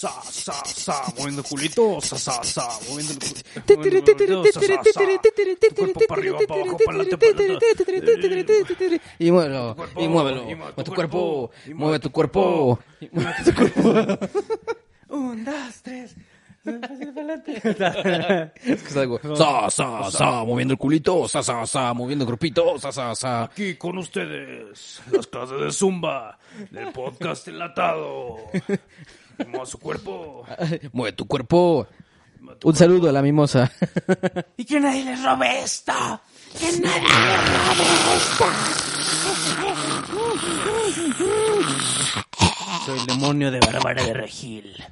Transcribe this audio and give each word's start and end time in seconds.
Sa, 0.00 0.08
sa, 0.24 0.56
sa, 0.64 1.12
moviendo 1.12 1.44
culito, 1.44 2.00
sa, 2.00 2.16
sa, 2.16 2.40
sa, 2.42 2.64
moviendo 2.88 3.12
el 3.12 3.18
culito. 3.20 3.44
Y 9.18 9.30
muévelo, 9.30 9.76
y 9.98 10.08
muévelo. 10.08 10.44
mueve 10.56 10.84
tu 10.84 10.94
cuerpo, 10.94 11.50
mueve 11.74 11.98
tu 11.98 12.10
cuerpo. 12.10 12.78
Mueve 13.12 13.34
tu 13.44 13.54
cuerpo. 13.54 14.18
Un, 15.10 15.44
dos, 15.44 15.82
tres. 15.82 16.16
Es 18.64 18.82
que 18.82 18.88
es 18.88 18.96
algo. 18.96 19.20
Sa, 19.36 19.68
sa, 19.68 20.10
sa, 20.10 20.44
moviendo 20.44 20.72
el 20.72 20.78
culito, 20.78 21.28
sa, 21.28 21.42
sa, 21.42 21.66
sa, 21.66 21.92
moviendo 21.92 22.24
el 22.24 22.26
grupito, 22.26 22.78
sa, 22.78 22.90
sa, 22.90 23.14
sa. 23.14 23.44
Aquí 23.44 23.74
con 23.74 23.98
ustedes, 23.98 25.02
las 25.10 25.26
clases 25.26 25.60
de 25.60 25.70
Zumba 25.70 26.38
del 26.70 26.90
podcast 26.90 27.48
enlatado. 27.48 28.38
Su 29.64 29.78
cuerpo. 29.80 30.44
Mueve 30.92 31.16
tu 31.16 31.26
cuerpo. 31.26 31.86
Un 32.64 32.74
saludo 32.76 33.08
a 33.08 33.12
la 33.12 33.22
mimosa. 33.22 33.70
Y 34.56 34.64
que 34.64 34.80
nadie 34.80 35.04
les 35.04 35.22
robe 35.22 35.60
esto. 35.62 35.92
Que 36.58 36.66
nadie 36.78 37.00
les 37.00 37.68
robe 37.68 37.84
esto. 38.16 38.44
Soy 42.86 42.98
el 42.98 43.06
demonio 43.06 43.50
de 43.50 43.60
Bárbara 43.60 44.04
de 44.04 44.14
Regil. 44.14 44.84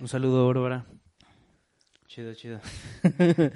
Un 0.00 0.08
saludo, 0.08 0.46
Bárbara. 0.46 0.84
Chido, 2.06 2.34
chido. 2.34 2.60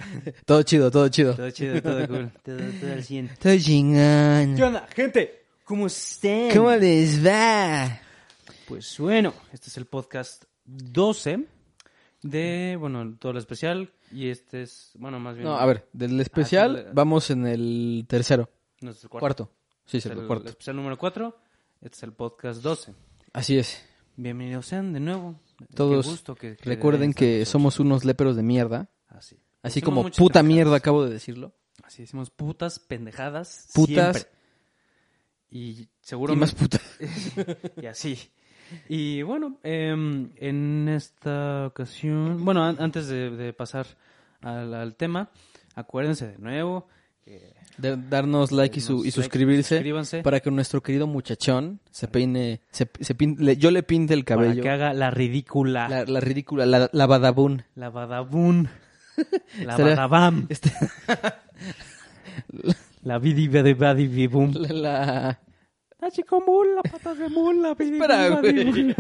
Todo 0.45 0.63
chido, 0.65 0.91
todo 0.91 1.09
chido. 1.09 1.35
Todo 1.37 1.51
chido, 1.53 1.81
todo 1.81 2.09
cool. 2.09 2.33
Todo, 2.43 2.57
todo 2.81 2.93
al 2.93 3.05
100. 3.05 3.31
Todo 3.41 3.57
chingón. 3.57 4.57
¿Qué 4.57 4.63
onda, 4.65 4.89
gente? 4.97 5.45
¿Cómo 5.65 5.87
están? 5.87 6.51
¿Cómo 6.53 6.73
les 6.73 7.25
va? 7.25 8.01
Pues 8.69 8.99
bueno, 8.99 9.33
este 9.53 9.69
es 9.69 9.77
el 9.79 9.87
podcast 9.87 10.45
12 10.65 11.47
de, 12.23 12.77
bueno, 12.79 13.17
todo 13.19 13.33
lo 13.33 13.39
especial. 13.39 13.93
Y 14.13 14.29
este 14.29 14.63
es, 14.63 14.93
bueno, 14.99 15.19
más 15.19 15.35
bien. 15.37 15.47
No, 15.49 15.57
a 15.57 15.65
ver, 15.67 15.89
del 15.93 16.21
especial 16.21 16.77
Ah, 16.77 16.83
sí, 16.83 16.89
vamos 16.93 17.31
en 17.31 17.47
el 17.47 18.05
tercero. 18.09 18.51
No, 18.81 18.91
es 18.91 19.03
el 19.03 19.09
cuarto. 19.11 19.47
Cuarto. 19.47 19.53
Sí, 19.87 19.99
es 19.99 20.07
el 20.07 20.19
el 20.19 20.27
cuarto. 20.27 20.49
especial 20.49 20.77
número 20.77 20.99
4. 20.99 21.37
Este 21.81 21.97
es 21.97 22.03
el 22.03 22.13
podcast 22.13 22.63
12. 22.63 22.95
Así 23.33 23.57
es. 23.59 23.83
Bienvenidos 24.17 24.67
sean 24.67 24.93
de 24.93 25.01
nuevo. 25.01 25.41
Todos 25.75 26.05
Qué 26.05 26.11
gusto 26.13 26.35
que- 26.35 26.57
que 26.57 26.65
Recuerden 26.69 27.15
que 27.15 27.45
somos 27.47 27.81
unos 27.81 28.05
léperos 28.05 28.37
de 28.37 28.43
mierda. 28.43 28.91
Así. 29.09 29.37
Así 29.63 29.81
Decimos 29.81 30.05
como 30.05 30.11
puta 30.11 30.43
mierda 30.43 30.77
acabo 30.77 31.05
de 31.05 31.13
decirlo. 31.13 31.55
Así 31.83 32.03
decimos 32.03 32.31
putas, 32.31 32.79
pendejadas. 32.79 33.69
Putas. 33.75 34.17
siempre. 34.17 34.39
Y 35.51 35.59
Y 35.83 35.89
seguramente. 36.03 36.41
más 36.41 36.55
puta. 36.55 36.81
y 37.83 37.87
así. 37.87 38.19
Y 38.89 39.23
bueno, 39.23 39.59
em, 39.63 40.31
en 40.37 40.89
esta 40.89 41.67
ocasión, 41.67 42.45
bueno, 42.45 42.65
an- 42.65 42.77
antes 42.79 43.09
de, 43.09 43.31
de 43.31 43.53
pasar 43.53 43.87
al, 44.43 44.75
al 44.75 44.95
tema, 44.95 45.31
acuérdense 45.75 46.27
de 46.29 46.39
nuevo. 46.39 46.87
que 47.25 47.55
De 47.79 47.97
darnos 47.97 48.51
like 48.53 48.79
y, 48.79 48.83
su- 48.83 49.05
y 49.05 49.11
suscribirse 49.11 49.83
para 50.23 50.41
que 50.41 50.51
nuestro 50.51 50.83
querido 50.83 51.07
muchachón 51.07 51.81
se 51.91 52.09
peine, 52.09 52.61
se, 52.71 52.89
se 53.01 53.17
pin- 53.17 53.37
le- 53.39 53.57
yo 53.57 53.71
le 53.71 53.83
pinte 53.83 54.15
el 54.15 54.25
para 54.25 54.43
cabello, 54.43 54.63
que 54.63 54.71
haga 54.71 54.93
la 54.95 55.11
ridícula, 55.11 55.89
la, 55.89 56.05
la 56.05 56.21
ridícula, 56.21 56.67
la, 56.67 56.91
la 56.93 57.07
badabun. 57.07 57.63
la 57.75 57.91
badabun, 57.91 58.69
la 59.65 59.77
badabam, 59.77 60.47
Este- 60.51 60.73
la 63.03 63.19
bidi 63.19 63.49
badi 63.49 64.07
bibum. 64.07 64.53
la, 64.55 65.39
la- 66.01 66.11
chico 66.11 66.43
mula, 66.47 66.83
patas 66.83 67.19
de 67.19 67.29
mula, 67.29 67.73
Espera, 67.79 68.29
güey. 68.41 68.95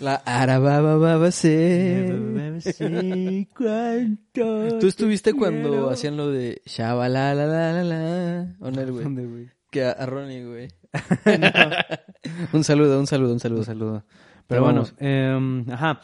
la 0.00 0.14
arabababase. 0.24 2.12
Sí, 2.60 3.48
cuánto 3.56 4.78
¿Tú 4.78 4.86
estuviste 4.86 5.32
te 5.32 5.38
cuando 5.38 5.68
quiero. 5.70 5.90
hacían 5.90 6.16
lo 6.16 6.30
de 6.30 6.62
shabala 6.64 7.34
la 7.34 7.46
la 7.46 7.72
la 7.72 7.84
la? 7.84 8.54
¿O 8.60 8.70
no, 8.70 8.86
güey? 8.86 9.50
Que 9.70 9.84
a, 9.84 9.90
a 9.92 10.06
Ronnie, 10.06 10.44
güey. 10.44 10.68
un 12.52 12.62
saludo, 12.62 13.00
un 13.00 13.06
saludo, 13.08 13.32
un 13.32 13.40
saludo. 13.40 13.58
Un 13.60 13.64
saludo. 13.66 14.04
Pero 14.46 14.46
Pero 14.46 14.62
bueno, 14.62 14.82
vamos. 14.82 14.94
em, 14.98 15.64
ajá. 15.72 16.00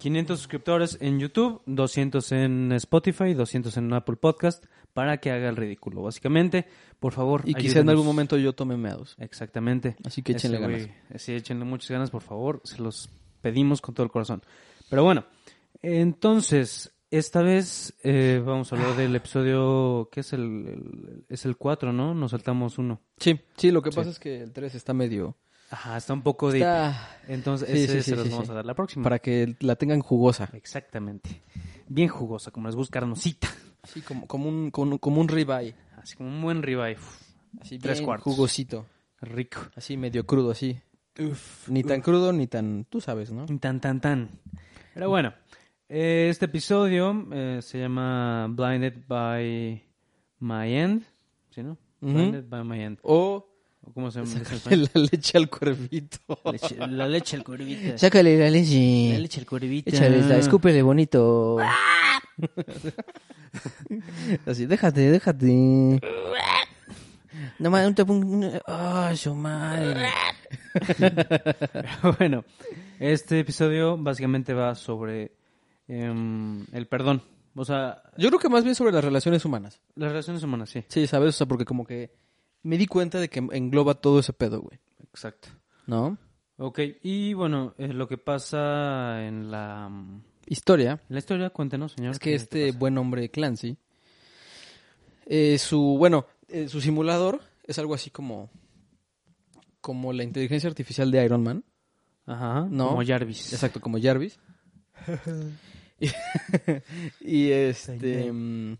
500 0.00 0.36
suscriptores 0.38 0.98
en 1.00 1.20
YouTube, 1.20 1.62
200 1.66 2.32
en 2.32 2.72
Spotify, 2.72 3.34
200 3.34 3.76
en 3.76 3.92
Apple 3.92 4.16
Podcast, 4.16 4.64
para 4.92 5.18
que 5.18 5.30
haga 5.30 5.48
el 5.48 5.56
ridículo. 5.56 6.02
Básicamente, 6.02 6.66
por 6.98 7.12
favor, 7.12 7.42
Y 7.44 7.54
quizá 7.54 7.60
en 7.60 7.66
ayúdenos. 7.68 7.90
algún 7.92 8.06
momento 8.06 8.36
yo 8.36 8.52
tome 8.54 8.76
meados. 8.76 9.14
Exactamente. 9.18 9.94
Así 10.04 10.22
que 10.22 10.32
échenle 10.32 10.56
Ese 10.58 10.66
ganas. 10.66 10.86
güey, 10.86 11.18
Sí, 11.20 11.32
échenle 11.34 11.64
muchas 11.64 11.90
ganas, 11.90 12.10
por 12.10 12.22
favor. 12.22 12.60
Se 12.64 12.82
los 12.82 13.08
pedimos 13.40 13.80
con 13.80 13.94
todo 13.94 14.04
el 14.04 14.10
corazón. 14.10 14.42
Pero 14.88 15.04
bueno, 15.04 15.24
entonces, 15.82 16.92
esta 17.10 17.42
vez 17.42 17.94
eh, 18.02 18.42
vamos 18.44 18.72
a 18.72 18.76
hablar 18.76 18.96
del 18.96 19.14
episodio, 19.16 20.08
¿qué 20.12 20.20
es 20.20 20.32
el, 20.32 20.40
el- 20.40 21.24
es 21.28 21.44
el 21.44 21.56
4, 21.56 21.92
¿no? 21.92 22.14
Nos 22.14 22.30
saltamos 22.32 22.78
uno. 22.78 23.00
Sí, 23.18 23.40
sí, 23.56 23.70
lo 23.70 23.82
que 23.82 23.90
pasa 23.90 24.10
es 24.10 24.18
que 24.18 24.40
el 24.42 24.52
3 24.52 24.74
está 24.74 24.92
medio... 24.94 25.36
Ajá, 25.70 25.96
está 25.96 26.12
un 26.12 26.22
poco. 26.22 26.52
Está 26.52 27.18
Entonces, 27.28 27.68
Sí, 27.68 27.84
ese 27.84 27.92
sí, 27.92 27.98
se 28.02 28.10
sí, 28.10 28.16
los 28.16 28.30
vamos 28.30 28.50
a 28.50 28.54
dar 28.54 28.66
la 28.66 28.74
próxima. 28.74 29.04
para 29.04 29.18
que 29.20 29.54
la 29.60 29.76
tengan 29.76 30.00
jugosa. 30.00 30.50
Exactamente. 30.52 31.42
Bien 31.88 32.08
jugosa, 32.08 32.50
como 32.50 32.66
les 32.68 32.76
gusta 32.76 32.94
carnosita. 32.98 33.48
Sí, 33.84 34.00
como, 34.02 34.26
como 34.26 34.48
un, 34.48 34.70
como, 34.70 34.92
un- 34.92 34.98
como 34.98 35.20
un 35.20 35.28
ribeye. 35.28 35.74
Así 35.96 36.16
como 36.16 36.28
un 36.28 36.42
buen 36.42 36.62
ribeye. 36.62 36.96
Uf, 36.96 37.22
Así 37.60 37.78
Tres 37.78 37.98
bien 37.98 38.06
cuartos. 38.06 38.24
jugosito. 38.24 38.86
rico. 39.22 39.60
Así 39.76 39.96
medio 39.96 40.26
crudo, 40.26 40.50
así. 40.50 40.78
Ni 41.68 41.82
tan 41.82 42.00
crudo 42.00 42.32
ni 42.32 42.46
tan... 42.46 42.84
Tú 42.88 43.00
sabes, 43.00 43.30
¿no? 43.32 43.46
Tan, 43.58 43.80
tan, 43.80 44.00
tan. 44.00 44.30
Pero 44.94 45.08
bueno, 45.10 45.34
eh, 45.88 46.28
este 46.30 46.46
episodio 46.46 47.26
eh, 47.32 47.60
se 47.62 47.78
llama 47.78 48.46
Blinded 48.50 48.94
by 49.06 49.84
My 50.40 50.74
End. 50.74 51.04
¿Sí, 51.50 51.62
no? 51.62 51.76
Blinded 52.00 52.44
by 52.48 52.64
My 52.64 52.80
End. 52.82 52.98
¿O 53.02 53.49
¿Cómo 53.94 54.10
se 54.10 54.22
llama? 54.22 54.40
la 54.94 55.00
leche 55.10 55.38
al 55.38 55.48
cuervito. 55.50 56.18
Leche- 56.52 56.76
la 56.86 57.08
leche 57.08 57.36
al 57.36 57.44
cuervita. 57.44 57.98
Sácale 57.98 58.38
la 58.38 58.50
leche. 58.50 59.10
La 59.14 59.18
leche 59.18 59.40
al 59.40 59.46
cuervita. 59.46 59.90
Échale, 59.90 60.22
la- 60.22 60.38
escúpele 60.38 60.82
bonito. 60.82 61.56
Así, 64.46 64.66
déjate, 64.66 65.10
déjate. 65.10 66.00
No 67.58 67.70
más, 67.70 67.86
un 67.86 67.94
tapón. 67.94 68.50
¡Ah, 68.66 69.12
su 69.16 69.34
madre! 69.34 70.08
bueno, 72.18 72.44
este 72.98 73.40
episodio 73.40 73.96
básicamente 73.96 74.52
va 74.54 74.74
sobre 74.74 75.32
em, 75.88 76.64
el 76.72 76.86
perdón. 76.86 77.22
O 77.54 77.64
sea, 77.64 78.02
Yo 78.16 78.28
creo 78.28 78.38
que 78.38 78.48
más 78.48 78.62
bien 78.62 78.74
sobre 78.76 78.92
las 78.92 79.04
relaciones 79.04 79.44
humanas. 79.44 79.80
las 79.96 80.10
relaciones 80.10 80.42
humanas, 80.42 80.70
sí. 80.70 80.84
Sí, 80.88 81.06
¿sabes? 81.06 81.30
O 81.30 81.32
sea, 81.38 81.46
porque 81.48 81.64
como 81.64 81.84
que 81.84 82.12
me 82.62 82.76
di 82.78 82.86
cuenta 82.86 83.18
de 83.20 83.28
que 83.28 83.38
engloba 83.52 83.94
todo 83.94 84.20
ese 84.20 84.32
pedo, 84.32 84.60
güey. 84.60 84.78
Exacto. 85.12 85.48
¿No? 85.86 86.18
Ok, 86.56 86.78
y 87.02 87.32
bueno, 87.34 87.74
eh, 87.78 87.88
lo 87.88 88.06
que 88.06 88.18
pasa 88.18 89.24
en 89.26 89.50
la, 89.50 89.88
mm, 89.88 90.22
Historia. 90.46 91.00
la 91.08 91.18
historia, 91.18 91.50
cuéntenos, 91.50 91.92
señor. 91.92 92.12
Es 92.12 92.18
que 92.18 92.30
¿qué- 92.30 92.36
este 92.36 92.66
pasa? 92.68 92.78
buen 92.78 92.98
hombre 92.98 93.30
Clancy, 93.30 93.76
eh, 95.26 95.58
su, 95.58 95.96
bueno, 95.98 96.26
eh, 96.48 96.68
su 96.68 96.80
simulador 96.80 97.40
es 97.64 97.78
algo 97.78 97.94
así 97.94 98.10
como, 98.10 98.50
como 99.80 100.12
la 100.12 100.22
inteligencia 100.24 100.68
artificial 100.68 101.10
de 101.10 101.24
Iron 101.24 101.42
Man. 101.42 101.64
Ajá, 102.26 102.66
¿no? 102.70 102.88
como 102.90 103.04
Jarvis. 103.04 103.52
Exacto, 103.52 103.80
como 103.80 103.98
Jarvis. 104.00 104.38
y, 105.98 106.08
y 107.20 107.50
este. 107.52 108.30
mm, 108.32 108.76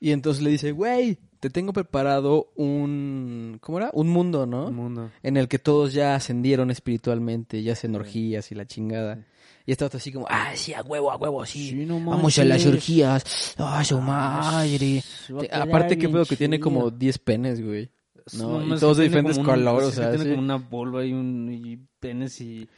Y 0.00 0.10
entonces 0.12 0.42
le 0.42 0.50
dice, 0.50 0.72
güey, 0.72 1.18
te 1.48 1.50
tengo 1.50 1.72
preparado 1.72 2.50
un. 2.56 3.58
¿Cómo 3.60 3.78
era? 3.78 3.90
Un 3.92 4.08
mundo, 4.08 4.46
¿no? 4.46 4.68
El 4.68 4.74
mundo. 4.74 5.10
En 5.22 5.36
el 5.36 5.46
que 5.48 5.58
todos 5.58 5.92
ya 5.92 6.14
ascendieron 6.14 6.70
espiritualmente, 6.70 7.62
ya 7.62 7.74
hacen 7.74 7.94
orgías 7.94 8.50
y 8.50 8.54
la 8.54 8.66
chingada. 8.66 9.24
Y 9.64 9.72
otra 9.72 9.88
así 9.92 10.12
como, 10.12 10.26
ah, 10.28 10.52
sí, 10.54 10.72
a 10.74 10.82
huevo, 10.82 11.10
a 11.10 11.16
huevo, 11.16 11.44
sí. 11.44 11.70
Sí, 11.70 11.86
no 11.86 11.94
Vamos 12.04 12.38
a 12.38 12.44
las 12.44 12.64
orgías. 12.66 13.54
Ah, 13.58 13.82
su 13.84 14.00
madre. 14.00 15.00
se 15.02 15.32
va 15.32 15.40
a 15.40 15.42
Te- 15.42 15.48
quedar 15.48 15.68
aparte, 15.68 15.98
qué 15.98 16.08
pedo 16.08 16.24
que 16.24 16.36
tiene 16.36 16.60
como 16.60 16.90
10 16.90 17.18
penes, 17.18 17.64
güey. 17.64 17.90
No, 18.38 18.56
y 18.60 18.64
mames, 18.64 18.80
todos 18.80 18.96
de 18.96 19.04
diferentes 19.04 19.38
un- 19.38 19.44
colores, 19.44 19.88
o 19.88 19.92
sea, 19.92 20.10
tiene 20.10 20.24
sí. 20.24 20.30
como 20.30 20.42
una 20.42 20.56
vulva 20.56 21.04
y, 21.04 21.12
un, 21.12 21.48
y 21.52 21.78
penes 22.00 22.40
y... 22.40 22.68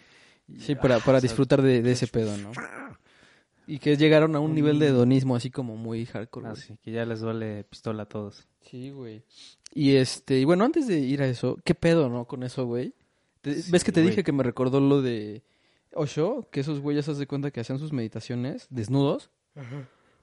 y- 0.47 0.61
Sí, 0.61 0.75
para, 0.75 0.97
ah, 0.97 1.01
para 1.05 1.21
disfrutar 1.21 1.63
de, 1.63 1.81
de 1.83 1.93
ese 1.93 2.07
pedo, 2.07 2.37
¿no? 2.39 2.53
Y 3.67 3.79
que 3.81 3.99
llegaron 3.99 4.35
a 4.35 4.41
un 4.41 4.55
nivel 4.55 4.79
de 4.79 4.87
hedonismo 4.87 5.37
así 5.37 5.51
como 5.51 5.77
muy 5.77 6.07
hardcore. 6.07 6.49
Así, 6.49 6.79
que 6.83 6.91
ya 6.91 7.05
les 7.05 7.21
duele 7.21 7.65
pistola 7.65 8.05
a 8.05 8.07
todos. 8.07 8.48
Sí, 8.61 8.91
güey. 8.91 9.23
Y 9.73 9.97
este, 9.97 10.39
y 10.39 10.45
bueno, 10.45 10.65
antes 10.65 10.87
de 10.87 10.99
ir 10.99 11.23
a 11.23 11.27
eso, 11.27 11.59
¿qué 11.65 11.75
pedo, 11.75 12.09
no? 12.09 12.27
Con 12.27 12.43
eso, 12.43 12.67
güey. 12.67 12.95
Sí, 13.45 13.71
¿Ves 13.71 13.85
que 13.85 13.93
te 13.93 14.01
güey. 14.01 14.11
dije 14.11 14.25
que 14.25 14.33
me 14.33 14.43
recordó 14.43 14.81
lo 14.81 15.01
de 15.01 15.43
Osho? 15.95 16.49
Que 16.51 16.61
esos 16.61 16.81
güeyes, 16.81 17.09
haz 17.09 17.19
de 17.19 17.27
cuenta 17.27 17.51
que 17.51 17.61
hacían 17.61 17.79
sus 17.79 17.93
meditaciones 17.93 18.67
desnudos 18.71 19.31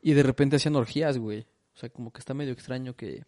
y 0.02 0.14
de 0.14 0.24
repente 0.24 0.58
hacían 0.58 0.76
orgías, 0.76 1.18
güey. 1.18 1.48
O 1.76 1.78
sea, 1.78 1.90
como 1.90 2.12
que 2.12 2.20
está 2.20 2.34
medio 2.34 2.54
extraño 2.54 2.96
que 2.96 3.24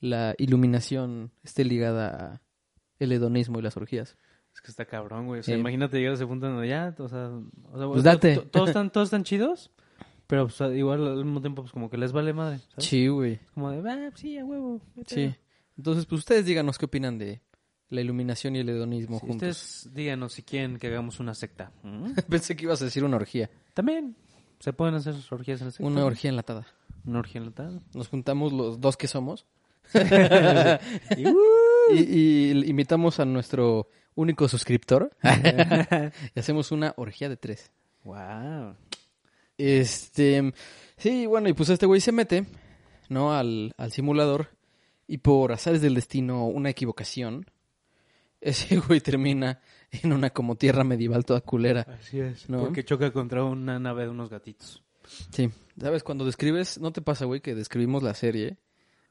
la 0.00 0.34
iluminación 0.38 1.32
esté 1.42 1.64
ligada 1.64 2.08
a 2.08 2.42
el 2.98 3.12
hedonismo 3.12 3.58
y 3.58 3.62
las 3.62 3.76
orgías. 3.76 4.16
Es 4.54 4.60
que 4.60 4.70
está 4.70 4.86
cabrón, 4.86 5.26
güey. 5.26 5.40
O 5.40 5.42
sea, 5.42 5.56
imagínate 5.56 5.98
llegar 5.98 6.12
a 6.12 6.14
ese 6.14 6.26
punto 6.26 6.46
donde 6.48 6.68
ya, 6.68 6.94
o 6.98 7.08
sea... 7.08 7.28
O 7.72 7.78
sea 7.78 7.86
Pues 7.88 8.02
date. 8.02 8.36
Todos 8.50 8.68
están, 8.68 8.90
todos 8.90 9.08
están 9.08 9.24
chidos, 9.24 9.70
pero 10.26 10.48
pues, 10.48 10.60
igual 10.76 11.06
al 11.06 11.24
mismo 11.24 11.40
tiempo 11.40 11.62
pues 11.62 11.72
como 11.72 11.88
que 11.90 11.96
les 11.96 12.12
vale 12.12 12.32
madre, 12.32 12.58
¿sabes? 12.70 12.84
Sí, 12.84 13.08
güey. 13.08 13.38
Como 13.54 13.70
de, 13.70 13.90
ah, 13.90 14.10
sí, 14.14 14.38
a 14.38 14.44
huevo. 14.44 14.80
Sí. 15.06 15.14
pedo". 15.28 15.34
Entonces, 15.78 16.06
pues 16.06 16.20
ustedes 16.20 16.44
díganos 16.46 16.78
qué 16.78 16.86
opinan 16.86 17.18
de 17.18 17.42
la 17.90 18.00
iluminación 18.00 18.56
y 18.56 18.60
el 18.60 18.68
hedonismo 18.68 19.20
Sí, 19.20 19.26
juntos. 19.26 19.48
ustedes 19.48 19.94
díganos 19.94 20.32
si 20.32 20.42
quieren 20.42 20.78
que 20.78 20.86
hagamos 20.88 21.20
una 21.20 21.34
secta. 21.34 21.70
¿Mm? 21.82 22.12
Pensé 22.28 22.56
que 22.56 22.64
ibas 22.64 22.80
a 22.82 22.86
decir 22.86 23.04
una 23.04 23.16
orgía. 23.16 23.50
También 23.74 24.16
se 24.58 24.72
pueden 24.72 24.94
hacer 24.94 25.14
orgías 25.30 25.60
en 25.60 25.66
la 25.66 25.70
secta. 25.70 25.86
Una 25.86 26.04
orgía 26.04 26.30
enlatada. 26.30 26.66
Una 27.04 27.18
orgía 27.20 27.40
enlatada. 27.40 27.80
Nos 27.94 28.08
juntamos 28.08 28.52
los 28.52 28.80
dos 28.80 28.96
que 28.96 29.06
somos 29.06 29.46
Y, 31.16 31.26
uh, 31.26 31.36
y, 31.92 32.00
y 32.00 32.50
invitamos 32.70 33.20
a 33.20 33.24
nuestro 33.24 33.88
único 34.16 34.48
suscriptor 34.48 35.10
y 36.34 36.38
hacemos 36.40 36.72
una 36.72 36.94
orgía 36.96 37.28
de 37.28 37.36
tres. 37.36 37.70
wow. 38.02 38.74
Este, 39.58 40.52
sí, 40.96 41.26
bueno, 41.26 41.48
y 41.48 41.52
pues 41.52 41.68
este 41.70 41.86
güey 41.86 42.00
se 42.00 42.12
mete, 42.12 42.46
¿no? 43.08 43.32
Al, 43.32 43.74
al 43.76 43.92
simulador 43.92 44.48
y 45.06 45.18
por 45.18 45.52
azares 45.52 45.80
del 45.80 45.94
destino, 45.94 46.46
una 46.46 46.70
equivocación, 46.70 47.46
ese 48.40 48.76
güey 48.88 49.00
termina 49.00 49.60
en 49.90 50.12
una 50.12 50.30
como 50.30 50.56
tierra 50.56 50.84
medieval 50.84 51.24
toda 51.24 51.40
culera. 51.40 51.86
Así 52.00 52.20
es. 52.20 52.48
¿No? 52.48 52.60
Porque 52.60 52.84
choca 52.84 53.12
contra 53.12 53.44
una 53.44 53.78
nave 53.78 54.04
de 54.04 54.10
unos 54.10 54.30
gatitos. 54.30 54.82
Sí, 55.30 55.50
¿sabes? 55.80 56.02
Cuando 56.02 56.24
describes, 56.24 56.78
¿no 56.80 56.92
te 56.92 57.00
pasa, 57.00 57.24
güey, 57.26 57.40
que 57.40 57.54
describimos 57.54 58.02
la 58.02 58.14
serie 58.14 58.58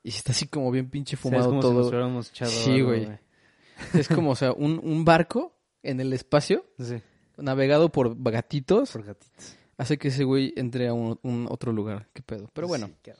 y 0.03 0.09
está 0.09 0.33
así 0.33 0.47
como 0.47 0.69
bien 0.69 0.89
pinche 0.89 1.15
fumado 1.15 1.45
como 1.49 1.61
si 1.61 1.67
nos 1.67 1.75
todo? 1.75 1.89
hubiéramos 1.89 2.29
echado 2.29 2.51
Sí, 2.51 2.81
güey. 2.81 3.07
Es 3.93 4.07
como, 4.07 4.31
o 4.31 4.35
sea, 4.35 4.53
un, 4.53 4.79
un 4.81 5.03
barco 5.03 5.53
en 5.83 5.99
el 5.99 6.13
espacio, 6.13 6.65
Sí, 6.79 6.95
navegado 7.37 7.91
por 7.91 8.15
gatitos, 8.31 8.91
por 8.91 9.03
gatitos. 9.03 9.55
Hace 9.77 9.97
que 9.97 10.09
ese 10.09 10.23
güey 10.23 10.53
entre 10.55 10.87
a 10.87 10.93
un, 10.93 11.19
un 11.23 11.47
otro 11.49 11.71
lugar. 11.71 12.07
¿Qué 12.13 12.21
pedo? 12.21 12.49
Pero 12.53 12.67
bueno, 12.67 12.89
Sí, 13.03 13.11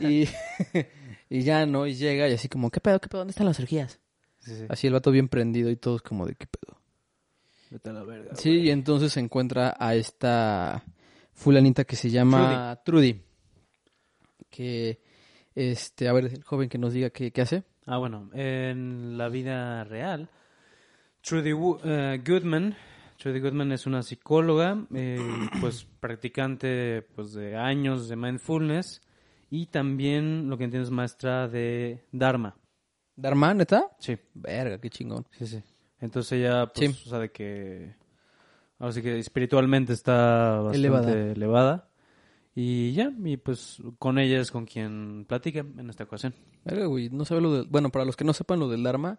y, 0.00 0.78
y 1.38 1.42
ya, 1.42 1.66
¿no? 1.66 1.86
Y 1.86 1.94
llega 1.94 2.28
y 2.28 2.32
así 2.34 2.48
como, 2.48 2.70
¿qué 2.70 2.80
pedo? 2.80 3.00
¿Qué 3.00 3.08
pedo? 3.08 3.20
¿Dónde 3.20 3.32
están 3.32 3.46
las 3.46 3.60
orgías? 3.60 4.00
Sí, 4.40 4.54
sí. 4.56 4.66
Así 4.68 4.86
el 4.86 4.92
vato 4.92 5.10
bien 5.10 5.28
prendido 5.28 5.70
y 5.70 5.76
todos 5.76 6.02
como 6.02 6.26
de, 6.26 6.34
¿qué 6.34 6.46
pedo? 6.46 6.78
Vete 7.70 7.90
a 7.90 7.92
la 7.92 8.02
verga. 8.02 8.34
Sí, 8.34 8.50
y 8.50 8.70
entonces 8.70 9.12
se 9.12 9.20
encuentra 9.20 9.76
a 9.78 9.94
esta 9.94 10.84
fulanita 11.34 11.84
que 11.84 11.96
se 11.96 12.10
llama 12.10 12.80
Trudy. 12.84 13.22
Que, 14.48 15.00
este, 15.54 16.08
a 16.08 16.12
ver, 16.12 16.26
el 16.26 16.42
joven 16.42 16.68
que 16.68 16.78
nos 16.78 16.94
diga 16.94 17.10
qué, 17.10 17.30
qué 17.30 17.42
hace. 17.42 17.64
Ah, 17.84 17.98
bueno, 17.98 18.30
en 18.34 19.18
la 19.18 19.28
vida 19.28 19.84
real, 19.84 20.30
Trudy 21.22 21.52
eh, 21.84 22.22
Goodman, 22.26 22.76
Trudy 23.18 23.40
Goodman 23.40 23.72
es 23.72 23.86
una 23.86 24.02
psicóloga, 24.02 24.86
eh, 24.94 25.18
pues 25.60 25.84
practicante 26.00 27.02
pues 27.14 27.32
de 27.32 27.56
años 27.56 28.08
de 28.08 28.16
mindfulness 28.16 29.02
y 29.50 29.66
también 29.66 30.48
lo 30.48 30.56
que 30.56 30.64
entiendo 30.64 30.84
es 30.86 30.90
maestra 30.92 31.48
de 31.48 32.04
Dharma. 32.12 32.56
¿Dharma, 33.16 33.52
neta? 33.54 33.90
Sí, 33.98 34.16
Verga, 34.34 34.78
qué 34.80 34.88
chingón. 34.90 35.26
sí, 35.32 35.46
sí. 35.46 35.60
Entonces 36.00 36.32
ella, 36.38 36.66
pues, 36.72 36.94
Sí. 36.96 37.02
o 37.06 37.10
sea, 37.10 37.18
de 37.18 37.32
que, 37.32 37.96
ahora 38.78 38.92
sí 38.92 39.02
que 39.02 39.18
espiritualmente 39.18 39.92
está 39.92 40.60
bastante 40.60 40.78
Elevada. 40.78 41.12
elevada. 41.32 41.88
Y 42.54 42.92
ya, 42.92 43.12
y 43.24 43.36
pues 43.36 43.82
con 43.98 44.18
ella 44.18 44.40
es 44.40 44.52
con 44.52 44.64
quien 44.64 45.24
platica 45.28 45.60
en 45.60 45.90
esta 45.90 46.04
ocasión. 46.04 46.34
Verga, 46.64 46.86
güey, 46.86 47.08
no 47.10 47.24
sabe 47.24 47.40
lo 47.40 47.52
del... 47.52 47.66
Bueno, 47.66 47.90
para 47.90 48.04
los 48.04 48.14
que 48.16 48.24
no 48.24 48.32
sepan 48.32 48.60
lo 48.60 48.68
del 48.68 48.84
Dharma, 48.84 49.18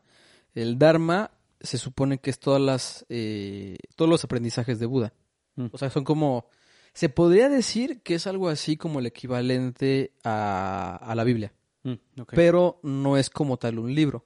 el 0.54 0.78
Dharma 0.80 1.31
se 1.62 1.78
supone 1.78 2.20
que 2.20 2.30
es 2.30 2.40
todas 2.40 2.62
las... 2.62 3.06
eh, 3.10 3.78
todos 3.96 4.10
los 4.10 4.24
aprendizajes 4.24 4.80
de 4.80 4.86
Buda. 4.86 5.14
Mm. 5.56 5.68
O 5.72 5.78
sea, 5.78 5.90
son 5.90 6.04
como... 6.04 6.48
Se 6.94 7.10
podría 7.10 7.50
decir 7.50 8.02
que 8.02 8.16
es 8.16 8.28
algo 8.28 8.50
así 8.50 8.76
como 8.76 9.00
el 9.00 9.06
equivalente 9.06 10.14
a, 10.24 10.96
a 11.02 11.16
la 11.16 11.24
Biblia. 11.24 11.54
Mm. 11.84 11.94
Pero 12.28 12.80
no 12.84 13.18
es 13.18 13.30
como 13.30 13.58
tal 13.58 13.80
un 13.80 13.94
libro. 13.94 14.26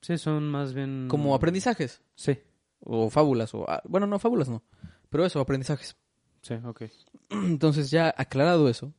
Sí, 0.00 0.18
son 0.18 0.48
más 0.50 0.72
bien... 0.74 1.06
Como 1.08 1.34
aprendizajes. 1.34 2.02
Sí, 2.14 2.38
O 2.80 3.08
fábulas. 3.10 3.54
o 3.54 3.64
ah, 3.68 3.82
Bueno, 3.84 4.06
no, 4.06 4.18
fábulas 4.18 4.48
no. 4.48 4.64
Pero 5.08 5.24
eso, 5.24 5.38
aprendizajes. 5.40 5.96
sí, 6.40 6.54
ok. 6.64 6.82
Entonces 7.30 7.90
ya 7.90 8.12
aclarado 8.16 8.68
eso, 8.68 8.92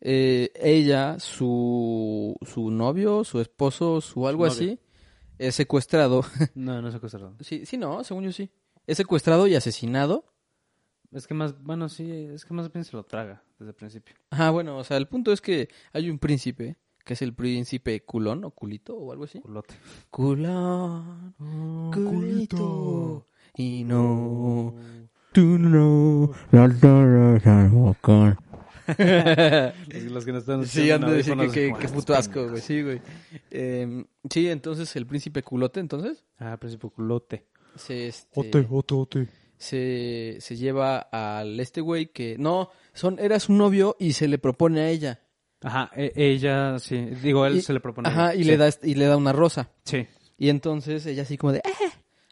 eh, 0.00 0.52
ella, 0.54 1.18
su, 1.18 2.36
su 2.42 2.70
novio, 2.70 3.24
su 3.24 3.40
esposo, 3.40 4.00
su 4.00 4.28
algo 4.28 4.46
así, 4.46 4.78
es 5.38 5.54
secuestrado. 5.54 6.24
No, 6.54 6.80
no 6.82 6.88
es 6.88 6.94
secuestrado. 6.94 7.34
sí, 7.40 7.64
sí, 7.66 7.76
no, 7.76 8.02
según 8.04 8.24
yo 8.24 8.32
sí. 8.32 8.50
Es 8.86 8.96
secuestrado 8.96 9.46
y 9.46 9.54
asesinado. 9.54 10.24
Es 11.12 11.26
que 11.26 11.34
más, 11.34 11.60
bueno, 11.62 11.88
sí, 11.88 12.10
es 12.10 12.44
que 12.44 12.52
más 12.52 12.70
bien 12.72 12.84
se 12.84 12.96
lo 12.96 13.02
traga 13.04 13.42
desde 13.58 13.70
el 13.70 13.76
principio. 13.76 14.14
Ah, 14.30 14.50
bueno, 14.50 14.76
o 14.76 14.84
sea, 14.84 14.98
el 14.98 15.08
punto 15.08 15.32
es 15.32 15.40
que 15.40 15.68
hay 15.92 16.10
un 16.10 16.18
príncipe, 16.18 16.76
que 17.04 17.14
es 17.14 17.22
el 17.22 17.34
príncipe 17.34 18.04
culón 18.04 18.44
o 18.44 18.50
culito 18.50 18.94
o 18.94 19.12
algo 19.12 19.24
así. 19.24 19.40
Culote. 19.40 19.74
Culón, 20.10 21.34
culito, 21.92 23.26
y 23.56 23.84
no, 23.84 24.74
tú 25.32 25.58
no, 25.58 26.30
la 26.52 26.66
Los, 26.66 28.42
los 30.10 30.24
que 30.24 30.32
nos 30.32 30.40
están 30.42 30.66
Sí, 30.66 30.90
han 30.90 31.02
de 31.02 31.12
decir 31.12 31.36
que, 31.36 31.50
que, 31.50 31.74
que 31.78 31.88
puto 31.88 32.14
asco, 32.14 32.48
güey. 32.48 32.60
Sí, 32.60 32.82
güey. 32.82 33.00
Eh, 33.50 34.04
sí, 34.30 34.48
entonces 34.48 34.94
el 34.96 35.06
príncipe 35.06 35.42
culote, 35.42 35.80
entonces, 35.80 36.24
Ah, 36.38 36.56
príncipe 36.58 36.88
culote. 36.88 37.46
se, 37.76 38.08
este, 38.08 38.28
ote, 38.68 38.94
ote. 38.94 39.28
se, 39.56 40.36
se 40.40 40.56
lleva 40.56 40.98
al 40.98 41.58
este 41.60 41.80
güey 41.80 42.12
que, 42.12 42.36
no, 42.38 42.70
son, 42.92 43.18
era 43.18 43.38
su 43.40 43.52
novio 43.52 43.96
y 43.98 44.12
se 44.12 44.28
le 44.28 44.38
propone 44.38 44.80
a 44.80 44.88
ella. 44.90 45.20
Ajá, 45.62 45.90
e- 45.96 46.12
ella, 46.14 46.78
sí. 46.78 46.96
Digo, 47.22 47.44
él 47.46 47.56
Y- 47.56 47.62
se 47.62 47.72
le 47.72 47.80
propone. 47.80 48.08
Ajá, 48.08 48.34
y 48.34 48.44
sí. 48.44 48.44
le 48.44 48.56
da, 48.56 48.70
y 48.82 48.94
le 48.94 49.06
da 49.06 49.16
una 49.16 49.32
rosa. 49.32 49.70
Sí. 49.84 50.06
Y 50.38 50.50
entonces 50.50 51.04
ella 51.06 51.22
así 51.22 51.36
como 51.36 51.52
de, 51.52 51.58
"Eh". 51.58 51.62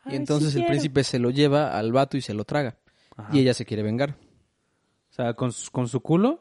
Ay, 0.04 0.12
Y 0.12 0.16
entonces 0.16 0.50
sí 0.52 0.58
el 0.58 0.62
quiero. 0.62 0.70
príncipe 0.70 1.02
se 1.02 1.18
lo 1.18 1.30
lleva 1.30 1.76
al 1.76 1.90
vato 1.90 2.16
y 2.16 2.20
se 2.20 2.34
lo 2.34 2.44
traga. 2.44 2.78
Ajá. 3.16 3.30
Y 3.36 3.40
ella 3.40 3.52
se 3.54 3.64
quiere 3.66 3.82
vengar. 3.82 4.16
O 5.10 5.12
sea, 5.16 5.34
con, 5.34 5.50
su- 5.50 5.72
con 5.72 5.88
su 5.88 6.00
culo, 6.00 6.38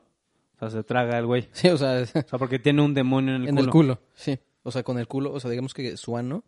o 0.56 0.60
sea, 0.60 0.70
se 0.70 0.84
traga 0.84 1.18
el 1.18 1.26
güey. 1.26 1.48
Sí, 1.52 1.68
o 1.70 1.78
sea, 1.78 2.02
O 2.02 2.06
sea, 2.06 2.24
porque 2.40 2.60
tiene 2.60 2.82
un 2.82 2.94
demonio 2.94 3.36
en 3.36 3.44
el 3.44 3.48
en 3.50 3.56
culo. 3.56 3.66
el 3.66 3.72
culo, 3.72 4.02
sí. 4.16 4.40
O 4.64 4.72
sea, 4.72 4.84
con 4.84 4.98
el 5.00 5.08
culo, 5.08 5.32
o 5.34 5.40
sea, 5.40 5.50
digamos 5.52 5.74
que 5.74 5.96
su 5.98 6.18
ano 6.18 6.44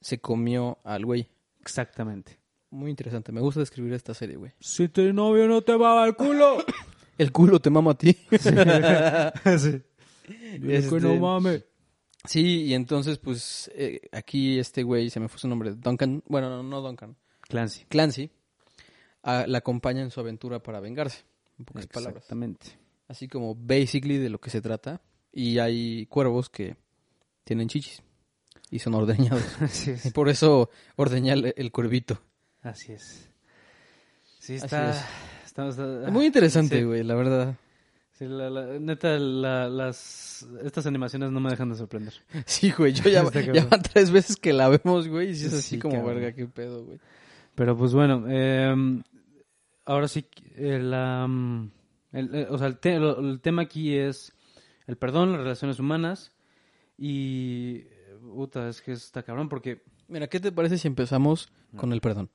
se 0.00 0.18
comió 0.20 0.78
al 0.84 1.04
güey. 1.04 1.28
Exactamente. 1.60 2.38
Muy 2.70 2.90
interesante, 2.90 3.30
me 3.32 3.40
gusta 3.40 3.60
describir 3.60 3.92
esta 3.92 4.14
serie, 4.14 4.36
güey. 4.36 4.52
Si 4.60 4.88
tu 4.88 5.12
novio 5.12 5.46
no 5.46 5.62
te 5.62 5.76
va 5.76 6.02
al 6.04 6.16
culo. 6.16 6.58
El 7.16 7.30
culo 7.30 7.60
te 7.60 7.70
mama 7.70 7.92
a 7.92 7.94
ti. 7.94 8.12
sí. 8.32 8.50
Este- 10.62 10.88
que 10.88 11.00
no 11.00 11.14
mames. 11.16 11.64
Sí, 12.24 12.62
y 12.64 12.74
entonces, 12.74 13.18
pues, 13.18 13.70
eh, 13.74 14.00
aquí 14.10 14.58
este 14.58 14.82
güey, 14.82 15.10
se 15.10 15.20
me 15.20 15.28
fue 15.28 15.38
su 15.38 15.46
nombre, 15.46 15.74
Duncan, 15.74 16.22
bueno, 16.26 16.48
no, 16.48 16.62
no 16.62 16.80
Duncan, 16.80 17.16
Clancy. 17.42 17.84
Clancy, 17.88 18.30
a- 19.22 19.46
la 19.46 19.58
acompaña 19.58 20.00
en 20.00 20.10
su 20.10 20.20
aventura 20.20 20.60
para 20.62 20.80
vengarse, 20.80 21.24
en 21.58 21.66
pocas 21.66 21.86
palabras. 21.86 22.16
Exactamente. 22.24 22.66
Así 23.08 23.28
como, 23.28 23.54
basically, 23.54 24.18
de 24.18 24.30
lo 24.30 24.38
que 24.40 24.50
se 24.50 24.60
trata. 24.60 25.00
Y 25.32 25.58
hay 25.58 26.06
cuervos 26.06 26.48
que 26.48 26.76
tienen 27.44 27.68
chichis 27.68 28.02
y 28.70 28.78
son 28.78 28.94
ordeñados. 28.94 29.42
Así 29.60 29.90
y 29.90 29.94
es. 29.94 30.12
por 30.12 30.28
eso 30.28 30.70
ordeña 30.96 31.34
el, 31.34 31.52
el 31.56 31.72
cuervito. 31.72 32.20
Así 32.62 32.92
es. 32.92 33.28
Sí, 34.38 34.54
está... 34.54 34.90
es. 34.90 34.96
está- 35.46 35.68
está- 35.68 36.06
Es 36.06 36.12
muy 36.12 36.26
interesante, 36.26 36.78
sí. 36.78 36.84
güey, 36.84 37.02
la 37.02 37.14
verdad. 37.14 37.56
Sí, 38.12 38.26
la, 38.26 38.48
la- 38.48 38.78
neta, 38.78 39.18
la- 39.18 39.68
las, 39.68 40.46
estas 40.62 40.86
animaciones 40.86 41.30
no 41.32 41.40
me 41.40 41.50
dejan 41.50 41.68
de 41.70 41.76
sorprender. 41.76 42.14
Sí, 42.46 42.70
güey, 42.70 42.92
yo 42.92 43.04
ya, 43.10 43.24
ya 43.52 43.64
van 43.66 43.82
tres 43.82 44.10
veces 44.12 44.36
que 44.36 44.52
la 44.52 44.68
vemos, 44.68 45.08
güey, 45.08 45.30
y 45.30 45.34
sí 45.34 45.46
es 45.46 45.54
así 45.54 45.76
Sí, 45.76 45.78
como, 45.78 45.96
cabrón. 45.96 46.14
verga, 46.14 46.32
qué 46.36 46.46
pedo, 46.46 46.84
güey. 46.84 46.98
Pero 47.56 47.76
pues 47.76 47.92
bueno, 47.92 48.24
eh, 48.28 49.02
ahora 49.84 50.08
sí, 50.08 50.24
eh, 50.56 50.78
la, 50.80 51.26
mm, 51.28 51.70
el, 52.14 52.34
eh, 52.34 52.46
o 52.48 52.56
sea, 52.56 52.68
el, 52.68 52.78
te- 52.78 52.98
tema 53.42 53.62
aquí 53.62 53.94
es 53.96 54.32
el 54.86 54.96
perdón, 54.96 55.32
las 55.32 55.40
relaciones 55.40 55.78
humanas 55.78 56.32
y... 56.96 57.82
Puta, 58.34 58.68
es 58.70 58.80
que 58.80 58.92
está 58.92 59.22
cabrón 59.22 59.48
porque... 59.50 59.82
Mira, 60.08 60.28
¿qué 60.28 60.40
te 60.40 60.50
parece 60.52 60.78
si 60.78 60.88
empezamos 60.88 61.52
con 61.76 61.92
el 61.92 62.00
perdón? 62.00 62.30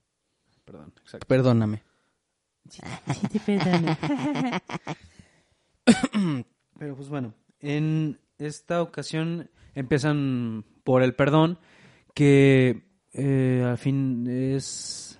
Perdón, 0.65 0.93
exacto. 1.01 1.25
Perdóname. 1.27 1.81
Pero 6.77 6.95
pues 6.95 7.09
bueno, 7.09 7.33
en 7.59 8.19
esta 8.37 8.81
ocasión 8.81 9.49
empiezan 9.75 10.63
por 10.83 11.03
el 11.03 11.15
perdón, 11.15 11.59
que 12.13 12.83
eh, 13.13 13.63
al 13.65 13.77
fin 13.77 14.27
es, 14.27 15.19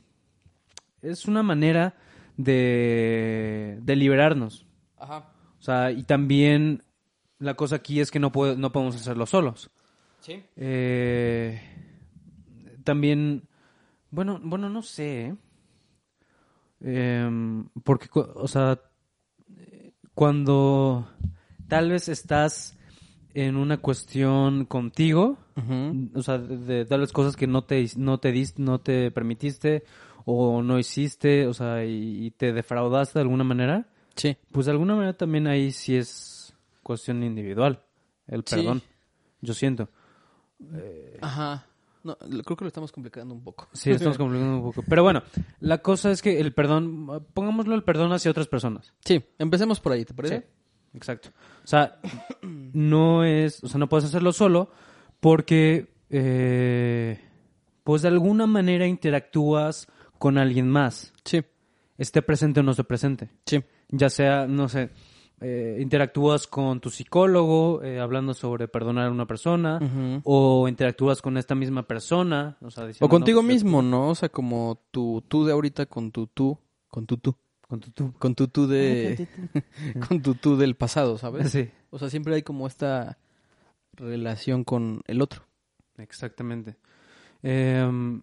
es 1.02 1.26
una 1.26 1.44
manera 1.44 1.96
de, 2.40 3.78
de 3.82 3.96
liberarnos. 3.98 4.66
Ajá. 4.98 5.30
O 5.60 5.62
sea, 5.62 5.92
y 5.92 6.04
también 6.04 6.84
la 7.38 7.54
cosa 7.56 7.76
aquí 7.76 8.00
es 8.00 8.12
que 8.12 8.20
no, 8.20 8.32
puede- 8.32 8.56
no 8.56 8.72
podemos 8.72 8.96
hacerlo 8.96 9.26
solos. 9.26 9.70
Sí. 10.22 10.42
Eh, 10.56 11.62
también, 12.86 13.44
bueno, 14.10 14.40
bueno, 14.42 14.70
no 14.70 14.82
sé, 14.82 15.26
¿eh? 15.28 15.36
Em, 16.82 17.68
porque, 17.84 18.08
o 18.14 18.48
sea, 18.48 18.80
cuando 20.14 21.10
tal 21.68 21.90
vez 21.92 22.08
estás 22.08 22.78
en 23.34 23.58
una 23.58 23.78
cuestión 23.78 24.66
contigo, 24.66 25.38
o 26.16 26.22
sea, 26.22 26.38
de, 26.38 26.58
de 26.58 26.86
tal 26.86 27.02
vez 27.02 27.12
cosas 27.12 27.36
que 27.36 27.48
no 27.48 27.64
te, 27.64 27.86
no 27.98 28.18
te 28.20 28.34
no 28.58 28.80
te 28.80 29.12
permitiste 29.12 29.84
o 30.26 30.62
no 30.62 30.80
hiciste, 30.80 31.48
o 31.48 31.54
sea, 31.54 31.84
y, 31.86 32.26
y 32.28 32.32
te 32.32 32.54
defraudaste 32.54 33.20
de 33.20 33.24
alguna 33.24 33.44
manera, 33.44 33.88
Sí. 34.16 34.36
pues 34.52 34.66
de 34.66 34.72
alguna 34.74 34.96
manera 34.96 35.14
también 35.14 35.48
ahí 35.48 35.72
sí 35.72 35.96
es 35.96 36.54
cuestión 36.84 37.24
individual, 37.24 37.82
el 38.28 38.44
Sí. 38.46 38.56
perdón, 38.58 38.82
yo 39.42 39.54
siento. 39.54 39.90
Ajá. 41.22 41.66
No, 42.04 42.16
creo 42.18 42.56
que 42.56 42.64
lo 42.64 42.68
estamos 42.70 42.92
complicando 42.92 43.34
un 43.34 43.44
poco. 43.44 43.68
Sí, 43.74 43.92
estamos 43.92 44.18
complicando 44.18 44.56
un 44.58 44.64
poco. 44.64 44.84
Pero 44.88 45.04
bueno, 45.04 45.22
la 45.60 45.80
cosa 45.80 46.12
es 46.12 46.22
que 46.22 46.40
el 46.40 46.54
perdón, 46.54 47.26
pongámoslo 47.34 47.76
el 47.76 47.84
perdón 47.84 48.12
hacia 48.14 48.32
otras 48.32 48.48
personas. 48.48 48.94
Sí, 49.04 49.24
empecemos 49.38 49.80
por 49.80 49.92
ahí, 49.92 50.06
¿te 50.06 50.14
parece? 50.14 50.48
Exacto. 50.94 51.30
O 51.64 51.68
sea, 51.68 52.00
no 52.42 53.24
es, 53.26 53.64
o 53.64 53.68
sea, 53.68 53.80
no 53.80 53.90
puedes 53.90 54.06
hacerlo 54.06 54.32
solo 54.32 54.70
porque, 55.20 55.94
eh, 56.10 57.20
pues 57.84 58.02
de 58.04 58.08
alguna 58.08 58.48
manera 58.48 58.88
interactúas 58.88 59.88
con 60.20 60.38
alguien 60.38 60.70
más, 60.70 61.14
Sí, 61.26 61.42
esté 61.98 62.22
presente 62.22 62.60
o 62.60 62.64
no 62.64 62.72
esté 62.72 62.84
presente. 62.84 63.30
sí. 63.46 63.64
Ya 63.92 64.12
sea, 64.12 64.46
no 64.46 64.70
sé, 64.70 64.92
eh, 65.42 65.78
interactúas 65.82 66.46
con 66.46 66.80
tu 66.80 66.92
psicólogo 66.92 67.82
eh, 67.82 68.00
hablando 68.00 68.36
sobre 68.36 68.68
perdonar 68.68 69.08
a 69.08 69.12
una 69.12 69.26
persona 69.26 69.80
o 70.24 70.68
interactúas 70.68 71.24
con 71.24 71.38
esta 71.38 71.56
misma 71.56 71.88
persona. 71.88 72.58
O, 72.62 72.70
sea, 72.70 72.86
diciendo, 72.86 73.08
O 73.08 73.10
contigo 73.10 73.42
no, 73.42 73.48
pues, 73.48 73.56
mismo, 73.64 73.82
¿no? 73.82 74.10
O 74.10 74.16
sea, 74.16 74.30
como 74.30 74.84
tu 74.92 75.24
tú 75.28 75.44
de 75.46 75.54
ahorita 75.54 75.88
con 75.88 76.12
tu 76.12 76.28
tú, 76.28 76.60
con 76.88 77.08
tu 77.08 77.18
tú, 77.18 77.36
Con 77.68 77.80
tu 77.80 77.90
tú. 77.92 78.14
con 78.20 78.36
tu 78.36 78.48
tú 78.50 78.68
de 78.68 79.28
con 80.08 80.22
tu 80.22 80.36
tú 80.36 80.56
del 80.56 80.76
pasado, 80.76 81.18
¿sabes? 81.18 81.50
Sí. 81.50 81.70
O 81.90 81.98
sea, 81.98 82.12
siempre 82.12 82.36
hay 82.36 82.44
como 82.44 82.68
esta 82.68 83.18
relación 83.94 84.64
con 84.64 85.02
el 85.08 85.22
otro. 85.22 85.44
Exactamente. 85.98 86.76
Em, 87.42 88.22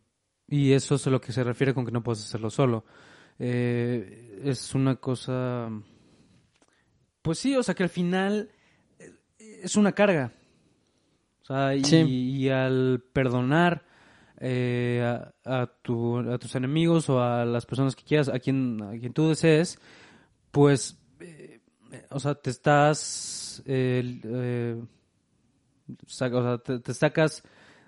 y 0.49 0.73
eso 0.73 0.95
es 0.97 1.07
a 1.07 1.11
lo 1.11 1.21
que 1.21 1.33
se 1.33 1.45
refiere 1.45 1.75
con 1.75 1.85
que 1.85 1.93
no 1.93 2.03
puedes 2.03 2.23
hacerlo 2.25 2.51
solo. 2.51 2.85
Eh, 3.39 4.41
es 4.45 4.75
una 4.75 4.97
cosa... 4.97 5.69
Pues 7.23 7.39
sí, 7.39 7.57
o 7.57 7.63
sea 7.63 7.75
que 7.75 7.83
al 7.83 7.89
final 7.89 8.51
eh, 8.99 9.61
es 9.63 9.77
una 9.77 9.93
carga. 9.93 10.33
O 11.43 11.45
sea, 11.45 11.75
y, 11.75 11.85
Sí. 11.85 11.97
y 11.97 12.49
al 12.49 13.03
perdonar 13.13 13.85
eh, 14.39 15.03
a, 15.45 15.63
a 15.63 15.67
tu- 15.83 16.19
a 16.19 16.39
tus 16.39 16.55
enemigos 16.55 17.09
o 17.09 17.21
a 17.23 17.45
las 17.45 17.65
personas 17.67 17.97
que 17.97 18.05
quieras, 18.05 18.29
a 18.29 18.39
quien, 18.39 18.83
a 18.83 18.91
quien 18.99 19.13
tú 19.13 19.29
desees, 19.29 19.79
pues, 20.51 20.99
eh, 21.21 21.61
o 22.11 22.21
sea, 22.21 22.35
te 22.35 22.51
estás... 22.51 23.63
eh, 23.67 24.81
o 26.05 26.07
sea, 26.07 26.59
te, 26.59 26.81
te 26.81 26.95
sacas 26.95 27.43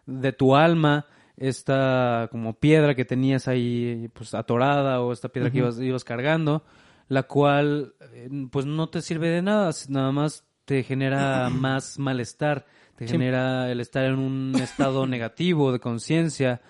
de 0.07 0.33
tu 0.33 0.55
alma 0.57 1.07
esta 1.38 2.28
como 2.30 2.59
piedra 2.59 2.95
que 2.95 3.04
tenías 3.04 3.49
ahí 3.49 4.11
pues 4.12 4.35
atorada 4.35 5.00
o 5.00 5.12
esta 5.12 5.28
piedra 5.28 5.50
que 5.50 5.59
ibas, 5.59 5.78
ibas 5.80 6.04
cargando, 6.04 6.64
la 7.09 7.23
cual 7.25 7.95
eh, 8.12 8.28
pues 8.50 8.66
no 8.66 8.88
te 8.88 9.00
sirve 9.02 9.28
de 9.28 9.42
nada, 9.42 9.71
nada 9.88 10.12
más 10.12 10.45
te 10.64 10.83
genera 10.83 11.49
más 11.50 11.99
malestar, 11.99 12.66
te 12.97 13.07
Sí. 13.07 13.12
genera 13.12 13.71
el 13.71 13.80
estar 13.80 14.04
en 14.04 14.18
un 14.18 14.54
estado 14.61 15.07
negativo 15.07 15.73
de 15.73 15.78
conciencia, 15.80 16.61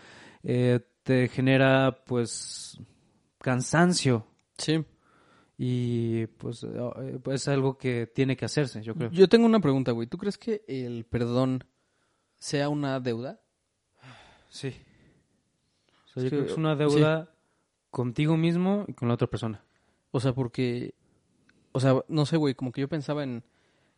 eh, 0.42 0.80
te 1.02 1.28
genera 1.28 2.04
pues 2.04 2.78
cansancio 3.40 4.26
Sí. 4.58 4.84
y 5.56 6.26
pues 6.26 6.62
eh, 6.64 7.18
pues, 7.22 7.42
es 7.42 7.48
algo 7.48 7.78
que 7.78 8.06
tiene 8.06 8.36
que 8.36 8.44
hacerse, 8.44 8.82
yo 8.82 8.94
creo. 8.94 9.10
Yo 9.10 9.28
tengo 9.28 9.46
una 9.46 9.60
pregunta, 9.60 9.92
güey. 9.92 10.06
¿Tú 10.06 10.18
crees 10.18 10.36
que 10.36 10.62
el 10.68 11.04
perdón 11.06 11.64
sea 12.38 12.68
una 12.68 13.00
deuda? 13.00 13.40
Sí. 14.48 14.68
O 16.04 16.08
sea, 16.08 16.22
Es 16.22 16.24
yo 16.24 16.28
creo 16.30 16.40
que- 16.40 16.46
que 16.46 16.52
es 16.52 16.58
una 16.58 16.74
deuda 16.76 17.34
contigo 17.90 18.36
mismo 18.36 18.84
y 18.88 18.94
con 18.94 19.08
la 19.08 19.14
otra 19.14 19.26
persona. 19.28 19.62
O 20.10 20.20
sea, 20.20 20.32
porque, 20.34 20.94
o 21.72 21.80
sea, 21.80 22.02
no 22.08 22.26
sé, 22.26 22.36
güey, 22.36 22.54
como 22.54 22.72
que 22.72 22.80
yo 22.80 22.88
pensaba 22.88 23.22
en, 23.24 23.44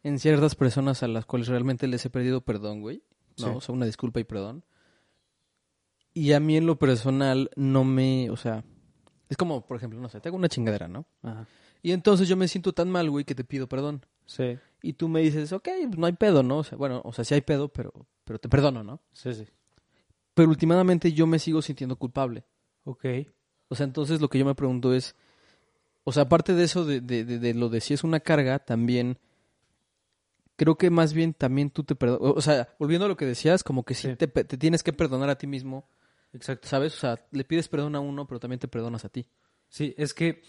en 0.02 0.19
ciertas 0.19 0.54
personas 0.54 1.02
a 1.02 1.09
las 1.09 1.26
cuales 1.26 1.49
realmente 1.49 1.87
les 1.87 2.04
he 2.04 2.11
perdido 2.11 2.40
perdón, 2.40 2.80
güey. 2.80 3.02
No, 3.38 3.47
Sí. 3.47 3.52
o 3.57 3.61
sea, 3.61 3.75
una 3.75 3.87
disculpa 3.87 4.21
y 4.21 4.25
perdón. 4.25 4.64
Y 6.12 6.33
a 6.33 6.40
mí 6.40 6.57
en 6.57 6.66
lo 6.66 6.78
personal 6.78 7.50
no 7.57 7.85
me, 7.85 8.30
o 8.30 8.37
sea, 8.37 8.64
es 9.28 9.37
como, 9.37 9.64
por 9.64 9.76
ejemplo, 9.76 10.00
no 10.00 10.09
sé, 10.09 10.21
te 10.21 10.28
hago 10.28 10.37
una 10.37 10.49
chingadera, 10.49 10.88
¿no? 10.88 11.07
Ajá. 11.23 11.47
Y 11.83 11.92
entonces 11.92 12.28
yo 12.28 12.37
me 12.37 12.49
siento 12.49 12.73
tan 12.73 12.90
mal, 12.90 13.09
güey, 13.09 13.25
que 13.25 13.35
te 13.35 13.45
pido 13.45 13.69
perdón. 13.69 14.04
Sí, 14.26 14.59
Y 14.83 14.95
tú 14.95 15.09
me 15.09 15.21
dices, 15.21 15.52
ok, 15.52 15.69
pues 15.88 15.99
no 15.99 16.07
hay 16.07 16.12
pedo, 16.14 16.42
¿no? 16.42 16.59
O 16.59 16.64
sea, 16.64 16.76
bueno, 16.78 17.00
o 17.04 17.12
sea, 17.12 17.25
sí 17.25 17.35
hay 17.35 17.40
pedo, 17.42 17.69
pero, 17.69 17.92
pero 18.25 18.38
te 18.38 18.49
perdono, 18.49 18.83
¿no? 18.83 19.00
sí, 19.12 19.33
sí. 19.35 19.47
Pero 20.40 20.49
últimamente 20.49 21.12
yo 21.12 21.26
me 21.26 21.38
sigo 21.38 21.61
sintiendo 21.61 21.97
culpable. 21.97 22.44
Ok. 22.85 23.04
O 23.68 23.75
sea, 23.75 23.85
entonces 23.85 24.23
lo 24.23 24.30
que 24.30 24.38
yo 24.38 24.47
me 24.47 24.54
pregunto 24.54 24.94
es, 24.94 25.14
o 26.02 26.12
sea, 26.12 26.23
aparte 26.23 26.54
de 26.54 26.64
eso, 26.64 26.87
de, 26.87 27.02
de, 27.02 27.26
de, 27.26 27.38
de 27.38 27.52
lo 27.52 27.68
de 27.68 27.82
si 27.82 27.92
es 27.92 28.04
una 28.04 28.20
carga, 28.20 28.59
también 28.59 29.18
creo 30.56 30.78
que 30.78 30.88
más 30.88 31.12
bien 31.12 31.35
también 31.35 31.68
tú 31.68 31.85
te 31.85 31.94
perdonas. 31.94 32.32
O 32.38 32.40
sea, 32.40 32.75
volviendo 32.78 33.04
a 33.04 33.09
lo 33.11 33.18
que 33.18 33.26
decías, 33.26 33.62
como 33.62 33.85
que 33.85 33.92
sí, 33.92 34.09
Sí. 34.09 34.16
Te, 34.16 34.28
te 34.28 34.56
tienes 34.56 34.82
que 34.82 34.94
perdonar 34.94 35.28
a 35.28 35.37
ti 35.37 35.47
mismo, 35.47 35.90
Exacto. 36.32 36.66
¿sabes? 36.66 36.94
O 36.97 37.00
sea, 37.00 37.18
le 37.32 37.44
pides 37.44 37.68
perdón 37.68 37.94
a 37.94 38.00
uno, 38.00 38.26
pero 38.26 38.40
también 38.40 38.61
te 38.61 38.66
perdonas 38.66 39.04
a 39.04 39.11
ti. 39.11 39.26
Sí, 39.68 39.94
es 39.99 40.14
que 40.14 40.42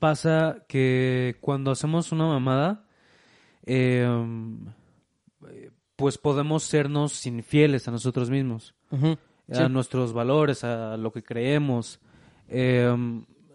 pasa 0.00 0.64
que 0.66 1.36
cuando 1.40 1.70
hacemos 1.70 2.10
una 2.10 2.26
mamada, 2.26 2.88
eh, 3.64 4.04
eh, 5.48 5.70
pues 5.94 6.18
podemos 6.18 6.64
sernos 6.64 7.24
infieles 7.24 7.86
a 7.86 7.92
nosotros 7.92 8.30
mismos. 8.30 8.75
A 8.90 9.16
Sí. 9.54 9.68
nuestros 9.70 10.12
valores, 10.12 10.64
a 10.64 10.96
lo 10.96 11.12
que 11.12 11.22
creemos. 11.22 12.00
Eh, 12.48 12.86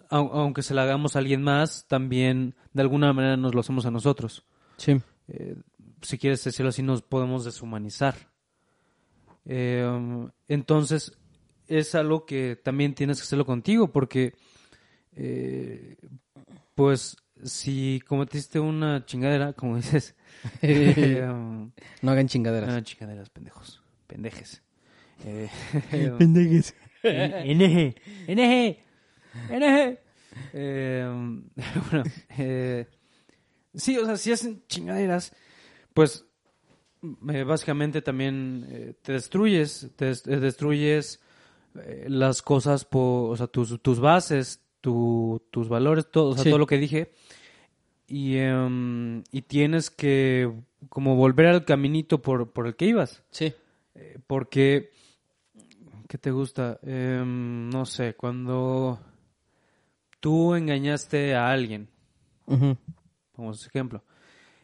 au- 0.10 0.30
aunque 0.34 0.62
se 0.64 0.74
la 0.74 0.84
hagamos 0.84 1.16
a 1.16 1.20
alguien 1.20 1.42
más, 1.44 1.86
también 1.88 2.56
de 2.74 2.82
alguna 2.82 3.12
manera 3.14 3.38
nos 3.38 3.54
lo 3.54 3.62
hacemos 3.62 3.86
a 3.86 3.92
nosotros. 3.92 4.44
Sí. 4.78 5.02
Eh, 5.28 5.56
si 6.02 6.18
quieres 6.18 6.44
decirlo 6.44 6.70
así, 6.70 6.82
nos 6.84 7.02
podemos 7.02 7.46
deshumanizar. 7.46 8.16
Eh, 9.46 9.86
entonces, 10.48 11.18
es 11.68 11.96
algo 11.96 12.26
que 12.26 12.56
también 12.62 12.94
tienes 12.94 13.18
que 13.18 13.24
hacerlo 13.24 13.46
contigo, 13.46 13.92
porque, 13.92 14.34
eh, 15.16 15.96
pues, 16.76 17.18
si 17.44 18.02
cometiste 18.08 18.60
una 18.60 19.06
chingadera, 19.06 19.54
como 19.54 19.76
dices, 19.78 20.16
eh, 20.62 21.28
um, 21.30 21.72
No 22.02 22.12
hagan 22.12 22.28
chingaderas. 22.28 22.70
Ah, 22.74 22.82
chingaderas, 22.84 23.30
pendejos. 23.30 23.82
Pendejes. 24.08 24.62
Eh, 25.26 25.50
Pendejes. 26.18 26.76
NG. 27.04 27.96
NG. 28.28 28.78
NG. 29.50 29.98
Eh, 30.54 31.06
bueno, 31.92 32.04
eh, 32.38 32.86
sí, 33.74 33.98
o 33.98 34.06
sea, 34.06 34.18
si 34.18 34.32
hacen 34.32 34.64
chingaderas, 34.68 35.34
pues 35.94 36.26
eh, 37.30 37.44
básicamente 37.44 38.02
también 38.02 38.66
eh, 38.70 38.94
te 39.02 39.14
destruyes, 39.14 39.90
te 39.96 40.10
eh, 40.12 40.40
destruyes 40.40 41.20
las 42.08 42.42
cosas, 42.42 42.84
por, 42.84 43.32
o 43.32 43.36
sea, 43.38 43.48
tus, 43.48 43.82
tus 43.82 44.00
bases, 44.02 44.62
tu- 44.82 45.42
tus 45.52 45.70
valores, 45.70 46.10
todo, 46.12 46.32
o 46.32 46.34
sea, 46.34 46.44
Sí. 46.44 46.50
todo 46.50 46.60
lo 46.60 46.68
que 46.68 46.78
dije. 46.78 47.12
Y, 48.08 48.36
em, 48.36 49.24
y 49.32 49.42
tienes 49.44 49.90
que 49.90 50.52
como 50.90 51.16
volver 51.16 51.46
al 51.48 51.64
caminito 51.64 52.22
por, 52.22 52.52
por 52.52 52.68
el 52.68 52.76
que 52.76 52.88
ibas. 52.88 53.24
Sí. 53.32 53.54
Porque, 54.28 54.92
¿qué 56.12 56.18
te 56.18 56.30
gusta? 56.30 56.78
Em, 56.84 57.70
no 57.70 57.86
sé, 57.86 58.16
cuando 58.16 59.00
tú 60.20 60.56
engañaste 60.56 61.36
a 61.36 61.50
alguien, 61.50 61.88
pongamos 63.32 63.66
ejemplo, 63.66 64.04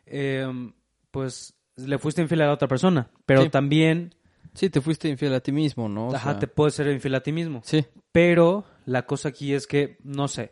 em, 0.06 0.74
pues 1.10 1.54
le 1.78 1.98
fuiste 2.00 2.22
infiel 2.22 2.42
a 2.42 2.48
la 2.48 2.54
otra 2.54 2.68
persona, 2.68 3.10
pero 3.26 3.44
Sí. 3.46 3.50
también 3.50 4.14
Sí, 4.54 4.70
te 4.70 4.82
fuiste 4.82 5.08
infiel 5.08 5.34
a 5.36 5.40
ti 5.40 5.54
mismo, 5.54 5.88
¿no? 5.88 6.08
O 6.10 6.16
ajá, 6.16 6.32
sea, 6.32 6.40
te 6.40 6.48
puedes 6.48 6.74
ser 6.74 6.88
infiel 6.88 7.16
a 7.16 7.22
ti 7.24 7.32
mismo. 7.32 7.62
Sí, 7.64 7.86
Pero 8.12 8.66
la 8.86 9.06
cosa 9.06 9.30
aquí 9.30 9.54
es 9.54 9.68
que, 9.68 10.00
no 10.04 10.28
sé, 10.28 10.52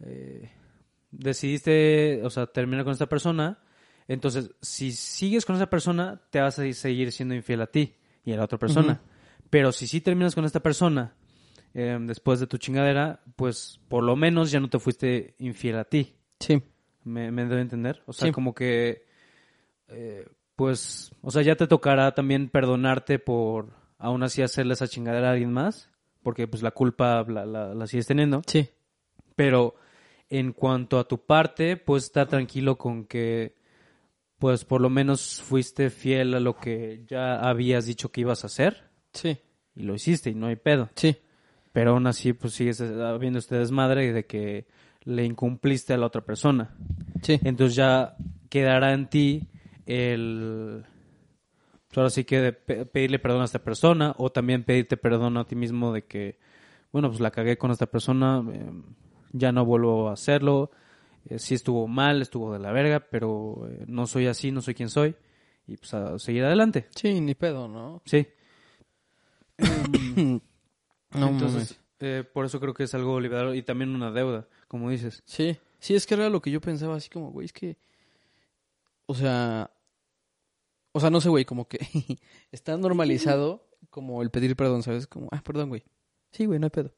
eh, 0.00 0.50
decidiste, 1.12 2.22
o 2.24 2.30
sea, 2.30 2.46
terminar 2.48 2.82
con 2.84 2.92
esta 2.92 3.06
persona, 3.08 3.62
entonces 4.08 4.50
si 4.62 4.90
sigues 4.90 5.44
con 5.44 5.54
esa 5.54 5.70
persona, 5.70 6.22
te 6.30 6.40
vas 6.40 6.58
a 6.58 6.72
seguir 6.72 7.12
siendo 7.12 7.36
infiel 7.36 7.60
a 7.60 7.68
ti 7.68 7.94
y 8.24 8.32
a 8.32 8.36
la 8.36 8.44
otra 8.44 8.58
persona. 8.58 9.00
Pero 9.54 9.70
si 9.70 9.86
sí 9.86 10.00
terminas 10.00 10.34
con 10.34 10.44
esta 10.44 10.58
persona 10.58 11.14
eh, 11.74 11.96
después 12.00 12.40
de 12.40 12.48
tu 12.48 12.58
chingadera, 12.58 13.22
pues 13.36 13.78
por 13.86 14.02
lo 14.02 14.16
menos 14.16 14.50
ya 14.50 14.58
no 14.58 14.68
te 14.68 14.80
fuiste 14.80 15.36
infiel 15.38 15.76
a 15.78 15.84
ti. 15.84 16.16
sí. 16.40 16.60
¿Me, 17.04 17.30
me 17.30 17.44
doy 17.44 17.58
a 17.58 17.60
entender? 17.60 18.02
O 18.06 18.12
sea, 18.12 18.26
Sí. 18.26 18.32
como 18.32 18.52
que, 18.52 19.04
eh, 19.86 20.26
pues, 20.56 21.12
o 21.20 21.30
sea, 21.30 21.42
ya 21.42 21.54
te 21.54 21.68
tocará 21.68 22.14
también 22.14 22.48
perdonarte 22.48 23.20
por 23.20 23.68
aún 23.96 24.24
así 24.24 24.42
hacerle 24.42 24.72
esa 24.74 24.88
chingadera 24.88 25.28
a 25.28 25.32
alguien 25.34 25.52
más, 25.52 25.88
porque 26.24 26.48
pues 26.48 26.64
la 26.64 26.72
culpa 26.72 27.22
la, 27.28 27.46
la, 27.46 27.74
la 27.74 27.86
sigues 27.86 28.08
teniendo. 28.08 28.42
Sí. 28.48 28.70
Pero 29.36 29.76
en 30.30 30.52
cuanto 30.52 30.98
a 30.98 31.06
tu 31.06 31.24
parte, 31.26 31.76
pues 31.76 32.02
está 32.04 32.26
tranquilo 32.26 32.76
con 32.76 33.04
que, 33.04 33.54
pues 34.40 34.64
por 34.64 34.80
lo 34.80 34.90
menos 34.90 35.40
fuiste 35.42 35.90
fiel 35.90 36.34
a 36.34 36.40
lo 36.40 36.56
que 36.56 37.04
ya 37.06 37.36
habías 37.38 37.86
dicho 37.86 38.10
que 38.10 38.22
ibas 38.22 38.42
a 38.42 38.48
hacer 38.48 38.90
Sí. 39.12 39.38
Y 39.74 39.82
lo 39.82 39.94
hiciste 39.94 40.30
y 40.30 40.34
no 40.34 40.46
hay 40.46 40.56
pedo. 40.56 40.90
Sí. 40.94 41.16
Pero 41.72 41.92
aún 41.92 42.06
así, 42.06 42.32
pues 42.32 42.54
sigues 42.54 42.80
habiendo 42.80 43.38
este 43.38 43.56
desmadre 43.56 44.12
de 44.12 44.26
que 44.26 44.66
le 45.02 45.24
incumpliste 45.24 45.92
a 45.92 45.96
la 45.98 46.06
otra 46.06 46.22
persona. 46.22 46.74
Sí. 47.22 47.38
Entonces 47.42 47.76
ya 47.76 48.16
quedará 48.48 48.92
en 48.92 49.08
ti 49.08 49.48
el... 49.86 50.84
pues 51.88 51.98
ahora 51.98 52.10
sí 52.10 52.24
que 52.24 52.40
de 52.40 52.52
pedirle 52.52 53.18
perdón 53.18 53.42
a 53.42 53.46
esta 53.46 53.62
persona 53.62 54.14
o 54.18 54.30
también 54.30 54.64
pedirte 54.64 54.96
perdón 54.96 55.36
a 55.36 55.44
ti 55.44 55.56
mismo 55.56 55.92
de 55.92 56.04
que, 56.04 56.38
bueno, 56.92 57.08
pues 57.08 57.20
la 57.20 57.30
cagué 57.30 57.58
con 57.58 57.70
esta 57.70 57.86
persona, 57.86 58.42
eh, 58.52 58.70
ya 59.32 59.50
no 59.52 59.64
vuelvo 59.64 60.08
a 60.08 60.12
hacerlo, 60.12 60.70
eh, 61.28 61.38
sí 61.38 61.54
estuvo 61.54 61.88
mal, 61.88 62.22
estuvo 62.22 62.52
de 62.52 62.60
la 62.60 62.72
verga, 62.72 63.00
pero 63.00 63.68
eh, 63.68 63.84
no 63.88 64.06
soy 64.06 64.26
así, 64.28 64.52
no 64.52 64.60
soy 64.60 64.74
quien 64.74 64.88
soy 64.88 65.16
y 65.66 65.76
pues 65.76 65.92
a 65.94 66.18
seguir 66.18 66.44
adelante. 66.44 66.86
Sí, 66.94 67.20
ni 67.20 67.34
pedo, 67.34 67.68
¿no? 67.68 68.02
Sí. 68.04 68.26
No 71.14 71.28
Entonces, 71.28 71.78
eh, 72.00 72.24
por 72.32 72.44
eso 72.44 72.58
creo 72.58 72.74
que 72.74 72.82
es 72.82 72.94
algo 72.94 73.20
liberador 73.20 73.54
y 73.54 73.62
también 73.62 73.94
una 73.94 74.10
deuda, 74.10 74.48
como 74.66 74.90
dices. 74.90 75.22
Sí, 75.26 75.56
sí, 75.78 75.94
es 75.94 76.06
que 76.06 76.14
era 76.14 76.28
lo 76.28 76.42
que 76.42 76.50
yo 76.50 76.60
pensaba, 76.60 76.96
así 76.96 77.08
como, 77.08 77.30
güey, 77.30 77.44
es 77.44 77.52
que, 77.52 77.76
o 79.06 79.14
sea, 79.14 79.70
o 80.92 81.00
sea, 81.00 81.10
no 81.10 81.20
sé, 81.20 81.28
güey, 81.28 81.44
como 81.44 81.68
que 81.68 81.78
está 82.52 82.76
normalizado 82.76 83.68
como 83.90 84.22
el 84.22 84.30
pedir 84.30 84.56
perdón, 84.56 84.82
¿sabes? 84.82 85.06
Como, 85.06 85.28
ah, 85.30 85.42
perdón, 85.44 85.68
güey. 85.68 85.84
Sí, 86.32 86.46
güey, 86.46 86.58
no 86.58 86.66
hay 86.66 86.70
pedo. 86.70 86.92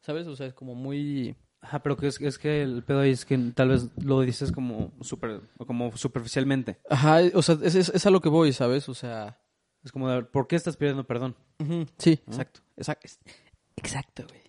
¿Sabes? 0.00 0.26
O 0.26 0.36
sea, 0.36 0.46
es 0.46 0.54
como 0.54 0.74
muy... 0.74 1.36
Ajá, 1.60 1.82
pero 1.82 1.96
que 1.96 2.06
es, 2.06 2.20
es 2.20 2.38
que 2.38 2.62
el 2.62 2.84
pedo 2.84 3.00
ahí 3.00 3.10
es 3.10 3.24
que 3.24 3.36
tal 3.54 3.70
vez 3.70 3.88
lo 3.96 4.20
dices 4.20 4.52
como 4.52 4.92
super, 5.00 5.40
como 5.66 5.96
superficialmente. 5.96 6.78
Ajá, 6.88 7.20
o 7.34 7.42
sea, 7.42 7.58
es, 7.62 7.74
es, 7.74 7.88
es 7.88 8.06
a 8.06 8.10
lo 8.10 8.20
que 8.20 8.28
voy, 8.28 8.52
¿sabes? 8.52 8.88
O 8.88 8.94
sea... 8.94 9.40
Es 9.86 9.92
como 9.92 10.22
¿por 10.26 10.48
qué 10.48 10.56
estás 10.56 10.76
pidiendo 10.76 11.06
perdón? 11.06 11.36
Sí, 11.96 12.20
¿No? 12.26 12.32
exacto. 12.32 12.60
Exacto, 12.76 13.08
exacto 13.76 14.24
güey. 14.28 14.42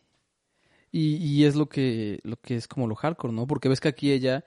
Y, 0.92 1.18
y 1.18 1.46
es 1.46 1.56
lo 1.56 1.70
que, 1.70 2.20
lo 2.24 2.38
que 2.38 2.56
es 2.56 2.68
como 2.68 2.88
lo 2.88 2.96
hardcore, 2.96 3.32
¿no? 3.32 3.46
Porque 3.46 3.70
ves 3.70 3.80
que 3.80 3.88
aquí 3.88 4.12
ella, 4.12 4.44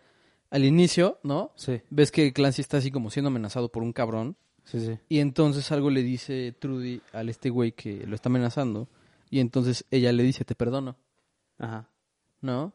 al 0.51 0.65
inicio, 0.65 1.21
¿no? 1.23 1.53
Sí, 1.55 1.81
Ves 1.91 2.11
que 2.11 2.33
Clancy 2.33 2.61
está 2.61 2.79
así 2.79 2.91
como 2.91 3.09
siendo 3.11 3.29
amenazado 3.29 3.71
por 3.71 3.85
un 3.85 3.93
cabrón. 3.93 4.37
sí, 4.65 4.81
sí. 4.81 4.99
Y 5.09 5.21
entonces 5.21 5.71
algo 5.71 5.91
le 5.91 6.03
dice 6.03 6.53
Trudy 6.59 7.01
al 7.13 7.29
este 7.29 7.51
güey 7.51 7.71
que 7.73 8.05
lo 8.07 8.17
está 8.17 8.29
amenazando. 8.29 8.89
Y 9.31 9.39
entonces 9.39 9.85
ella 9.93 10.11
le 10.13 10.25
dice, 10.25 10.45
te 10.45 10.57
perdono, 10.57 10.97
Ajá. 11.59 11.89
¿no? 12.41 12.73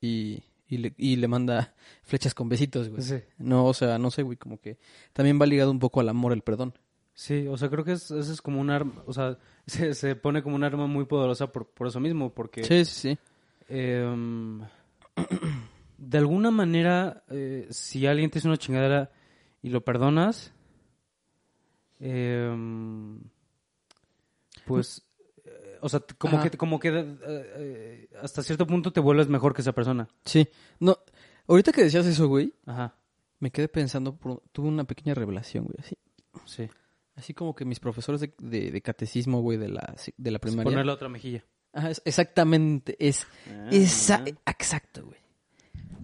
Y, 0.00 0.42
y, 0.68 0.78
le, 0.78 0.94
y 0.96 1.16
le 1.16 1.28
manda 1.28 1.74
flechas 2.04 2.34
con 2.34 2.48
besitos, 2.48 2.88
güey. 2.88 3.02
Sí. 3.02 3.16
No, 3.38 3.64
o 3.66 3.74
sea, 3.74 3.98
no 3.98 4.10
sé, 4.10 4.22
güey, 4.22 4.36
como 4.36 4.60
que 4.60 4.78
también 5.12 5.40
va 5.40 5.46
ligado 5.46 5.70
un 5.70 5.78
poco 5.78 6.00
al 6.00 6.08
amor 6.08 6.32
el 6.32 6.42
perdón. 6.42 6.74
Sí, 7.14 7.48
o 7.48 7.56
sea, 7.56 7.68
creo 7.68 7.84
que 7.84 7.92
es, 7.92 8.10
eso 8.12 8.32
es 8.32 8.40
como 8.40 8.60
un 8.60 8.70
arma, 8.70 9.02
o 9.06 9.12
sea, 9.12 9.38
se, 9.66 9.94
se 9.94 10.14
pone 10.14 10.42
como 10.42 10.54
un 10.54 10.62
arma 10.64 10.86
muy 10.86 11.04
poderosa 11.06 11.50
por, 11.50 11.66
por 11.66 11.88
eso 11.88 11.98
mismo, 12.00 12.32
porque 12.32 12.62
Sí, 12.62 12.84
sí, 12.84 13.10
sí. 13.10 13.18
em, 13.68 14.60
de 15.98 16.18
alguna 16.18 16.50
manera, 16.52 17.24
eh, 17.28 17.66
si 17.70 18.06
alguien 18.06 18.30
te 18.30 18.38
hizo 18.38 18.46
una 18.48 18.56
chingadera 18.56 19.10
y 19.62 19.70
lo 19.70 19.80
perdonas, 19.84 20.52
em, 21.98 23.18
pues, 24.64 24.98
eh, 24.98 25.07
o 25.80 25.88
sea, 25.88 26.00
como 26.18 26.38
Ajá. 26.38 26.50
que, 26.50 26.56
como 26.56 26.78
que 26.78 26.88
eh, 26.88 27.16
eh, 27.26 28.08
hasta 28.22 28.42
cierto 28.42 28.66
punto 28.66 28.92
te 28.92 29.00
vuelves 29.00 29.28
mejor 29.28 29.54
que 29.54 29.62
esa 29.62 29.72
persona. 29.72 30.08
Sí. 30.24 30.48
No, 30.80 30.96
ahorita 31.46 31.72
que 31.72 31.82
decías 31.84 32.06
eso, 32.06 32.28
güey, 32.28 32.52
Ajá, 32.66 32.94
me 33.40 33.50
quedé 33.50 33.68
pensando, 33.68 34.16
por- 34.16 34.42
tuve 34.52 34.68
una 34.68 34.84
pequeña 34.84 35.14
revelación, 35.14 35.64
güey, 35.64 35.76
así. 35.78 35.96
sí. 36.44 36.68
Así 37.16 37.34
como 37.34 37.52
que 37.54 37.64
mis 37.64 37.80
profesores 37.80 38.20
de, 38.20 38.32
de, 38.38 38.70
de 38.70 38.80
catecismo, 38.80 39.40
güey, 39.42 39.58
de 39.58 39.68
la, 39.68 39.94
de 40.16 40.30
la 40.30 40.38
primaria. 40.38 40.70
Poner 40.70 40.86
la 40.86 40.92
otra 40.94 41.08
mejilla. 41.08 41.44
Ajá, 41.72 41.90
es- 41.90 42.00
exactamente, 42.04 42.96
es... 43.00 43.26
Ah. 43.50 43.68
Esa, 43.72 44.22
exacto, 44.46 45.04
güey. 45.04 45.18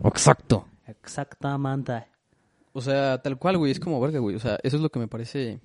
Exacto. 0.04 0.66
Exactamente. 0.86 2.04
O 2.72 2.80
sea, 2.80 3.22
tal 3.22 3.38
cual, 3.38 3.56
güey, 3.58 3.70
es 3.70 3.78
como 3.78 4.00
verga, 4.00 4.18
güey. 4.18 4.34
O 4.34 4.40
sea, 4.40 4.58
eso 4.64 4.76
es 4.76 4.82
lo 4.82 4.90
que 4.90 4.98
me 4.98 5.06
parece. 5.06 5.60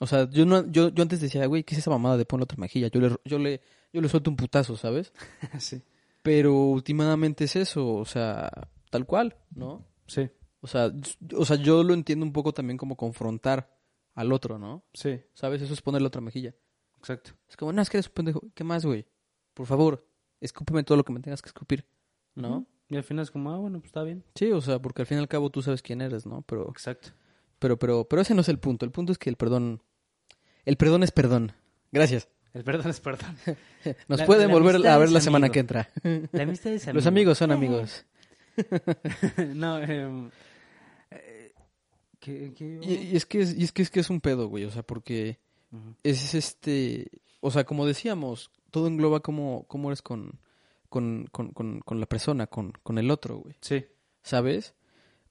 O 0.00 0.06
sea, 0.06 0.28
yo 0.30 0.46
no, 0.46 0.64
yo, 0.70 0.88
yo 0.90 1.02
antes 1.02 1.20
decía, 1.20 1.44
güey, 1.46 1.64
¿qué 1.64 1.74
es 1.74 1.80
esa 1.80 1.90
mamada 1.90 2.16
de 2.16 2.24
poner 2.24 2.44
otra 2.44 2.56
mejilla? 2.58 2.88
Yo 2.88 3.00
le, 3.00 3.16
yo 3.24 3.38
le, 3.38 3.60
yo 3.92 4.00
le 4.00 4.08
suelto 4.08 4.30
un 4.30 4.36
putazo, 4.36 4.76
¿sabes? 4.76 5.12
sí. 5.58 5.82
Pero 6.22 6.54
últimamente 6.66 7.44
es 7.44 7.56
eso, 7.56 7.94
o 7.94 8.04
sea, 8.04 8.50
tal 8.90 9.06
cual, 9.06 9.36
¿no? 9.54 9.84
Sí, 10.06 10.28
O 10.60 10.66
sea, 10.66 10.92
yo- 11.20 11.38
o 11.40 11.44
sea, 11.44 11.56
yo 11.56 11.82
lo 11.84 11.94
entiendo 11.94 12.24
un 12.24 12.32
poco 12.32 12.52
también 12.52 12.76
como 12.76 12.96
confrontar 12.96 13.76
al 14.14 14.32
otro, 14.32 14.58
¿no? 14.58 14.84
sí, 14.94 15.20
¿Sabes? 15.34 15.62
Eso 15.62 15.72
es 15.74 15.80
ponerle 15.82 16.08
otra 16.08 16.20
mejilla. 16.20 16.54
exacto. 16.98 17.32
Es 17.48 17.56
como, 17.56 17.72
no, 17.72 17.80
es 17.82 17.88
que 17.90 17.96
eres 17.98 18.08
un 18.08 18.14
pendejo. 18.14 18.42
¿Qué 18.54 18.64
más, 18.64 18.84
güey? 18.84 19.06
Por 19.54 19.66
favor, 19.66 20.06
escúpeme 20.40 20.82
todo 20.84 20.96
lo 20.96 21.04
que 21.04 21.12
me 21.12 21.20
tengas 21.20 21.40
que 21.42 21.48
escupir, 21.48 21.86
¿no? 22.34 22.66
Y 22.88 22.96
al 22.96 23.04
final 23.04 23.22
es 23.24 23.30
como, 23.30 23.52
ah, 23.52 23.58
bueno, 23.58 23.78
pues 23.80 23.90
está 23.90 24.02
bien. 24.02 24.24
Sí, 24.34 24.50
o 24.52 24.60
sea, 24.60 24.80
porque 24.80 25.02
al 25.02 25.06
fin 25.06 25.18
y 25.18 25.20
al 25.20 25.28
cabo 25.28 25.50
tú 25.50 25.60
sabes 25.62 25.82
quién 25.82 26.00
eres, 26.00 26.24
¿no? 26.26 26.42
Pero 26.42 26.68
Exacto. 26.70 27.10
Pero, 27.60 27.76
pero, 27.78 28.04
pero 28.08 28.22
ese 28.22 28.34
no 28.34 28.40
es 28.42 28.48
el 28.48 28.58
punto. 28.60 28.84
El 28.86 28.92
punto 28.92 29.10
es 29.12 29.18
que 29.18 29.28
el 29.30 29.36
perdón. 29.36 29.82
El 30.68 30.76
perdón 30.76 31.02
es 31.02 31.12
perdón. 31.12 31.52
Gracias. 31.92 32.28
El 32.52 32.62
perdón 32.62 32.90
es 32.90 33.00
perdón. 33.00 33.36
Nos 34.08 34.20
La- 34.20 34.26
pueden 34.26 34.48
la 34.48 34.52
volver 34.54 34.86
a 34.86 34.98
ver 34.98 35.10
la 35.10 35.20
semana 35.22 35.46
amigo. 35.46 35.52
que 35.54 35.60
entra. 35.60 35.88
La 36.32 36.42
amistad 36.42 36.72
es 36.72 36.86
Los 36.94 37.06
amigos 37.06 37.38
son 37.38 37.52
amigos. 37.52 38.04
no, 39.54 39.78
em, 39.82 40.30
eh, 41.10 41.52
¿qué, 42.20 42.52
qué- 42.54 42.80
Y, 42.82 42.94
y 43.12 43.16
es 43.16 43.24
que 43.24 43.40
es, 43.40 43.56
y 43.56 43.64
es 43.64 43.72
que 43.72 43.80
es 43.82 43.88
que 43.90 44.00
es 44.00 44.10
un 44.10 44.20
pedo, 44.20 44.48
güey. 44.48 44.64
O 44.64 44.70
sea, 44.70 44.82
porque 44.82 45.38
es 46.02 46.34
este. 46.34 47.10
O 47.40 47.50
sea, 47.50 47.64
como 47.64 47.86
decíamos, 47.86 48.50
todo 48.70 48.88
engloba 48.88 49.20
cómo, 49.20 49.64
cómo 49.68 49.88
eres 49.88 50.02
con, 50.02 50.38
con, 50.90 51.28
con, 51.32 51.50
con, 51.52 51.80
con 51.80 51.98
la 52.00 52.06
persona, 52.06 52.46
con, 52.46 52.72
con 52.82 52.98
el 52.98 53.10
otro, 53.10 53.38
güey. 53.38 53.54
Sí, 53.62 53.86
¿Sabes? 54.22 54.74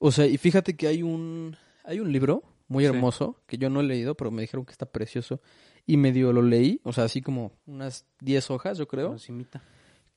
O 0.00 0.10
sea, 0.10 0.26
y 0.26 0.36
fíjate 0.38 0.74
que 0.76 0.88
hay 0.88 1.02
un, 1.04 1.56
hay 1.84 2.00
un 2.00 2.10
libro 2.10 2.42
muy 2.68 2.84
Sí. 2.84 2.90
hermoso 2.90 3.40
que 3.46 3.58
yo 3.58 3.70
no 3.70 3.80
he 3.80 3.84
leído, 3.84 4.14
pero 4.14 4.30
me 4.30 4.42
dijeron 4.42 4.64
que 4.64 4.72
está 4.72 4.86
precioso. 4.86 5.40
Y 5.86 5.96
medio 5.96 6.32
lo 6.32 6.42
leí, 6.42 6.80
o 6.84 6.92
sea, 6.92 7.04
así 7.04 7.22
como 7.22 7.52
unas 7.66 8.04
10 8.20 8.50
hojas, 8.50 8.78
yo 8.78 8.86
creo. 8.86 9.12
nos 9.12 9.28
imita. 9.28 9.62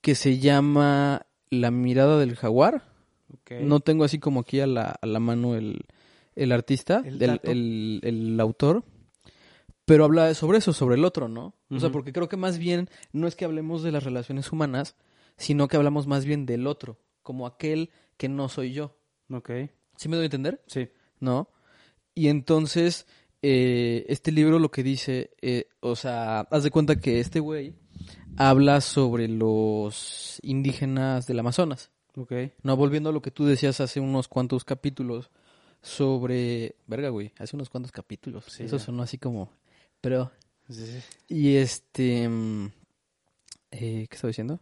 que 0.02 0.16
se 0.16 0.38
llama 0.40 1.26
La 1.50 1.72
mirada 1.72 2.18
del 2.20 2.36
jaguar. 2.36 2.84
Ok. 3.34 3.52
No 3.62 3.80
tengo 3.80 4.04
así 4.04 4.20
como 4.20 4.42
aquí 4.42 4.60
a 4.60 4.68
la, 4.68 4.96
a 5.02 5.06
la 5.06 5.20
mano 5.20 5.56
el, 5.56 5.86
el 6.36 6.52
artista, 6.52 7.02
El 7.06 7.22
el, 7.44 8.00
el 8.04 8.40
autor, 8.40 8.84
pero 9.86 10.06
habla 10.06 10.34
sobre 10.34 10.58
eso, 10.58 10.74
sobre 10.74 10.96
el 10.96 11.06
otro, 11.06 11.28
¿no? 11.28 11.54
O 11.70 11.80
sea, 11.80 11.90
porque 11.92 12.12
creo 12.14 12.28
que 12.30 12.38
más 12.38 12.58
bien 12.58 12.90
no 13.14 13.28
es 13.28 13.36
que 13.36 13.46
hablemos 13.46 13.84
de 13.84 13.92
las 13.92 14.04
relaciones 14.04 14.52
humanas, 14.52 14.96
sino 15.38 15.68
que 15.68 15.78
hablamos 15.78 16.08
más 16.08 16.26
bien 16.26 16.46
del 16.46 16.68
otro, 16.68 16.98
como 17.24 17.46
aquel 17.48 17.90
que 18.18 18.28
no 18.30 18.50
soy 18.50 18.74
yo. 18.74 18.98
Ok, 19.32 19.50
¿Sí 19.96 20.10
me 20.10 20.16
doy 20.18 20.24
a 20.24 20.26
entender? 20.26 20.62
sí. 20.68 20.90
¿no? 21.20 21.48
Y 22.14 22.28
entonces, 22.28 23.08
eh, 23.42 24.06
este 24.10 24.32
libro 24.32 24.60
lo 24.60 24.72
que 24.72 24.84
dice, 24.84 25.32
eh, 25.42 25.68
o 25.80 25.96
sea, 25.96 26.42
haz 26.42 26.64
de 26.64 26.72
cuenta 26.72 27.00
que 27.00 27.20
este 27.20 27.40
güey 27.40 27.74
habla 28.38 28.82
sobre 28.82 29.28
los 29.28 30.40
indígenas 30.44 31.28
del 31.28 31.40
Amazonas, 31.40 31.92
Ok. 32.16 32.34
¿no? 32.64 32.76
Volviendo 32.76 33.10
a 33.10 33.14
lo 33.14 33.22
que 33.22 33.32
tú 33.32 33.46
decías 33.46 33.80
hace 33.80 34.00
unos 34.00 34.28
cuantos 34.28 34.64
capítulos 34.66 35.32
sobre... 35.82 36.76
Verga, 36.88 37.10
güey, 37.10 37.32
hace 37.40 37.56
unos 37.56 37.70
cuantos 37.70 37.92
capítulos. 37.92 38.46
Sí, 38.48 38.64
Eso 38.64 38.78
ya. 38.78 38.84
sonó 38.84 39.04
así 39.04 39.18
como... 39.18 39.50
Pero... 40.02 40.32
Sí, 40.70 40.86
sí. 40.86 41.00
Y 41.28 41.56
este... 41.56 42.28
mm, 42.28 42.66
eh, 43.72 44.08
¿Qué 44.10 44.16
estaba 44.16 44.30
diciendo? 44.30 44.60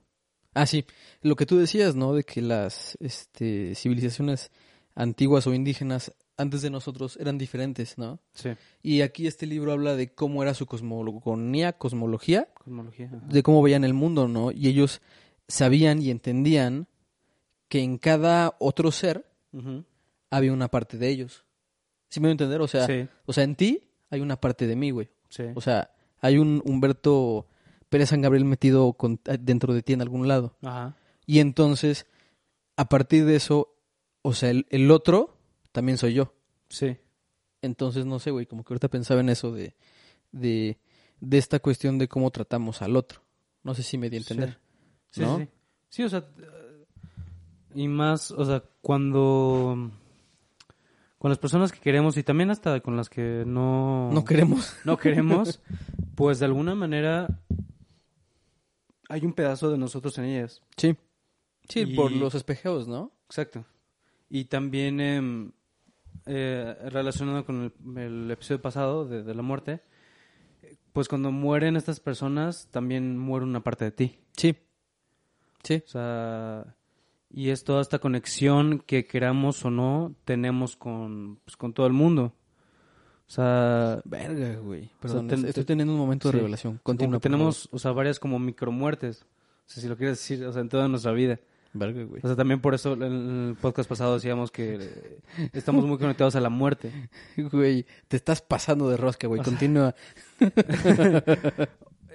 Ah, 0.53 0.65
sí. 0.65 0.85
Lo 1.21 1.35
que 1.35 1.45
tú 1.45 1.57
decías, 1.57 1.95
¿no? 1.95 2.13
De 2.13 2.23
que 2.23 2.41
las 2.41 2.97
este, 2.99 3.73
civilizaciones 3.75 4.51
antiguas 4.95 5.47
o 5.47 5.53
indígenas 5.53 6.13
antes 6.39 6.61
de 6.61 6.69
nosotros 6.69 7.17
eran 7.19 7.37
diferentes, 7.37 7.97
¿no? 7.97 8.19
Sí. 8.33 8.49
Y 8.81 9.01
aquí 9.01 9.27
este 9.27 9.45
libro 9.45 9.71
habla 9.73 9.95
de 9.95 10.13
cómo 10.13 10.41
era 10.41 10.53
su 10.53 10.65
cosmogonía, 10.65 11.73
cosmología, 11.73 12.47
Cosmología. 12.53 13.07
ajá. 13.07 13.27
de 13.27 13.43
cómo 13.43 13.61
veían 13.61 13.83
el 13.83 13.93
mundo, 13.93 14.27
¿no? 14.27 14.51
Y 14.51 14.67
ellos 14.67 15.01
sabían 15.47 16.01
y 16.01 16.09
entendían 16.11 16.87
que 17.67 17.81
en 17.81 17.97
cada 17.97 18.55
otro 18.59 18.91
ser 18.91 19.25
Ujú. 19.53 19.83
había 20.31 20.53
una 20.53 20.69
parte 20.69 20.97
de 20.97 21.09
ellos. 21.09 21.45
¿Sí 22.09 22.19
me 22.19 22.27
voy 22.27 22.29
a 22.29 22.31
entender? 22.31 22.61
O 22.61 22.67
sea, 22.67 22.87
Sí. 22.87 23.07
o 23.25 23.33
sea, 23.33 23.43
en 23.43 23.55
ti 23.55 23.83
hay 24.09 24.21
una 24.21 24.39
parte 24.39 24.65
de 24.65 24.75
mí, 24.75 24.91
güey. 24.91 25.09
Sí. 25.29 25.43
O 25.55 25.61
sea, 25.61 25.91
hay 26.21 26.37
un 26.37 26.61
Humberto 26.65 27.47
Pérez 27.89 28.09
San 28.09 28.21
Gabriel 28.21 28.45
metido 28.45 28.93
con- 28.93 29.19
dentro 29.39 29.73
de 29.73 29.81
ti 29.83 29.93
en 29.93 30.01
algún 30.01 30.27
lado. 30.27 30.55
Ajá. 30.63 30.95
Y 31.25 31.39
entonces, 31.39 32.05
a 32.77 32.87
partir 32.89 33.25
de 33.25 33.35
eso, 33.35 33.75
o 34.21 34.33
sea, 34.33 34.49
el, 34.51 34.65
el 34.69 34.89
otro 34.91 35.37
también 35.71 35.97
soy 35.97 36.13
yo. 36.13 36.33
Sí. 36.69 36.97
Entonces, 37.61 38.05
no 38.05 38.19
sé, 38.19 38.31
güey, 38.31 38.45
como 38.45 38.63
que 38.63 38.73
ahorita 38.73 38.87
pensaba 38.87 39.21
en 39.21 39.29
eso 39.29 39.51
de, 39.51 39.75
de, 40.31 40.77
de 41.19 41.37
esta 41.37 41.59
cuestión 41.59 41.97
de 41.97 42.07
cómo 42.07 42.31
tratamos 42.31 42.81
al 42.81 42.95
otro. 42.95 43.21
No 43.63 43.73
sé 43.73 43.83
si 43.83 43.97
me 43.97 44.09
di 44.09 44.17
a 44.17 44.19
entender. 44.19 44.59
Sí, 45.11 45.21
¿No? 45.21 45.37
sí. 45.39 45.47
Sí, 45.89 46.03
o 46.03 46.09
sea, 46.09 46.19
eh, 46.37 46.85
y 47.75 47.87
más, 47.87 48.31
o 48.31 48.45
sea, 48.45 48.63
cuando 48.81 49.91
con 51.17 51.29
las 51.29 51.37
personas 51.37 51.71
que 51.73 51.79
queremos 51.79 52.15
y 52.15 52.23
también 52.23 52.49
hasta 52.49 52.79
con 52.79 52.95
las 52.95 53.09
que 53.09 53.43
no 53.45 54.09
No 54.13 54.23
queremos. 54.23 54.73
no 54.85 54.97
queremos, 54.97 55.59
pues 56.15 56.39
de 56.39 56.45
alguna 56.45 56.75
manera 56.75 57.27
hay 59.09 59.25
un 59.25 59.33
pedazo 59.33 59.69
de 59.71 59.77
nosotros 59.77 60.17
en 60.19 60.25
ellas. 60.25 60.61
Sí. 60.77 60.95
Sí, 61.67 61.81
Y- 61.81 61.95
por 61.95 62.11
los 62.11 62.35
espejeos, 62.35 62.87
¿no? 62.87 63.11
Exacto. 63.25 63.65
Y 64.29 64.45
también 64.45 64.99
em, 65.01 65.51
eh, 66.29 66.75
relacionado 66.89 67.43
con 67.45 67.71
el, 67.95 67.97
el 67.97 68.31
episodio 68.31 68.61
pasado 68.61 69.05
de, 69.07 69.23
de 69.23 69.33
la 69.35 69.41
muerte, 69.41 69.81
pues 70.93 71.07
cuando 71.07 71.31
mueren 71.31 71.75
estas 71.75 71.99
personas, 71.99 72.67
también 72.71 73.17
muere 73.17 73.45
una 73.45 73.61
parte 73.61 73.85
de 73.85 73.91
ti. 73.91 74.19
Sí. 74.37 74.55
Sí. 75.63 75.81
O 75.85 75.87
sea, 75.89 76.75
y 77.31 77.49
es 77.49 77.63
toda 77.63 77.81
esta 77.81 77.99
conexión 77.99 78.79
que 78.85 79.05
queramos 79.05 79.63
o 79.65 79.71
no 79.71 80.13
tenemos 80.25 80.75
con, 80.75 81.39
pues, 81.45 81.57
con 81.57 81.73
todo 81.73 81.85
el 81.87 81.93
mundo. 81.93 82.33
O 83.27 83.31
sea, 83.31 84.01
Verga, 84.05 84.55
güey. 84.59 84.89
Perdón, 84.99 85.27
ten- 85.27 85.39
estoy 85.45 85.53
ten- 85.63 85.65
teniendo 85.65 85.93
un 85.93 85.99
momento 85.99 86.29
sí. 86.29 86.33
de 86.33 86.39
revelación. 86.39 86.79
Continúa. 86.83 87.19
tenemos, 87.19 87.69
o 87.71 87.77
sea, 87.77 87.91
varias 87.91 88.19
como 88.19 88.39
micromuertes. 88.39 89.23
O 89.67 89.71
sea, 89.71 89.83
si 89.83 89.87
lo 89.89 89.95
quieres 89.97 90.17
decir, 90.17 90.43
o 90.45 90.51
sea, 90.51 90.61
en 90.61 90.69
toda 90.69 90.87
nuestra 90.87 91.11
vida. 91.11 91.39
Verga, 91.73 92.03
güey. 92.03 92.21
O 92.23 92.27
sea, 92.27 92.35
también 92.35 92.61
por 92.61 92.73
eso 92.73 92.93
en 92.93 93.03
el 93.49 93.55
podcast 93.61 93.87
pasado 93.87 94.15
decíamos 94.15 94.49
que 94.51 95.19
estamos 95.53 95.85
muy 95.85 95.97
conectados 95.99 96.35
a 96.35 96.41
la 96.41 96.49
muerte. 96.49 96.91
Güey, 97.37 97.85
te 98.07 98.17
estás 98.17 98.41
pasando 98.41 98.89
de 98.89 98.97
rosca, 98.97 99.27
güey. 99.27 99.41
Continúa. 99.43 99.93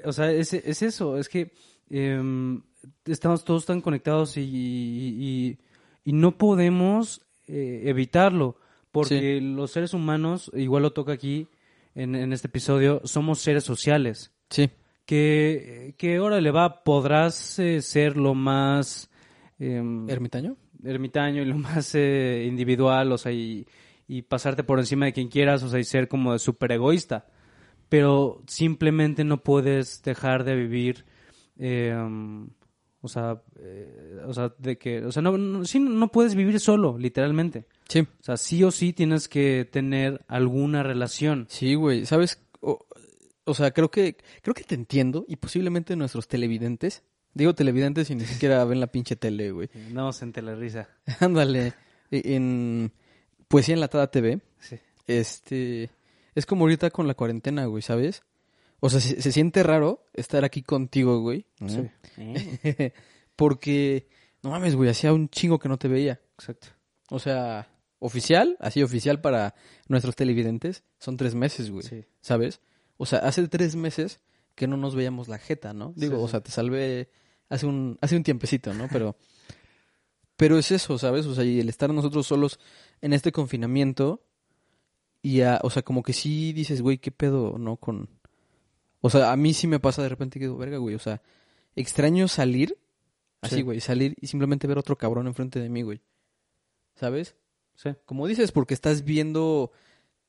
O 0.07 0.13
sea, 0.13 0.31
es, 0.31 0.53
es 0.53 0.83
eso, 0.83 1.17
es 1.17 1.31
que 1.31 1.53
em, 1.89 2.61
estamos 3.07 3.43
todos 3.43 3.65
tan 3.65 3.81
conectados 3.81 4.37
y, 4.37 4.43
y- 4.43 5.59
y 6.05 6.13
no 6.13 6.37
podemos 6.37 7.23
eh, 7.47 7.85
evitarlo, 7.87 8.57
porque 8.93 9.41
los 9.41 9.71
seres 9.71 9.95
humanos, 9.95 10.51
igual 10.55 10.83
lo 10.83 10.93
toca 10.93 11.13
aquí 11.13 11.49
en, 11.95 12.15
en 12.15 12.35
este 12.35 12.49
episodio, 12.49 13.01
somos 13.05 13.39
seres 13.39 13.65
sociales. 13.65 14.31
Sí. 14.51 14.69
Que, 15.07 15.95
que 15.97 16.21
órale, 16.21 16.51
va, 16.51 16.85
podrás 16.85 17.59
eh, 17.59 17.81
ser 17.81 18.19
lo 18.19 18.35
más 18.35 19.09
em, 19.67 20.09
¿Ermitaño? 20.09 20.57
ermitaño 20.85 21.43
y 21.43 21.47
lo 21.47 21.57
más 21.59 21.95
eh, 21.95 22.45
individual, 22.49 23.13
o 23.13 23.19
sea, 23.19 23.33
y, 23.33 23.67
y 24.07 24.23
pasarte 24.23 24.65
por 24.65 24.79
encima 24.79 25.07
de 25.07 25.13
quien 25.13 25.29
quieras, 25.29 25.63
o 25.63 25.69
sea, 25.69 25.81
y 25.81 25.85
ser 25.85 26.09
como 26.09 26.39
súper 26.39 26.73
egoísta. 26.73 27.27
Pero 27.89 28.43
simplemente 28.47 29.25
no 29.25 29.43
puedes 29.43 30.03
dejar 30.03 30.45
de 30.45 30.57
vivir, 30.57 31.05
eh, 31.59 31.95
o 33.01 33.09
sea, 33.09 33.43
eh, 33.61 34.21
o 34.27 34.33
sea, 34.33 34.53
de 34.59 34.79
que, 34.79 35.05
o 35.05 35.13
sea, 35.13 35.23
no, 35.23 35.37
no, 35.37 35.65
sí, 35.65 35.79
no 35.79 36.09
puedes 36.09 36.35
vivir 36.35 36.59
solo, 36.61 36.97
literalmente. 36.99 37.67
Sí. 37.89 38.01
O 38.01 38.23
sea, 38.23 38.37
sí 38.37 38.65
o 38.65 38.71
sí 38.71 38.93
tienes 38.95 39.29
que 39.29 39.69
tener 39.71 40.25
alguna 40.29 40.83
relación. 40.83 41.47
Sí, 41.51 41.75
güey. 41.75 42.07
¿Sabes? 42.07 42.43
O, 42.61 42.87
o 43.45 43.55
sea, 43.55 43.73
creo 43.73 43.91
que 43.91 44.17
creo 44.43 44.55
que 44.55 44.65
te 44.65 44.75
entiendo 44.75 45.27
y 45.29 45.37
posiblemente 45.37 45.95
nuestros 45.95 46.27
televidentes. 46.27 47.05
Digo 47.35 47.55
televidentes 47.55 48.11
y 48.11 48.15
ni 48.15 48.25
siquiera 48.25 48.65
ven 48.65 48.81
la 48.81 48.87
pinche 48.87 49.17
tele, 49.17 49.51
güey. 49.51 49.69
Andamos 49.89 50.23
en 50.23 50.33
telerisa. 50.33 50.89
Ándale. 51.21 51.73
E- 52.11 52.35
En 52.35 52.93
Poesía 53.49 53.75
Enlatada 53.75 54.11
TV. 54.11 54.41
Sí. 54.61 54.79
Este. 55.07 55.91
Es 56.35 56.47
como 56.47 56.65
ahorita 56.65 56.91
con 56.91 57.07
la 57.07 57.15
cuarentena, 57.15 57.67
güey, 57.67 57.83
¿sabes? 57.83 58.23
O 58.81 58.91
sea, 58.91 59.01
se, 59.01 59.21
se 59.23 59.33
siente 59.33 59.63
raro 59.63 60.05
estar 60.13 60.45
aquí 60.45 60.63
contigo, 60.63 61.21
güey. 61.21 61.47
¿no? 61.61 61.69
Sí. 61.69 61.91
Porque, 63.37 64.09
no 64.43 64.51
mames, 64.51 64.77
güey, 64.77 64.91
hacía 64.91 65.13
un 65.13 65.29
chingo 65.29 65.59
que 65.59 65.69
no 65.69 65.79
te 65.79 65.89
veía. 65.89 66.21
Exacto. 66.39 66.69
O 67.11 67.19
sea, 67.19 67.69
oficial, 67.99 68.57
así 68.61 68.83
oficial 68.83 69.21
para 69.21 69.55
nuestros 69.89 70.15
televidentes, 70.17 70.83
son 70.99 71.17
tres 71.17 71.35
meses, 71.35 71.71
güey. 71.71 71.83
Sí. 71.85 72.05
¿Sabes? 72.21 72.61
O 72.97 73.07
sea, 73.07 73.21
hace 73.21 73.47
tres 73.49 73.75
meses 73.77 74.21
que 74.55 74.67
no 74.69 74.77
nos 74.77 74.95
veíamos 74.95 75.29
la 75.29 75.39
jeta, 75.39 75.73
¿no? 75.73 75.93
Digo, 75.97 76.17
Sí, 76.19 76.23
o 76.25 76.29
sea, 76.29 76.41
te 76.41 76.51
salvé 76.53 77.11
hace 77.49 77.67
un, 77.67 77.99
hace 78.01 78.17
un 78.17 78.23
tiempecito, 78.23 78.73
¿no? 78.75 78.89
Pero, 78.91 79.17
pero 80.37 80.59
es 80.59 80.71
eso, 80.71 80.99
¿sabes? 80.99 81.27
O 81.27 81.35
sea, 81.35 81.45
y 81.45 81.61
el 81.61 81.69
estar 81.69 81.93
nosotros 81.93 82.27
solos 82.27 82.59
en 83.01 83.13
este 83.13 83.33
confinamiento 83.33 84.23
y, 85.23 85.41
a- 85.43 85.61
o 85.63 85.71
sea, 85.71 85.83
como 85.83 86.03
que 86.03 86.13
sí 86.13 86.53
dices, 86.53 86.83
güey, 86.83 86.99
¿qué 86.99 87.11
pedo, 87.11 87.57
no? 87.59 87.77
Con, 87.77 88.09
o 89.01 89.11
sea, 89.11 89.33
a 89.33 89.37
mí 89.37 89.55
sí 89.55 89.67
me 89.67 89.81
pasa 89.81 90.03
de 90.03 90.09
repente 90.09 90.39
que 90.39 90.47
digo, 90.47 90.57
verga, 90.57 90.79
güey, 90.79 90.95
o 90.95 90.99
sea, 90.99 91.23
extraño 91.77 92.29
salir, 92.29 92.77
así, 93.41 93.57
Sí. 93.57 93.63
güey, 93.63 93.81
salir 93.81 94.15
y 94.21 94.27
simplemente 94.27 94.67
ver 94.67 94.79
otro 94.79 94.97
cabrón 94.99 95.27
enfrente 95.27 95.61
de 95.61 95.69
mí, 95.69 95.83
güey. 95.83 96.01
¿Sabes? 96.97 97.35
Sí. 97.77 97.91
Como 98.05 98.27
dices, 98.27 98.53
porque 98.53 98.75
estás 98.75 99.05
viendo 99.05 99.73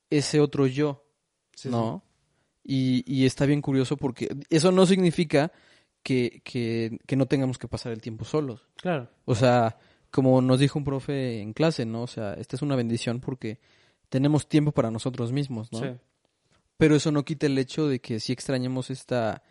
ese 0.10 0.40
otro 0.40 0.68
yo, 0.68 1.04
Sí, 1.56 1.70
¿no? 1.70 2.04
Y, 2.64 3.04
y 3.06 3.26
está 3.26 3.46
bien 3.46 3.62
curioso 3.62 3.96
porque 3.96 4.36
eso 4.50 4.72
no 4.72 4.86
significa 4.86 5.52
que, 6.06 6.44
que, 6.44 7.00
que 7.08 7.16
no 7.16 7.26
tengamos 7.26 7.58
que 7.58 7.68
pasar 7.68 7.92
el 7.92 8.00
tiempo 8.00 8.26
solos. 8.26 8.68
Claro. 8.76 9.10
O 9.26 9.34
sea, 9.34 9.80
como 10.12 10.40
nos 10.40 10.60
dijo 10.60 10.78
un 10.78 10.86
profe 10.86 11.42
en 11.42 11.52
clase, 11.52 11.84
¿no? 11.88 12.04
O 12.04 12.08
sea, 12.08 12.36
esta 12.36 12.56
es 12.56 12.62
una 12.62 12.76
bendición 12.76 13.20
porque 13.20 13.60
tenemos 14.10 14.48
tiempo 14.48 14.72
para 14.72 14.92
nosotros 14.92 15.32
mismos, 15.32 15.72
¿no? 15.72 15.80
Sí. 15.80 15.88
Pero 16.78 16.96
eso 16.96 17.12
no 17.12 17.26
quita 17.26 17.48
el 17.48 17.58
hecho 17.58 17.88
de 17.88 18.02
que 18.02 18.20
sí 18.20 18.34
extrañemos 18.34 18.92
esta, 18.92 19.42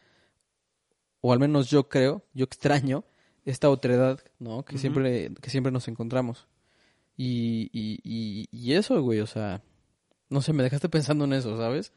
o 1.20 1.32
al 1.32 1.40
menos 1.40 1.68
yo 1.70 1.88
creo, 1.88 2.24
yo 2.34 2.44
extraño 2.44 3.04
esta 3.44 3.68
otredad, 3.68 4.20
¿no? 4.38 4.64
Que 4.64 4.78
siempre, 4.78 5.32
que 5.42 5.50
siempre 5.50 5.72
nos 5.72 5.88
encontramos. 5.88 6.46
Y, 7.16 7.68
y, 7.72 7.98
y, 8.04 8.48
y 8.52 8.74
eso, 8.74 9.02
güey, 9.02 9.18
o 9.18 9.26
sea, 9.26 9.60
no 10.28 10.40
sé, 10.40 10.52
me 10.52 10.62
dejaste 10.62 10.88
pensando 10.88 11.24
en 11.24 11.32
eso, 11.32 11.56
¿sabes? 11.58 11.92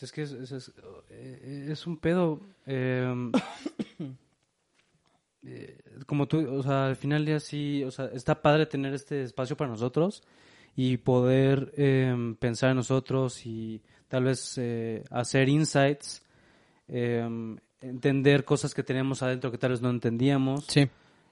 Es 0.00 0.12
que 0.12 0.22
es, 0.22 0.32
es, 0.32 0.50
es- 0.52 0.72
eh, 1.10 1.74
un 1.86 1.96
pedo. 1.98 2.40
eh, 2.66 3.30
eh, 5.44 5.78
como 6.06 6.26
tú, 6.26 6.46
o 6.50 6.62
sea, 6.62 6.86
al 6.86 6.96
final 6.96 7.24
ya 7.26 7.40
sí, 7.40 7.82
o 7.84 7.90
sea, 7.90 8.06
está 8.06 8.40
padre 8.42 8.66
tener 8.66 8.94
este 8.94 9.22
espacio 9.22 9.56
para 9.56 9.70
nosotros 9.70 10.22
y 10.76 10.96
poder 10.98 11.72
eh, 11.76 12.34
pensar 12.38 12.70
en 12.70 12.76
nosotros 12.76 13.44
y 13.46 13.80
tal 14.08 14.24
vez 14.24 14.54
eh, 14.58 15.04
hacer 15.10 15.48
insights, 15.48 16.22
eh, 16.88 17.26
entender 17.80 18.44
cosas 18.44 18.74
que 18.74 18.82
tenemos 18.82 19.22
adentro 19.22 19.50
que 19.50 19.58
tal 19.58 19.70
vez 19.70 19.80
no 19.80 19.90
entendíamos 19.90 20.66
Sí. 20.66 20.88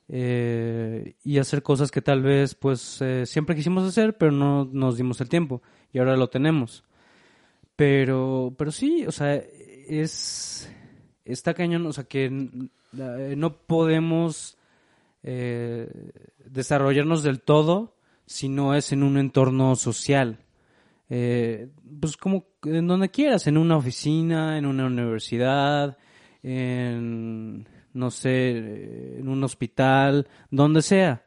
eh, 0.09 1.15
y 1.25 1.39
hacer 1.39 1.63
cosas 1.63 1.91
que 1.91 2.01
tal 2.01 2.23
vez 2.23 2.55
pues 2.55 3.03
eh, 3.03 3.27
siempre 3.27 3.55
quisimos 3.55 3.85
hacer 3.87 4.17
pero 4.17 4.33
no 4.33 4.65
nos 4.73 4.97
dimos 4.97 5.21
el 5.21 5.29
tiempo 5.29 5.61
y 5.93 5.99
ahora 5.99 6.17
lo 6.17 6.29
tenemos 6.31 6.85
pero 7.79 8.53
pero 8.59 8.73
sí 8.73 9.07
o 9.07 9.13
sea 9.13 9.35
es 9.37 10.69
está 11.25 11.55
cañón 11.55 11.87
o 11.87 11.93
sea 11.93 12.03
que 12.03 12.25
eh, 12.27 13.35
no 13.37 13.57
podemos 13.57 14.59
eh, 15.23 15.89
desarrollarnos 16.45 17.23
del 17.23 17.41
todo 17.41 17.95
si 18.27 18.49
no 18.49 18.75
es 18.75 18.91
en 18.91 19.05
un 19.05 19.17
entorno 19.17 19.77
social 19.77 20.41
eh, 21.09 21.69
pues 22.01 22.17
como 22.17 22.45
en 22.65 22.87
donde 22.87 23.09
quieras, 23.09 23.47
en 23.47 23.57
una 23.57 23.77
oficina, 23.77 24.59
en 24.59 24.67
una 24.67 24.87
universidad, 24.87 25.97
en, 26.43 27.67
no 27.95 28.11
sé, 28.11 29.19
en 29.19 29.29
un 29.29 29.43
hospital, 29.43 30.29
donde 30.51 30.83
sea. 30.83 31.25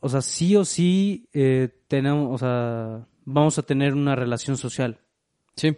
O 0.00 0.08
sea, 0.08 0.20
sí 0.22 0.54
o 0.56 0.64
sí 0.64 1.28
eh, 1.32 1.68
tenemos, 1.88 2.34
o 2.34 2.38
sea, 2.38 3.06
vamos 3.24 3.58
a 3.58 3.62
tener 3.62 3.94
una 3.94 4.14
relación 4.14 4.56
social. 4.56 4.98
Sí. 5.56 5.76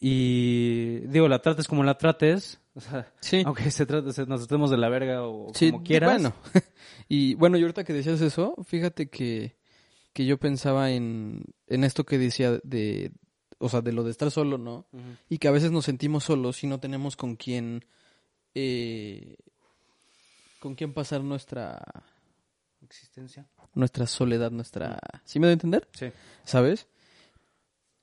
Y 0.00 0.98
digo, 1.08 1.28
la 1.28 1.40
trates 1.40 1.68
como 1.68 1.84
la 1.84 1.96
trates. 1.96 2.58
O 2.74 2.80
sea, 2.80 3.12
Sí. 3.20 3.42
aunque 3.44 3.70
se 3.70 3.84
trate, 3.86 4.12
se- 4.12 4.26
nos 4.26 4.40
tratemos 4.40 4.70
de 4.70 4.78
la 4.78 4.88
verga 4.88 5.26
o 5.26 5.52
Sí, 5.54 5.70
como 5.70 5.84
quieras. 5.84 6.10
Bueno, 6.12 6.34
y 7.08 7.34
bueno, 7.34 7.56
y 7.58 7.62
ahorita 7.62 7.84
que 7.84 7.92
decías 7.92 8.20
eso, 8.20 8.56
fíjate 8.64 9.08
que, 9.10 9.56
que 10.12 10.24
yo 10.26 10.38
pensaba 10.38 10.90
en, 10.90 11.44
en 11.66 11.84
esto 11.84 12.04
que 12.04 12.18
decía 12.18 12.58
de, 12.64 13.12
o 13.58 13.68
sea, 13.68 13.80
de 13.82 13.92
lo 13.92 14.02
de 14.04 14.10
estar 14.10 14.30
solo, 14.30 14.56
¿no? 14.58 14.86
Y 15.28 15.38
que 15.38 15.48
a 15.48 15.52
veces 15.52 15.70
nos 15.70 15.84
sentimos 15.84 16.24
solos 16.24 16.64
y 16.64 16.66
no 16.66 16.80
tenemos 16.80 17.14
con 17.16 17.36
quién, 17.36 17.84
eh, 18.54 19.36
con 20.58 20.74
quién 20.74 20.94
pasar 20.94 21.22
nuestra, 21.22 21.82
Existencia. 22.82 23.46
nuestra 23.74 24.06
soledad, 24.06 24.50
nuestra, 24.50 24.98
¿sí 25.24 25.38
me 25.38 25.46
doy 25.46 25.52
a 25.52 25.54
entender? 25.54 25.88
Sí. 25.92 26.06
¿Sabes? 26.44 26.86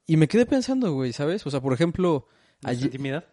Y 0.09 0.17
me 0.17 0.27
quedé 0.27 0.47
pensando, 0.47 0.91
güey, 0.91 1.13
¿sabes? 1.13 1.45
O 1.45 1.51
sea, 1.51 1.61
por 1.61 1.71
ejemplo, 1.71 2.25
¿Nuestra 2.63 2.71
ayer, 2.71 2.85
intimidad? 2.85 3.25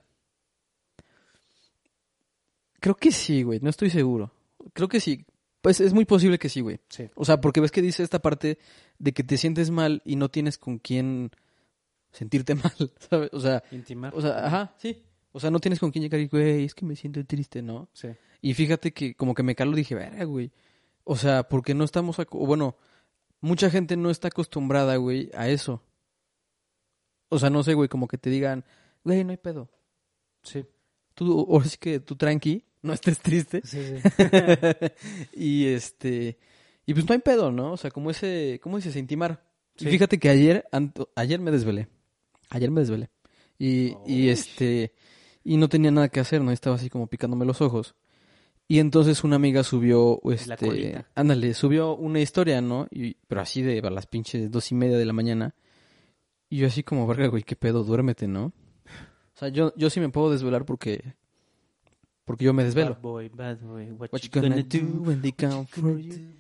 creo 2.80 2.94
que 2.94 3.12
sí, 3.12 3.44
güey, 3.44 3.60
no 3.62 3.70
estoy 3.70 3.88
seguro. 3.88 4.30
Creo 4.74 4.86
que 4.86 5.00
sí. 5.00 5.24
Pues 5.62 5.80
es 5.80 5.94
muy 5.94 6.04
posible 6.04 6.38
que 6.38 6.50
sí, 6.50 6.60
güey. 6.60 6.78
Sí. 6.90 7.08
O 7.14 7.24
sea, 7.24 7.40
porque 7.40 7.62
ves 7.62 7.70
que 7.70 7.80
dice 7.80 8.02
esta 8.02 8.18
parte 8.18 8.58
de 8.98 9.12
que 9.12 9.24
te 9.24 9.38
sientes 9.38 9.70
mal 9.70 10.02
y 10.04 10.16
no 10.16 10.28
tienes 10.28 10.58
con 10.58 10.78
quién 10.78 11.30
sentirte 12.12 12.54
mal, 12.62 12.92
¿sabes? 13.08 13.30
O 13.32 13.40
sea, 13.40 13.64
Intimar. 13.70 14.12
o 14.14 14.20
sea, 14.20 14.44
ajá, 14.44 14.74
sí. 14.76 15.02
O 15.32 15.40
sea, 15.40 15.50
no 15.50 15.60
tienes 15.60 15.80
con 15.80 15.90
quién 15.90 16.02
llegar 16.02 16.20
y, 16.20 16.26
güey, 16.28 16.64
es 16.66 16.74
que 16.74 16.84
me 16.84 16.94
siento 16.94 17.24
triste, 17.24 17.62
¿no? 17.62 17.88
Sí. 17.94 18.08
Y 18.42 18.52
fíjate 18.52 18.92
que 18.92 19.14
como 19.14 19.32
que 19.32 19.42
me 19.42 19.54
calo 19.54 19.74
dije, 19.74 19.94
verga, 19.94 20.24
güey. 20.24 20.52
O 21.04 21.16
sea, 21.16 21.48
porque 21.48 21.72
no 21.72 21.84
estamos, 21.84 22.18
bueno, 22.32 22.76
mucha 23.40 23.70
gente 23.70 23.96
no 23.96 24.10
está 24.10 24.28
acostumbrada, 24.28 24.96
güey, 24.96 25.30
a 25.32 25.48
eso. 25.48 25.82
O 27.28 27.38
sea, 27.38 27.50
no 27.50 27.62
sé, 27.62 27.74
güey, 27.74 27.88
como 27.88 28.08
que 28.08 28.18
te 28.18 28.30
digan, 28.30 28.64
güey, 29.04 29.24
no 29.24 29.30
hay 29.30 29.36
pedo. 29.36 29.68
Sí. 30.42 30.64
Tú, 31.14 31.46
ahora 31.50 31.64
sí 31.66 31.76
que 31.78 32.00
tú 32.00 32.14
tranqui, 32.16 32.64
no 32.82 32.92
estés 32.92 33.18
triste. 33.18 33.62
Sí, 33.64 33.80
sí. 33.98 34.24
y 35.34 35.66
este 35.66 36.38
y 36.84 36.94
pues 36.94 37.06
no 37.08 37.14
hay 37.14 37.20
pedo, 37.20 37.50
¿no? 37.50 37.72
O 37.72 37.76
sea, 37.76 37.90
como 37.90 38.10
ese 38.10 38.60
cómo 38.62 38.76
dices 38.76 38.96
intimar. 38.96 39.44
Sí. 39.76 39.88
Y 39.88 39.90
fíjate 39.90 40.18
que 40.18 40.28
ayer 40.28 40.66
anto- 40.72 41.10
ayer 41.16 41.40
me 41.40 41.50
desvelé. 41.50 41.88
Ayer 42.50 42.70
me 42.70 42.80
desvelé. 42.80 43.10
Y, 43.58 43.94
y 44.06 44.28
este 44.28 44.92
y 45.42 45.56
no 45.56 45.68
tenía 45.68 45.90
nada 45.90 46.08
que 46.08 46.20
hacer, 46.20 46.42
no 46.42 46.52
estaba 46.52 46.76
así 46.76 46.90
como 46.90 47.06
picándome 47.06 47.44
los 47.44 47.60
ojos. 47.60 47.94
Y 48.68 48.80
entonces 48.80 49.22
una 49.22 49.36
amiga 49.36 49.62
subió, 49.62 50.20
este, 50.32 51.04
ándale, 51.14 51.54
subió 51.54 51.94
una 51.94 52.20
historia, 52.20 52.60
¿no? 52.60 52.88
Y, 52.90 53.14
pero 53.28 53.40
así 53.40 53.62
de 53.62 53.78
a 53.78 53.90
las 53.90 54.06
pinches 54.08 54.50
dos 54.50 54.72
y 54.72 54.74
media 54.74 54.98
de 54.98 55.04
la 55.04 55.12
mañana. 55.12 55.54
Y 56.48 56.58
yo 56.58 56.66
así 56.66 56.82
como, 56.82 57.06
verga, 57.06 57.26
güey, 57.26 57.42
qué 57.42 57.56
pedo, 57.56 57.82
duérmete, 57.82 58.28
¿no? 58.28 58.46
O 58.46 59.38
sea, 59.38 59.48
yo, 59.48 59.72
yo 59.76 59.90
sí 59.90 60.00
me 60.00 60.08
puedo 60.08 60.30
desvelar 60.30 60.64
porque, 60.64 61.14
porque 62.24 62.44
yo 62.44 62.54
me 62.54 62.64
desvelo. 62.64 62.94
Bad 62.94 63.02
boy, 63.02 63.28
bad 63.28 63.58
boy. 63.60 63.90
What, 63.90 64.10
What 64.12 64.20
you 64.20 64.28
you 64.28 64.40
gonna 64.40 64.48
gonna 64.48 64.62
do 64.62 65.02
when 65.02 65.20
they 65.20 65.32
come 65.32 65.66
for 65.70 65.98
you? 65.98 66.32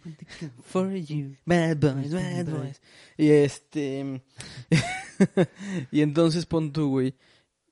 For 0.62 0.92
you, 0.94 1.36
bad 1.44 1.78
boys, 1.78 2.12
bad 2.12 2.46
boys. 2.46 2.80
Y 3.16 3.30
este. 3.30 4.22
y 5.90 6.00
entonces 6.00 6.46
pon 6.46 6.72
tú, 6.72 6.88
güey, 6.88 7.14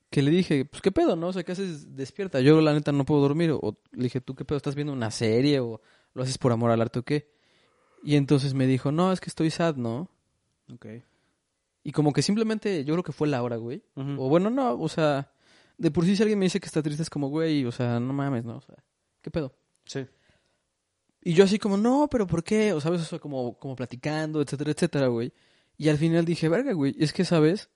que 0.09 0.21
le 0.21 0.31
dije, 0.31 0.65
pues 0.65 0.81
qué 0.81 0.91
pedo, 0.91 1.15
¿no? 1.15 1.29
O 1.29 1.33
sea, 1.33 1.43
¿qué 1.43 1.53
haces 1.53 1.95
despierta? 1.95 2.41
Yo, 2.41 2.61
la 2.61 2.73
neta, 2.73 2.91
no 2.91 3.05
puedo 3.05 3.21
dormir. 3.21 3.51
O 3.51 3.77
le 3.91 4.03
dije, 4.03 4.21
¿tú 4.21 4.35
qué 4.35 4.45
pedo? 4.45 4.57
¿Estás 4.57 4.75
viendo 4.75 4.93
una 4.93 5.11
serie 5.11 5.59
o 5.59 5.81
lo 6.13 6.23
haces 6.23 6.37
por 6.37 6.51
amor 6.51 6.71
al 6.71 6.81
arte 6.81 6.99
o 6.99 7.03
qué? 7.03 7.31
Y 8.03 8.15
entonces 8.15 8.53
me 8.53 8.67
dijo, 8.67 8.91
no, 8.91 9.11
es 9.11 9.19
que 9.19 9.29
estoy 9.29 9.49
sad, 9.49 9.75
¿no? 9.75 10.09
Ok. 10.71 10.85
Y 11.87 11.91
como 11.91 12.13
que 12.13 12.23
simplemente, 12.23 12.83
yo 12.83 12.95
creo 12.95 13.03
que 13.03 13.11
fue 13.11 13.27
la 13.27 13.43
hora, 13.43 13.57
güey. 13.57 13.83
O 13.95 14.27
bueno, 14.27 14.49
no, 14.49 14.73
o 14.73 14.89
sea, 14.89 15.31
de 15.77 15.91
por 15.91 16.03
sí 16.03 16.15
si 16.15 16.23
alguien 16.23 16.39
me 16.39 16.45
dice 16.45 16.59
que 16.59 16.65
está 16.65 16.81
triste 16.81 17.03
es 17.03 17.11
como, 17.11 17.29
güey, 17.29 17.63
o 17.63 17.71
sea, 17.71 17.99
no 17.99 18.11
mames, 18.11 18.43
¿no? 18.43 18.57
O 18.57 18.61
sea, 18.61 18.75
¿qué 19.21 19.29
pedo? 19.29 19.53
Sí. 19.85 20.03
Y 21.21 21.33
yo 21.33 21.43
así 21.43 21.59
como, 21.59 21.77
no, 21.77 22.07
pero 22.09 22.25
¿por 22.25 22.43
qué? 22.43 22.73
O 22.73 22.81
sabes, 22.81 23.01
o 23.01 23.05
sea, 23.05 23.19
como, 23.19 23.59
como 23.59 23.75
platicando, 23.75 24.41
etcétera, 24.41 24.71
etcétera, 24.71 25.07
güey. 25.09 25.31
Y 25.77 25.89
al 25.89 25.99
final 25.99 26.25
dije, 26.25 26.49
verga, 26.49 26.73
güey, 26.73 26.95
es 26.97 27.13
que, 27.13 27.23
¿sabes? 27.23 27.69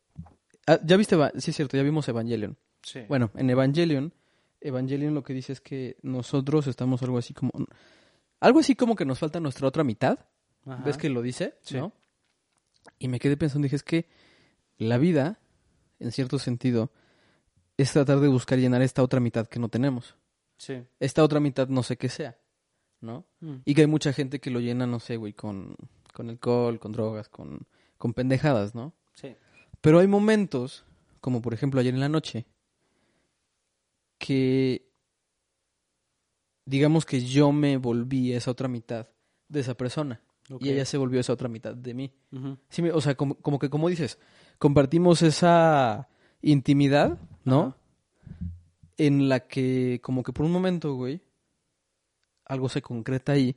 Ah, 0.66 0.80
ya 0.84 0.98
viste, 0.98 1.16
sí 1.38 1.52
es 1.52 1.56
cierto, 1.56 1.78
ya 1.78 1.84
vimos 1.84 2.08
Evangelion. 2.10 2.58
Sí. 2.82 3.02
Bueno, 3.08 3.30
en 3.36 3.48
Evangelion, 3.52 4.12
Evangelion 4.60 5.14
lo 5.14 5.24
que 5.24 5.34
dice 5.34 5.54
es 5.54 5.62
que 5.62 5.98
nosotros 6.02 6.66
estamos 6.66 7.04
algo 7.04 7.20
así 7.20 7.36
como... 7.36 7.52
Algo 8.40 8.60
así 8.60 8.74
como 8.74 8.96
que 8.96 9.06
nos 9.06 9.20
falta 9.20 9.40
nuestra 9.40 9.68
otra 9.68 9.84
mitad. 9.84 10.18
Ajá. 10.66 10.82
¿Ves 10.84 10.98
que 10.98 11.10
lo 11.10 11.22
dice? 11.22 11.54
Sí. 11.62 11.78
¿No? 11.78 11.94
Y 13.00 13.08
me 13.08 13.20
quedé 13.20 13.38
pensando, 13.38 13.64
dije, 13.64 13.78
es 13.78 13.84
que 13.84 14.08
la 14.78 14.98
vida, 14.98 15.40
en 16.00 16.12
cierto 16.12 16.38
sentido, 16.38 16.92
es 17.78 17.94
tratar 17.94 18.20
de 18.20 18.28
buscar 18.28 18.60
llenar 18.60 18.82
esta 18.82 19.02
otra 19.02 19.22
mitad 19.22 19.48
que 19.48 19.60
no 19.60 19.70
tenemos. 19.70 20.18
Sí. 20.58 20.84
Esta 21.00 21.24
otra 21.24 21.40
mitad 21.40 21.70
no 21.70 21.82
sé 21.82 21.98
qué 21.98 22.10
sea, 22.10 22.38
¿no? 23.00 23.26
Mm. 23.40 23.56
Y 23.64 23.74
que 23.74 23.82
hay 23.82 23.88
mucha 23.88 24.12
gente 24.12 24.40
que 24.40 24.52
lo 24.52 24.60
llena, 24.60 24.86
no 24.86 25.00
sé, 25.00 25.16
güey, 25.16 25.32
con, 25.32 25.76
con 26.14 26.30
alcohol, 26.30 26.78
con 26.78 26.92
drogas, 26.92 27.30
con, 27.30 27.66
con 27.98 28.14
pendejadas, 28.14 28.76
¿no? 28.76 28.94
Sí. 29.14 29.34
Pero 29.80 30.00
hay 30.00 30.08
momentos, 30.08 30.84
como 31.22 31.42
por 31.42 31.54
ejemplo 31.54 31.80
ayer 31.80 31.94
en 31.94 32.02
la 32.02 32.10
noche, 32.10 32.46
que 34.18 34.92
digamos 36.66 37.06
que 37.06 37.22
yo 37.22 37.54
me 37.54 37.78
volví 37.78 38.34
esa 38.34 38.52
otra 38.52 38.68
mitad 38.68 39.08
de 39.48 39.62
esa 39.62 39.76
persona 39.76 40.22
Y 40.60 40.70
ella 40.70 40.86
se 40.86 40.98
volvió 40.98 41.20
esa 41.20 41.34
otra 41.34 41.48
mitad 41.48 41.76
de 41.76 41.94
mí. 41.94 42.12
Sí, 42.70 42.82
o 42.90 43.02
sea, 43.02 43.16
como, 43.16 43.36
como 43.36 43.60
que, 43.60 43.70
como 43.70 43.90
dices, 43.90 44.18
compartimos 44.58 45.22
esa 45.22 46.10
intimidad, 46.42 47.20
¿no? 47.44 47.76
En 48.98 49.30
la 49.30 49.42
que, 49.42 50.00
como 50.02 50.24
que 50.24 50.34
por 50.34 50.46
un 50.46 50.52
momento, 50.52 50.94
güey, 50.96 51.22
algo 52.46 52.68
se 52.70 52.82
concreta 52.82 53.34
ahí. 53.34 53.56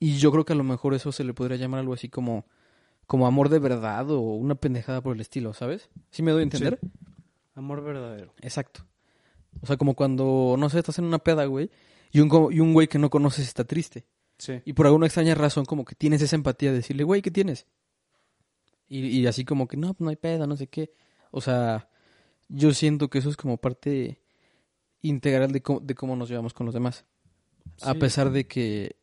Y 0.00 0.18
yo 0.18 0.30
creo 0.30 0.44
que 0.44 0.52
a 0.52 0.56
lo 0.56 0.64
mejor 0.64 0.94
eso 0.94 1.12
se 1.12 1.24
le 1.24 1.34
podría 1.34 1.56
llamar 1.56 1.80
algo 1.80 1.94
así 1.94 2.08
como, 2.08 2.46
como 3.06 3.26
amor 3.26 3.48
de 3.48 3.58
verdad 3.58 4.10
o 4.10 4.20
una 4.20 4.54
pendejada 4.54 5.00
por 5.00 5.14
el 5.14 5.20
estilo, 5.20 5.52
¿sabes? 5.54 5.88
¿Sí 6.10 6.22
me 6.22 6.32
doy 6.32 6.40
a 6.40 6.44
entender? 6.44 6.78
Amor 7.54 7.82
verdadero. 7.82 8.34
Exacto. 8.40 8.84
O 9.60 9.66
sea, 9.66 9.76
como 9.76 9.94
cuando, 9.94 10.56
no 10.58 10.68
sé, 10.68 10.78
estás 10.78 10.98
en 10.98 11.06
una 11.06 11.18
peda, 11.18 11.46
güey, 11.46 11.70
y 12.12 12.20
un, 12.20 12.28
y 12.52 12.60
un 12.60 12.72
güey 12.72 12.86
que 12.86 12.98
no 12.98 13.10
conoces 13.10 13.46
está 13.46 13.64
triste. 13.64 14.06
Sí. 14.38 14.60
Y 14.64 14.72
por 14.72 14.86
alguna 14.86 15.06
extraña 15.06 15.34
razón, 15.34 15.64
como 15.64 15.84
que 15.84 15.94
tienes 15.94 16.22
esa 16.22 16.36
empatía 16.36 16.70
de 16.70 16.76
decirle, 16.76 17.02
güey, 17.04 17.22
¿qué 17.22 17.30
tienes? 17.30 17.66
Y, 18.88 19.06
y 19.08 19.26
así 19.26 19.44
como 19.44 19.66
que, 19.68 19.76
no, 19.76 19.94
no 19.98 20.08
hay 20.10 20.16
peda, 20.16 20.46
no 20.46 20.56
sé 20.56 20.68
qué. 20.68 20.92
O 21.30 21.40
sea, 21.40 21.88
yo 22.48 22.72
siento 22.72 23.10
que 23.10 23.18
eso 23.18 23.28
es 23.30 23.36
como 23.36 23.56
parte 23.58 24.20
integral 25.02 25.52
de 25.52 25.60
cómo, 25.62 25.80
de 25.80 25.94
cómo 25.94 26.16
nos 26.16 26.28
llevamos 26.28 26.54
con 26.54 26.66
los 26.66 26.74
demás. 26.74 27.04
A 27.82 27.92
Sí. 27.92 27.98
pesar 27.98 28.30
de 28.30 28.46
que, 28.46 28.96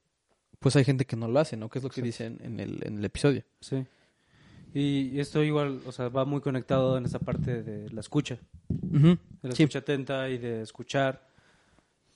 pues 0.59 0.75
hay 0.75 0.83
gente 0.85 1.05
que 1.05 1.15
no 1.15 1.27
lo 1.27 1.39
hace, 1.39 1.55
¿no? 1.57 1.69
Que 1.69 1.79
es 1.79 1.83
lo 1.83 1.89
que 1.89 2.01
Exacto. 2.01 2.35
dicen 2.35 2.39
en 2.53 2.59
el, 2.59 2.79
en 2.87 2.97
el 2.97 3.05
episodio. 3.05 3.43
Sí. 3.59 3.85
Y 4.73 5.19
esto 5.19 5.41
igual, 5.43 5.79
o 5.85 5.91
sea, 5.91 6.09
va 6.09 6.25
muy 6.25 6.41
conectado 6.41 6.97
en 6.97 7.05
esa 7.05 7.19
parte 7.19 7.61
de 7.63 7.89
la 7.91 8.01
escucha. 8.01 8.39
De 8.67 9.17
la 9.41 9.55
Sí. 9.55 9.63
escucha 9.63 9.79
atenta 9.79 10.27
y 10.29 10.37
de 10.37 10.61
escuchar. 10.63 11.29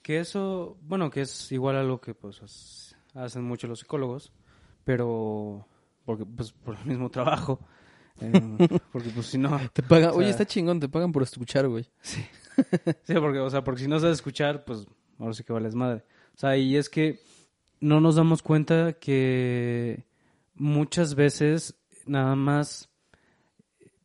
Que 0.01 0.19
eso, 0.19 0.77
bueno, 0.82 1.10
que 1.10 1.21
es 1.21 1.51
igual 1.51 1.75
algo 1.75 2.01
que 2.01 2.13
pues 2.15 2.88
hacen 3.13 3.43
mucho 3.43 3.67
los 3.67 3.80
psicólogos, 3.80 4.32
pero 4.84 5.65
porque 6.06 6.26
pues 6.26 6.52
por 6.52 6.76
el 6.78 6.86
mismo 6.86 7.10
trabajo. 7.10 7.60
em, 8.19 8.58
porque 8.91 9.10
pues 9.10 9.28
si 9.28 9.38
no, 9.38 9.60
Te 9.74 9.84
pagan, 9.84 10.12
O 10.12 10.15
oye, 10.17 10.30
está 10.30 10.45
chingón, 10.45 10.80
te 10.80 10.89
pagan 10.89 11.12
por 11.12 11.24
escuchar, 11.24 11.67
güey. 11.67 11.88
Sí, 13.04 13.13
porque, 13.13 13.39
o 13.39 13.50
sea, 13.50 13.63
porque 13.63 13.84
si 13.84 13.88
no 13.88 14.00
sabes 14.00 14.17
escuchar, 14.17 14.65
pues 14.65 14.86
ahora 15.17 15.34
sí 15.34 15.45
que 15.45 15.54
vales 15.54 15.76
madre. 15.76 16.04
O 16.36 16.38
sea, 16.38 16.58
y 16.58 16.76
es 16.76 16.89
que 16.89 17.22
no 17.80 18.02
nos 18.02 18.15
damos 18.15 18.41
cuenta 18.41 18.93
que 18.93 20.06
muchas 20.56 21.15
veces 21.15 21.80
nada 22.06 22.36
más, 22.36 22.89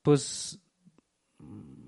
pues, 0.02 0.60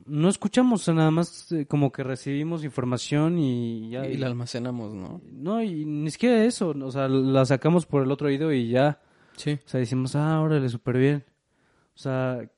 no 0.06 0.28
escuchamos, 0.28 0.86
nada 0.88 1.10
más 1.10 1.50
eh, 1.52 1.66
como 1.66 1.90
que 1.92 2.02
recibimos 2.04 2.64
información 2.64 3.38
y 3.38 3.90
ya. 3.90 4.06
Y 4.06 4.16
la 4.16 4.26
almacenamos, 4.28 4.94
¿no? 4.94 5.20
No, 5.30 5.62
y 5.62 5.84
ni 5.84 6.10
siquiera 6.10 6.44
eso, 6.44 6.70
o 6.70 6.90
sea, 6.92 7.08
la 7.08 7.44
sacamos 7.44 7.86
por 7.86 8.02
el 8.02 8.10
otro 8.10 8.28
oído 8.28 8.52
y 8.52 8.68
ya. 8.70 9.00
Sí. 9.36 9.58
O 9.64 9.68
sea, 9.68 9.80
decimos, 9.80 10.16
ah, 10.16 10.40
órale, 10.40 10.68
súper 10.68 10.96
bien. 10.98 11.24
O 11.94 11.98
sea, 11.98 12.48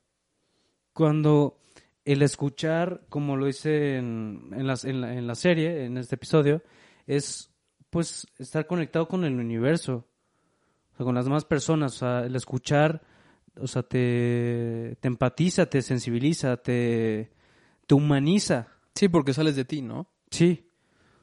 cuando 0.92 1.58
el 2.04 2.22
escuchar, 2.22 3.02
como 3.08 3.36
lo 3.36 3.48
hice 3.48 3.96
en, 3.96 4.50
en, 4.52 4.66
las- 4.66 4.84
en 4.84 5.00
la, 5.00 5.14
en 5.14 5.26
la 5.26 5.34
serie, 5.34 5.84
en 5.84 5.98
este 5.98 6.14
episodio, 6.16 6.62
es 7.06 7.50
pues 7.90 8.26
estar 8.38 8.66
conectado 8.66 9.08
con 9.08 9.24
el 9.24 9.34
universo, 9.38 10.06
o 10.92 10.96
sea, 10.96 11.04
con 11.04 11.14
las 11.14 11.24
demás 11.24 11.44
personas. 11.44 11.94
O 11.96 11.98
sea, 11.98 12.20
el 12.26 12.36
escuchar, 12.36 13.02
o 13.60 13.66
sea, 13.66 13.82
te, 13.82 14.96
te 15.00 15.08
empatiza, 15.08 15.66
te 15.66 15.82
sensibiliza, 15.82 16.56
te, 16.58 17.30
te 17.88 17.94
humaniza. 17.96 18.68
Sí, 18.94 19.08
porque 19.08 19.34
sales 19.34 19.56
de 19.56 19.64
ti, 19.64 19.82
¿no? 19.82 20.08
Sí. 20.30 20.70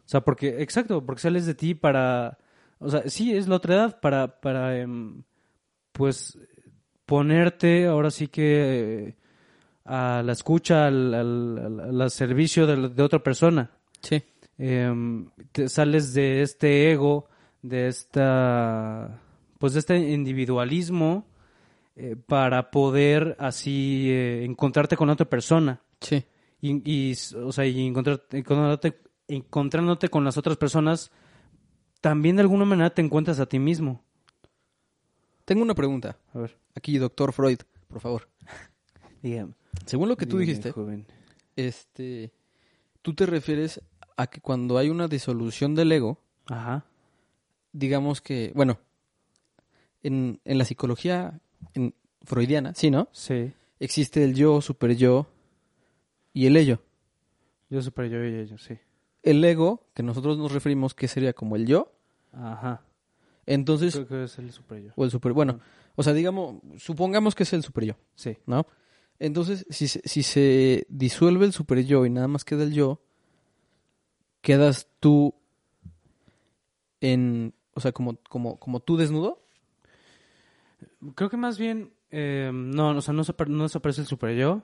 O 0.06 0.08
sea, 0.10 0.22
porque, 0.22 0.62
exacto, 0.62 1.06
porque 1.06 1.22
sales 1.22 1.46
de 1.46 1.56
ti 1.56 1.74
para, 1.76 2.38
o 2.80 2.90
sea, 2.90 3.04
sí, 3.08 3.34
es 3.34 3.48
la 3.48 3.56
otra 3.56 3.76
edad, 3.76 4.00
para, 4.02 4.42
para, 4.42 4.78
em, 4.78 5.24
pues, 5.94 6.38
ponerte 7.06 7.86
ahora 7.88 8.12
sí 8.12 8.28
que 8.28 9.08
eh, 9.08 9.16
a 9.86 10.22
la 10.26 10.32
escucha, 10.34 10.88
al, 10.88 11.14
al- 11.14 11.80
al- 11.80 12.02
al 12.02 12.12
servicio 12.12 12.68
de, 12.68 12.90
de 12.90 13.04
otra 13.04 13.20
persona. 13.24 13.72
Sí. 14.02 14.22
Em, 14.58 15.30
te 15.52 15.70
sales 15.70 16.14
de 16.14 16.42
este 16.42 16.92
ego, 16.92 17.28
de 17.62 17.88
esta, 17.88 19.20
pues 19.60 19.74
de 19.74 19.80
este 19.80 19.98
individualismo 19.98 21.26
eh, 21.96 22.16
para 22.16 22.70
poder 22.72 23.36
así 23.40 24.08
eh, 24.10 24.44
encontrarte 24.46 24.96
con 24.98 25.10
otra 25.10 25.28
persona 25.30 25.82
Sí. 26.02 26.24
Y, 26.72 26.82
y, 27.12 27.16
o 27.36 27.52
sea, 27.52 27.66
y 27.66 27.86
encontrar- 27.88 28.24
encontrándote, 28.32 29.00
encontrándote 29.28 30.10
con 30.10 30.24
las 30.24 30.38
otras 30.38 30.58
personas, 30.58 31.12
también 32.02 32.36
de 32.36 32.44
alguna 32.44 32.66
manera 32.66 32.90
te 32.94 33.02
encuentras 33.02 33.40
a 33.40 33.46
ti 33.46 33.60
mismo. 33.60 34.04
Tengo 35.46 35.62
una 35.62 35.76
pregunta. 35.76 36.18
A 36.34 36.40
ver, 36.40 36.58
Aquí, 36.76 36.98
doctor 36.98 37.32
Freud, 37.34 37.60
por 37.88 38.00
favor. 38.02 38.28
dígame. 39.22 39.54
Según 39.86 40.10
lo 40.10 40.18
que 40.18 40.26
tú 40.26 40.38
dígame, 40.38 40.46
dijiste, 40.54 40.72
joven. 40.72 41.06
este, 41.56 42.32
tú 43.02 43.14
te 43.14 43.26
refieres 43.26 43.82
a 44.18 44.28
que 44.28 44.42
cuando 44.42 44.78
hay 44.78 44.90
una 44.90 45.08
disolución 45.08 45.76
del 45.76 45.92
ego, 45.92 46.20
Ajá. 46.48 46.86
digamos 47.74 48.22
que, 48.22 48.52
bueno, 48.56 48.80
en, 50.04 50.40
en 50.46 50.58
la 50.58 50.66
psicología 50.66 51.40
en 51.74 51.94
freudiana, 52.24 52.74
sí, 52.76 52.90
¿no? 52.92 53.08
Sí. 53.12 53.52
Existe 53.80 54.24
el 54.24 54.34
yo, 54.36 54.62
super 54.62 54.96
yo 54.96 55.28
y 56.36 56.46
el 56.48 56.58
ello. 56.58 56.82
Yo 57.70 57.82
super 57.82 58.08
yo 58.10 58.24
y 58.24 58.36
ellos, 58.36 58.62
sí. 58.62 58.78
El 59.24 59.44
ego, 59.44 59.88
que 59.96 60.04
nosotros 60.04 60.38
nos 60.38 60.52
referimos 60.52 60.94
que 60.94 61.08
sería 61.08 61.34
como 61.34 61.56
el 61.56 61.66
yo, 61.66 61.92
Ajá. 62.34 62.84
entonces, 63.48 63.96
Creo 63.96 64.08
que 64.08 64.24
es 64.26 64.38
el 64.38 64.52
super 64.52 64.84
yo. 64.84 64.92
o 64.96 65.04
el 65.06 65.10
super, 65.12 65.32
bueno, 65.34 65.60
o 65.96 66.04
sea, 66.04 66.14
digamos, 66.14 66.62
supongamos 66.78 67.34
que 67.34 67.44
es 67.44 67.54
el 67.54 67.64
super 67.64 67.86
yo, 67.86 67.94
Sí. 68.14 68.38
¿no? 68.46 68.68
Entonces, 69.18 69.66
si 69.70 69.88
se, 69.88 70.02
si 70.04 70.24
se 70.24 70.86
disuelve 70.90 71.46
el 71.46 71.54
super 71.54 71.84
yo 71.86 72.06
y 72.06 72.10
nada 72.10 72.28
más 72.28 72.44
queda 72.44 72.64
el 72.64 72.74
yo, 72.74 73.02
quedas 74.42 74.88
tú 75.00 75.34
en, 77.02 77.54
o 77.74 77.80
sea, 77.80 77.94
como, 77.94 78.18
como, 78.30 78.60
como 78.60 78.80
tú 78.82 78.98
desnudo. 78.98 79.42
Creo 81.16 81.30
que 81.30 81.38
más 81.38 81.58
bien, 81.58 81.94
eh, 82.12 82.52
no, 82.54 82.90
o 82.98 83.02
sea, 83.02 83.14
no, 83.14 83.24
no 83.48 83.64
desaparece 83.64 84.02
el 84.02 84.08
super 84.08 84.36
yo, 84.36 84.64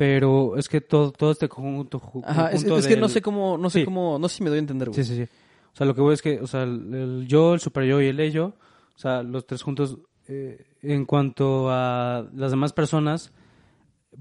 pero 0.00 0.56
es 0.56 0.66
que 0.66 0.80
todo, 0.80 1.12
todo 1.12 1.30
este 1.30 1.46
conjunto. 1.46 2.00
ju- 2.00 2.22
Ajá, 2.24 2.46
es, 2.46 2.62
conjunto 2.62 2.78
es 2.78 2.86
que 2.86 2.96
no 2.96 3.08
sé 3.10 3.20
cómo, 3.20 3.58
no 3.58 3.68
sé 3.68 3.80
Sí. 3.80 3.84
cómo, 3.84 4.18
no 4.18 4.28
sé 4.30 4.36
si 4.36 4.42
me 4.42 4.48
doy 4.48 4.56
a 4.56 4.60
entender, 4.60 4.88
güey. 4.88 5.04
Sí, 5.04 5.04
sí, 5.04 5.16
sí. 5.24 5.30
O 5.72 5.76
sea, 5.76 5.86
lo 5.86 5.94
que 5.94 6.00
voy 6.00 6.14
es 6.14 6.22
que, 6.22 6.40
o 6.40 6.46
sea, 6.46 6.62
el, 6.62 6.94
el 6.94 7.26
yo, 7.28 7.52
el 7.52 7.60
super 7.60 7.84
yo 7.84 8.00
y 8.00 8.06
el 8.06 8.18
ello, 8.18 8.54
o 8.96 8.98
sea, 8.98 9.22
los 9.22 9.46
tres 9.46 9.62
juntos, 9.62 9.98
eh, 10.26 10.66
en 10.80 11.04
cuanto 11.04 11.68
a 11.70 12.26
las 12.34 12.50
demás 12.50 12.72
personas, 12.72 13.30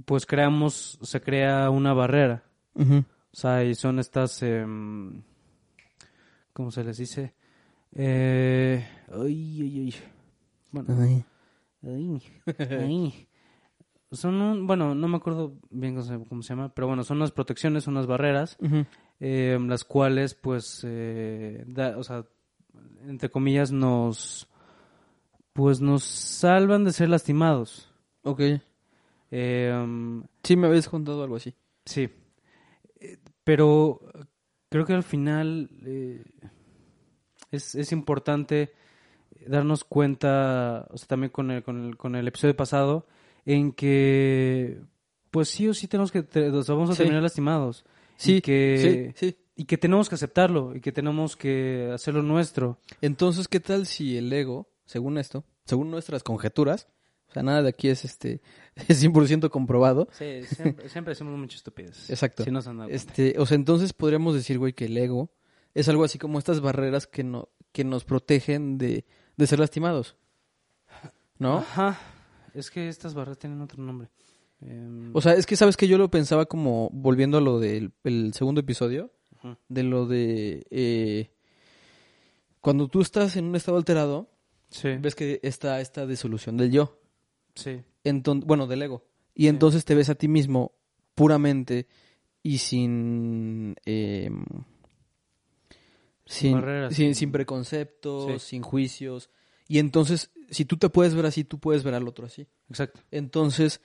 pues 0.03 0.25
creamos, 0.25 0.99
se 1.01 1.21
crea 1.21 1.69
una 1.69 1.93
barrera. 1.93 2.43
O 2.75 3.03
sea, 3.31 3.63
y 3.63 3.73
son 3.73 3.99
estas, 3.99 4.43
em, 4.43 5.21
¿cómo 6.51 6.71
se 6.71 6.83
les 6.83 6.97
dice? 6.97 7.33
Eh, 7.95 8.85
ay, 9.13 9.61
ay, 9.61 9.79
ay. 9.79 9.95
Bueno, 10.71 10.95
Ay. 11.01 11.23
Ay, 11.83 12.21
ay. 12.69 13.28
Son 14.11 14.41
un, 14.41 14.65
bueno, 14.65 14.95
no 14.95 15.07
me 15.07 15.17
acuerdo 15.17 15.53
bien 15.69 15.95
cómo 16.27 16.41
se, 16.41 16.49
llama, 16.49 16.69
pero 16.73 16.87
bueno, 16.87 17.03
son 17.03 17.17
unas 17.17 17.31
protecciones, 17.31 17.85
unas 17.87 18.07
barreras, 18.07 18.57
eh, 19.19 19.57
las 19.67 19.83
cuales, 19.83 20.33
pues, 20.33 20.81
eh, 20.83 21.63
da- 21.67 21.95
o 21.97 22.03
sea, 22.03 22.25
entre 23.07 23.29
comillas, 23.29 23.71
nos, 23.71 24.47
pues, 25.53 25.79
nos 25.79 26.03
salvan 26.03 26.83
de 26.85 26.91
ser 26.93 27.09
lastimados. 27.09 27.91
Ok. 28.23 28.41
Eh, 29.31 30.21
Sí, 30.43 30.55
me 30.55 30.67
habías 30.67 30.89
contado 30.89 31.23
algo 31.23 31.35
así. 31.35 31.53
sí, 31.85 32.09
Eh, 32.99 33.17
pero 33.43 33.99
creo 34.69 34.85
que 34.85 34.93
al 34.93 35.03
final 35.03 35.69
eh, 35.85 36.23
es, 37.51 37.75
es 37.75 37.91
importante 37.91 38.71
darnos 39.47 39.83
cuenta, 39.83 40.87
o 40.89 40.97
sea, 40.97 41.07
también 41.07 41.31
con 41.31 41.51
el, 41.51 41.63
con 41.63 41.85
el, 41.85 41.97
con 41.97 42.15
el 42.15 42.27
episodio 42.27 42.55
pasado, 42.55 43.05
en 43.45 43.71
que, 43.71 44.81
pues 45.31 45.49
sí 45.49 45.67
o 45.67 45.73
sí 45.73 45.87
tenemos 45.87 46.11
que, 46.11 46.23
sea, 46.29 46.49
vamos 46.75 46.89
a 46.89 46.93
Sí. 46.93 46.97
terminar 46.99 47.23
lastimados. 47.23 47.85
Sí, 48.17 48.37
y 48.37 48.41
que, 48.41 49.13
sí, 49.15 49.27
sí. 49.29 49.37
y 49.55 49.65
que 49.65 49.77
tenemos 49.77 50.09
que 50.09 50.15
aceptarlo, 50.15 50.75
y 50.75 50.81
que 50.81 50.91
tenemos 50.91 51.35
que 51.37 51.89
hacerlo 51.93 52.21
nuestro. 52.21 52.77
Entonces, 53.01 53.47
¿qué 53.47 53.59
tal 53.59 53.85
si 53.85 54.17
el 54.17 54.31
ego, 54.33 54.69
según 54.85 55.17
esto, 55.17 55.45
según 55.65 55.89
nuestras 55.91 56.23
conjeturas, 56.23 56.87
o 57.29 57.31
sea, 57.31 57.43
nada 57.43 57.61
de 57.61 57.69
aquí 57.69 57.89
es 57.89 58.03
este 58.05 58.41
es 58.87 59.03
100% 59.03 59.49
comprobado. 59.49 60.07
Sí, 60.11 60.41
siempre, 60.47 60.89
siempre 60.89 61.11
decimos 61.11 61.37
muchas 61.37 61.57
estupidez. 61.57 62.09
Exacto. 62.09 62.43
Si 62.43 62.49
no 62.51 62.61
se 62.61 62.69
han 62.69 62.77
dado 62.77 62.89
cuenta. 62.89 62.95
Este, 63.11 63.35
o 63.39 63.45
sea, 63.45 63.55
entonces 63.55 63.93
podríamos 63.93 64.33
decir, 64.33 64.57
güey, 64.57 64.73
que 64.73 64.85
el 64.85 64.97
ego 64.97 65.29
es 65.75 65.87
algo 65.89 66.03
así 66.03 66.17
como 66.17 66.39
estas 66.39 66.59
barreras 66.59 67.05
que 67.07 67.23
no 67.23 67.49
que 67.71 67.83
nos 67.83 68.03
protegen 68.03 68.79
de, 68.79 69.05
de 69.37 69.47
ser 69.47 69.59
lastimados. 69.59 70.15
¿No? 71.37 71.59
Ajá. 71.59 71.99
Es 72.53 72.69
que 72.71 72.87
estas 72.89 73.13
barras 73.13 73.37
tienen 73.37 73.61
otro 73.61 73.81
nombre. 73.83 74.09
Em, 74.61 75.11
O 75.15 75.21
sea, 75.21 75.33
es 75.33 75.45
que 75.45 75.55
sabes 75.55 75.77
que 75.77 75.87
yo 75.87 75.97
lo 75.97 76.09
pensaba 76.11 76.45
como 76.45 76.89
volviendo 76.91 77.37
a 77.37 77.41
lo 77.41 77.59
del 77.59 77.91
el 78.03 78.33
segundo 78.33 78.61
episodio, 78.61 79.11
de 79.69 79.83
lo 79.83 80.05
de 80.05 80.65
eh, 80.69 81.31
cuando 82.59 82.87
tú 82.89 82.99
estás 83.01 83.37
en 83.37 83.45
un 83.45 83.55
estado 83.55 83.77
alterado, 83.77 84.29
sí, 84.69 84.89
ves 84.99 85.15
que 85.15 85.39
está 85.43 85.79
esta 85.79 86.05
disolución 86.05 86.57
del 86.57 86.71
yo. 86.71 86.99
sí. 87.55 87.81
Bueno, 88.45 88.65
del 88.67 88.81
ego. 88.81 89.05
Y 89.35 89.47
entonces 89.47 89.85
te 89.85 89.95
ves 89.95 90.09
a 90.09 90.15
ti 90.15 90.27
mismo 90.27 90.73
puramente 91.15 91.87
y 92.43 92.57
sin... 92.57 93.75
eh, 93.85 94.29
sin, 96.25 96.61
sin, 96.61 96.91
sin- 96.91 97.15
sin 97.15 97.31
preconceptos, 97.31 98.41
Sí. 98.41 98.49
sin 98.49 98.61
juicios. 98.61 99.29
Y 99.67 99.79
entonces, 99.79 100.31
si 100.51 100.65
tú 100.65 100.77
te 100.77 100.89
puedes 100.89 101.13
ver 101.15 101.25
así, 101.25 101.43
tú 101.43 101.59
puedes 101.59 101.83
ver 101.83 101.93
al 101.93 102.07
otro 102.07 102.25
así. 102.25 102.47
Exacto. 102.69 102.99
Entonces, 103.11 103.81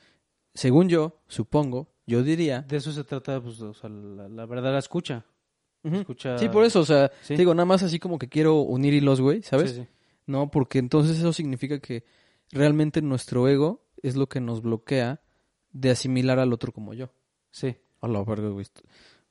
según 0.54 0.88
yo, 0.88 1.20
supongo, 1.28 1.88
yo 2.06 2.22
diría... 2.22 2.62
De 2.62 2.76
eso 2.76 2.92
se 2.92 3.04
trata, 3.04 3.40
pues, 3.40 3.60
o 3.60 3.74
sea, 3.74 3.88
la, 3.90 4.28
la 4.28 4.46
verdad 4.46 4.72
la 4.72 4.78
escucha. 4.78 5.24
Escucha. 5.82 6.38
Sí, 6.38 6.48
por 6.48 6.64
eso, 6.64 6.80
o 6.80 6.84
sea, 6.86 7.10
Sí. 7.22 7.34
te 7.34 7.38
digo, 7.38 7.54
nada 7.54 7.66
más 7.66 7.82
así 7.82 7.98
como 7.98 8.18
que 8.18 8.28
quiero 8.28 8.60
unir 8.62 8.94
hilos, 8.94 9.20
güey, 9.20 9.42
¿sabes? 9.42 9.72
Sí, 9.72 9.82
sí. 9.82 9.88
No, 10.26 10.50
porque 10.50 10.78
entonces 10.78 11.18
eso 11.18 11.32
significa 11.34 11.78
que 11.78 12.04
realmente 12.52 13.02
nuestro 13.02 13.46
ego 13.48 13.84
es 14.02 14.16
lo 14.16 14.26
que 14.28 14.40
nos 14.40 14.62
bloquea 14.62 15.20
de 15.72 15.90
asimilar 15.90 16.38
al 16.38 16.52
otro 16.54 16.72
como 16.72 16.94
yo. 16.94 17.10
Sí. 17.50 17.76
A 18.00 18.08
la 18.08 18.22
verga, 18.24 18.48
güey. 18.48 18.66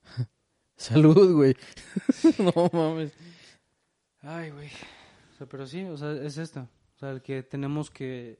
Salud, 0.75 1.33
güey. 1.35 1.55
no 2.39 2.69
mames. 2.71 3.13
Ay, 4.21 4.51
güey. 4.51 4.67
O 4.67 5.37
sea, 5.37 5.47
pero 5.47 5.65
sí, 5.65 5.83
o 5.83 5.97
sea, 5.97 6.11
es 6.13 6.37
esto. 6.37 6.67
Sea, 7.03 7.19
que 7.19 7.43
tenemos 7.43 7.91
que 7.91 8.39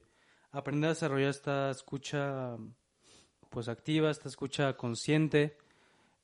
aprender 0.50 0.88
a 0.88 0.94
desarrollar 0.94 1.28
esta 1.28 1.70
escucha, 1.70 2.56
pues, 3.50 3.68
activa, 3.68 4.10
esta 4.10 4.26
escucha 4.28 4.74
consciente, 4.78 5.58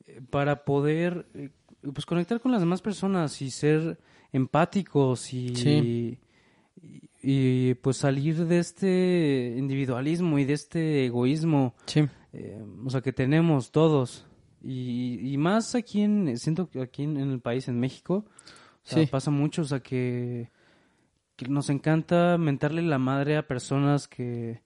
eh, 0.07 0.23
para 0.31 0.65
poder, 0.65 1.27
eh, 1.35 1.51
pues, 1.93 2.07
conectar 2.07 2.41
con 2.41 2.51
las 2.51 2.63
demás 2.63 2.81
personas 2.81 3.43
y 3.43 3.51
ser 3.51 3.99
empáticos 4.33 5.35
y, 5.35 5.55
Sí. 5.55 6.19
y, 6.83 6.99
y, 7.23 7.75
pues, 7.75 7.99
salir 7.99 8.47
de 8.47 8.59
este 8.59 9.55
individualismo 9.59 10.39
y 10.39 10.45
de 10.47 10.55
este 10.55 11.05
egoísmo 11.05 11.75
Sí. 11.85 12.09
eh, 12.33 12.65
o 12.87 12.89
sea, 12.89 13.03
que 13.03 13.13
tenemos 13.13 13.71
todos. 13.71 14.25
Y, 14.63 15.19
y 15.33 15.37
más 15.37 15.75
aquí 15.75 16.01
en, 16.01 16.39
siento 16.39 16.71
que 16.71 16.81
aquí 16.81 17.03
en, 17.03 17.19
en 17.19 17.33
el 17.33 17.41
país, 17.41 17.69
en 17.69 17.79
México, 17.79 18.25
o 18.27 18.81
sea, 18.83 19.03
Sí. 19.05 19.07
pasa 19.11 19.31
mucho, 19.31 19.61
o 19.63 19.65
sea, 19.67 19.81
que, 19.81 20.49
que 21.45 21.49
nos 21.49 21.71
encanta 21.71 22.37
mentarle 22.39 22.83
la 22.83 22.99
madre 22.99 23.37
a 23.37 23.47
personas 23.47 24.09
que, 24.09 24.61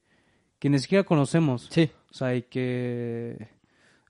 que 0.58 0.68
ni 0.70 0.78
siquiera 0.78 1.04
conocemos. 1.04 1.68
Sí. 1.70 1.90
O 2.10 2.14
sea, 2.14 2.34
y 2.34 2.42
que, 2.42 3.48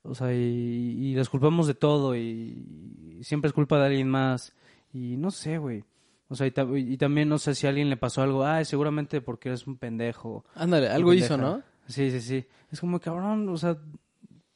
o 0.03 0.15
sea, 0.15 0.33
y, 0.33 0.37
y 0.37 1.15
las 1.15 1.29
culpamos 1.29 1.67
de 1.67 1.73
todo 1.75 2.15
y, 2.15 3.17
y 3.19 3.23
siempre 3.23 3.47
es 3.49 3.53
culpa 3.53 3.77
de 3.79 3.85
alguien 3.85 4.09
más. 4.09 4.53
Y 4.93 5.17
no 5.17 5.31
sé, 5.31 5.57
güey. 5.57 5.83
O 6.27 6.35
sea, 6.35 6.47
y, 6.47 6.51
ta- 6.51 6.67
y 6.75 6.97
también 6.97 7.29
no 7.29 7.37
sé 7.37 7.53
si 7.53 7.67
a 7.67 7.69
alguien 7.69 7.89
le 7.89 7.97
pasó 7.97 8.21
algo, 8.23 8.45
ay, 8.45 8.65
seguramente 8.65 9.21
porque 9.21 9.49
eres 9.49 9.67
un 9.67 9.77
pendejo. 9.77 10.43
Ándale, 10.55 10.87
algo 10.89 11.09
Pendeja. 11.11 11.35
hizo, 11.35 11.37
¿no? 11.37 11.61
Sí, 11.87 12.09
sí, 12.09 12.19
sí. 12.21 12.45
Es 12.71 12.79
como, 12.79 12.99
cabrón, 12.99 13.47
o 13.49 13.57
sea, 13.57 13.77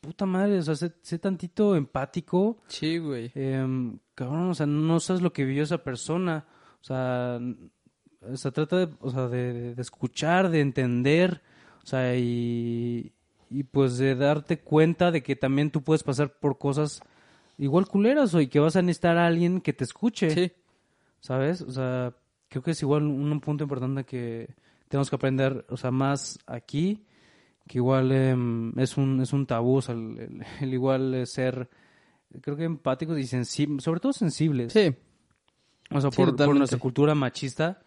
puta 0.01 0.25
madre, 0.25 0.57
o 0.57 0.61
sea, 0.63 0.75
sé, 0.75 0.93
sé 1.01 1.19
tantito 1.19 1.75
empático. 1.75 2.57
Sí, 2.67 2.97
güey. 2.97 3.31
em, 3.35 3.99
cabrón, 4.15 4.49
o 4.49 4.53
sea, 4.55 4.65
no 4.65 4.99
sabes 4.99 5.21
lo 5.21 5.31
que 5.31 5.45
vivió 5.45 5.61
esa 5.63 5.83
persona. 5.83 6.45
O 6.81 6.83
sea, 6.83 7.39
o 8.21 8.35
sea 8.37 8.51
trata 8.51 8.85
de, 8.85 8.89
o 9.01 9.09
sea, 9.09 9.27
de, 9.27 9.73
de- 9.75 9.81
escuchar, 9.81 10.49
de 10.49 10.61
entender, 10.61 11.41
o 11.83 11.87
sea, 11.87 12.15
y, 12.17 13.11
y 13.49 13.63
pues 13.63 13.97
de 13.97 14.15
darte 14.15 14.59
cuenta 14.59 15.11
de 15.11 15.23
que 15.23 15.35
también 15.35 15.71
tú 15.71 15.81
puedes 15.81 16.03
pasar 16.03 16.33
por 16.39 16.57
cosas 16.57 17.01
igual 17.57 17.87
culeras 17.87 18.33
o 18.35 18.41
y 18.41 18.47
que 18.47 18.59
vas 18.59 18.75
a 18.75 18.81
necesitar 18.81 19.17
a 19.17 19.27
alguien 19.27 19.61
que 19.61 19.73
te 19.73 19.83
escuche. 19.83 20.29
Sí. 20.31 20.51
¿Sabes? 21.21 21.61
O 21.61 21.71
sea, 21.71 22.13
creo 22.47 22.63
que 22.63 22.71
es 22.71 22.81
igual 22.81 23.03
un, 23.03 23.31
un 23.31 23.41
punto 23.41 23.63
importante 23.65 24.05
que 24.05 24.49
tenemos 24.87 25.09
que 25.09 25.15
aprender, 25.17 25.65
o 25.69 25.75
sea, 25.77 25.91
más 25.91 26.39
aquí, 26.47 27.03
que 27.67 27.77
igual 27.79 28.11
em, 28.11 28.77
es 28.79 28.95
un 28.97 29.21
es 29.21 29.33
un 29.33 29.45
tabú, 29.45 29.75
o 29.77 29.81
sea, 29.81 29.95
el, 29.95 30.17
el- 30.19 30.45
el 30.61 30.73
igual 30.73 31.13
eh, 31.13 31.25
ser, 31.25 31.69
creo 32.41 32.55
que 32.55 32.63
empáticos 32.63 33.17
y 33.19 33.25
sensibles, 33.27 33.83
sobre 33.83 33.99
todo 33.99 34.13
sensibles. 34.13 34.71
Sí, 34.73 34.93
O 35.91 35.99
sea, 36.01 36.09
Sí, 36.11 36.17
por, 36.17 36.55
nuestra 36.55 36.79
cultura 36.79 37.13
machista, 37.15 37.81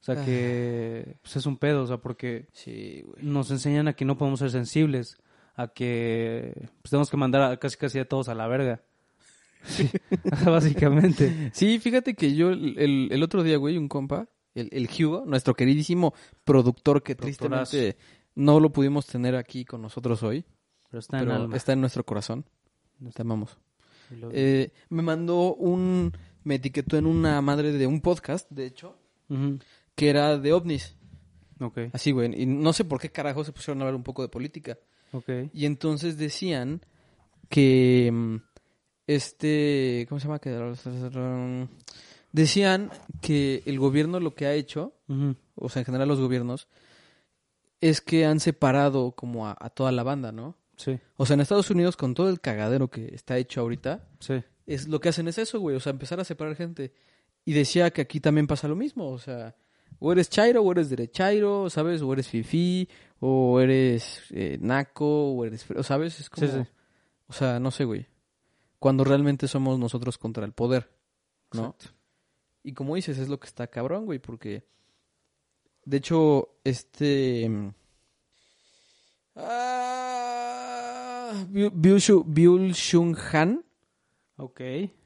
o 0.00 0.04
sea, 0.04 0.24
que 0.24 1.16
pues, 1.22 1.36
es 1.36 1.46
un 1.46 1.56
pedo, 1.58 1.82
o 1.82 1.86
sea, 1.86 1.98
porque 1.98 2.48
sí, 2.52 3.04
nos 3.20 3.50
enseñan 3.50 3.86
a 3.88 3.92
que 3.92 4.04
no 4.04 4.16
podemos 4.16 4.40
ser 4.40 4.50
sensibles, 4.50 5.18
a 5.56 5.68
que 5.68 6.52
pues, 6.82 6.90
tenemos 6.90 7.10
que 7.10 7.16
mandar 7.16 7.42
a, 7.42 7.56
casi 7.58 7.76
casi 7.76 7.98
a 7.98 8.08
todos 8.08 8.28
a 8.28 8.34
la 8.34 8.46
verga. 8.48 8.80
Sí, 9.62 9.90
básicamente. 10.46 11.50
Sí, 11.52 11.78
fíjate 11.78 12.14
que 12.14 12.34
yo 12.34 12.48
el, 12.50 12.78
el- 12.78 13.08
el 13.10 13.22
otro 13.22 13.42
día, 13.42 13.58
güey, 13.58 13.76
un 13.76 13.88
compa, 13.88 14.26
el, 14.54 14.68
el 14.72 14.88
Hugo, 14.88 15.24
nuestro 15.26 15.54
queridísimo 15.54 16.14
productor 16.44 17.02
que 17.02 17.14
Productorazo. 17.14 17.72
tristemente 17.72 17.98
no 18.36 18.58
lo 18.58 18.72
pudimos 18.72 19.06
tener 19.06 19.36
aquí 19.36 19.64
con 19.66 19.82
nosotros 19.82 20.22
hoy, 20.22 20.44
Pero 20.90 21.00
está 21.00 21.18
en 21.18 21.24
pero 21.26 21.36
alma. 21.42 21.56
está 21.56 21.72
en 21.74 21.80
nuestro 21.82 22.04
corazón. 22.04 22.46
Te 23.14 23.20
amamos. 23.22 23.58
Eh, 24.32 24.72
me 24.88 25.02
mandó 25.02 25.54
un, 25.54 26.12
me 26.42 26.54
etiquetó 26.56 26.96
en 26.96 27.06
una 27.06 27.40
madre 27.42 27.72
de 27.72 27.86
un 27.86 28.00
podcast, 28.00 28.50
de 28.50 28.64
hecho, 28.66 28.96
Ujú. 29.28 29.58
Que 30.00 30.08
era 30.08 30.38
de 30.38 30.54
ovnis. 30.54 30.96
Así, 31.92 32.10
güey. 32.10 32.42
Y 32.42 32.46
no 32.46 32.72
sé 32.72 32.86
por 32.86 32.98
qué 32.98 33.10
carajo 33.10 33.44
se 33.44 33.52
pusieron 33.52 33.82
a 33.82 33.84
hablar 33.84 33.94
un 33.94 34.02
poco 34.02 34.22
de 34.22 34.28
política. 34.28 34.78
Y 35.52 35.66
entonces 35.66 36.16
decían 36.16 36.80
que 37.50 38.10
mm, 38.10 38.36
este, 39.06 40.06
¿cómo 40.08 40.18
se 40.18 40.26
llama? 40.26 40.38
Que 40.38 40.58
decían 42.32 42.90
que 43.20 43.62
el 43.66 43.78
gobierno 43.78 44.20
lo 44.20 44.34
que 44.34 44.46
ha 44.46 44.54
hecho, 44.54 44.94
o 45.54 45.68
sea, 45.68 45.80
en 45.80 45.84
general 45.86 46.08
los 46.08 46.18
gobiernos, 46.18 46.66
es 47.82 48.00
que 48.00 48.24
han 48.24 48.40
separado 48.40 49.12
como 49.12 49.48
a, 49.48 49.56
a 49.60 49.68
toda 49.68 49.92
la 49.92 50.02
banda, 50.02 50.32
¿no? 50.32 50.56
Sí, 50.76 50.98
O 51.18 51.26
sea, 51.26 51.34
en 51.34 51.40
Estados 51.40 51.68
Unidos 51.68 51.98
con 51.98 52.14
todo 52.14 52.30
el 52.30 52.40
cagadero 52.40 52.88
que 52.88 53.14
está 53.14 53.36
hecho 53.36 53.60
ahorita, 53.60 54.08
sí. 54.18 54.42
es 54.66 54.88
lo 54.88 54.98
que 54.98 55.10
hacen 55.10 55.28
es 55.28 55.36
eso, 55.36 55.60
güey, 55.60 55.76
o 55.76 55.80
sea, 55.80 55.90
empezar 55.90 56.20
a 56.20 56.24
separar 56.24 56.56
gente. 56.56 56.94
Y 57.44 57.52
decía 57.52 57.90
que 57.90 58.00
aquí 58.00 58.18
también 58.18 58.46
pasa 58.46 58.66
lo 58.66 58.76
mismo, 58.76 59.10
o 59.10 59.18
sea, 59.18 59.54
o 60.00 60.10
eres 60.12 60.28
chairo, 60.28 60.62
o 60.62 60.72
eres 60.72 60.90
derechairo, 60.90 61.70
¿sabes? 61.70 62.02
O 62.02 62.12
eres 62.12 62.26
fifi, 62.28 62.88
o 63.20 63.60
eres 63.60 64.22
eh, 64.30 64.58
naco, 64.60 65.32
o 65.34 65.44
eres, 65.44 65.68
fre- 65.68 65.82
¿sabes? 65.84 66.18
Es 66.18 66.28
como, 66.30 66.46
Sí, 66.46 66.52
sí. 66.52 66.68
o 67.28 67.32
sea, 67.32 67.60
no 67.60 67.70
sé, 67.70 67.84
güey. 67.84 68.06
Cuando 68.78 69.04
realmente 69.04 69.46
somos 69.46 69.78
nosotros 69.78 70.16
contra 70.18 70.44
el 70.44 70.52
poder, 70.52 70.90
¿no? 71.52 71.66
Exacto. 71.66 71.86
Y 72.64 72.72
como 72.72 72.94
dices, 72.96 73.18
es 73.18 73.28
lo 73.28 73.38
que 73.38 73.46
está 73.46 73.66
cabrón, 73.68 74.06
güey, 74.06 74.18
porque 74.18 74.64
de 75.84 75.96
hecho, 75.98 76.56
este 76.64 77.50
ah, 80.10 81.44
Byul 81.50 82.72
Shung 82.72 83.16
Han, 83.32 83.64
Ok. 84.36 84.60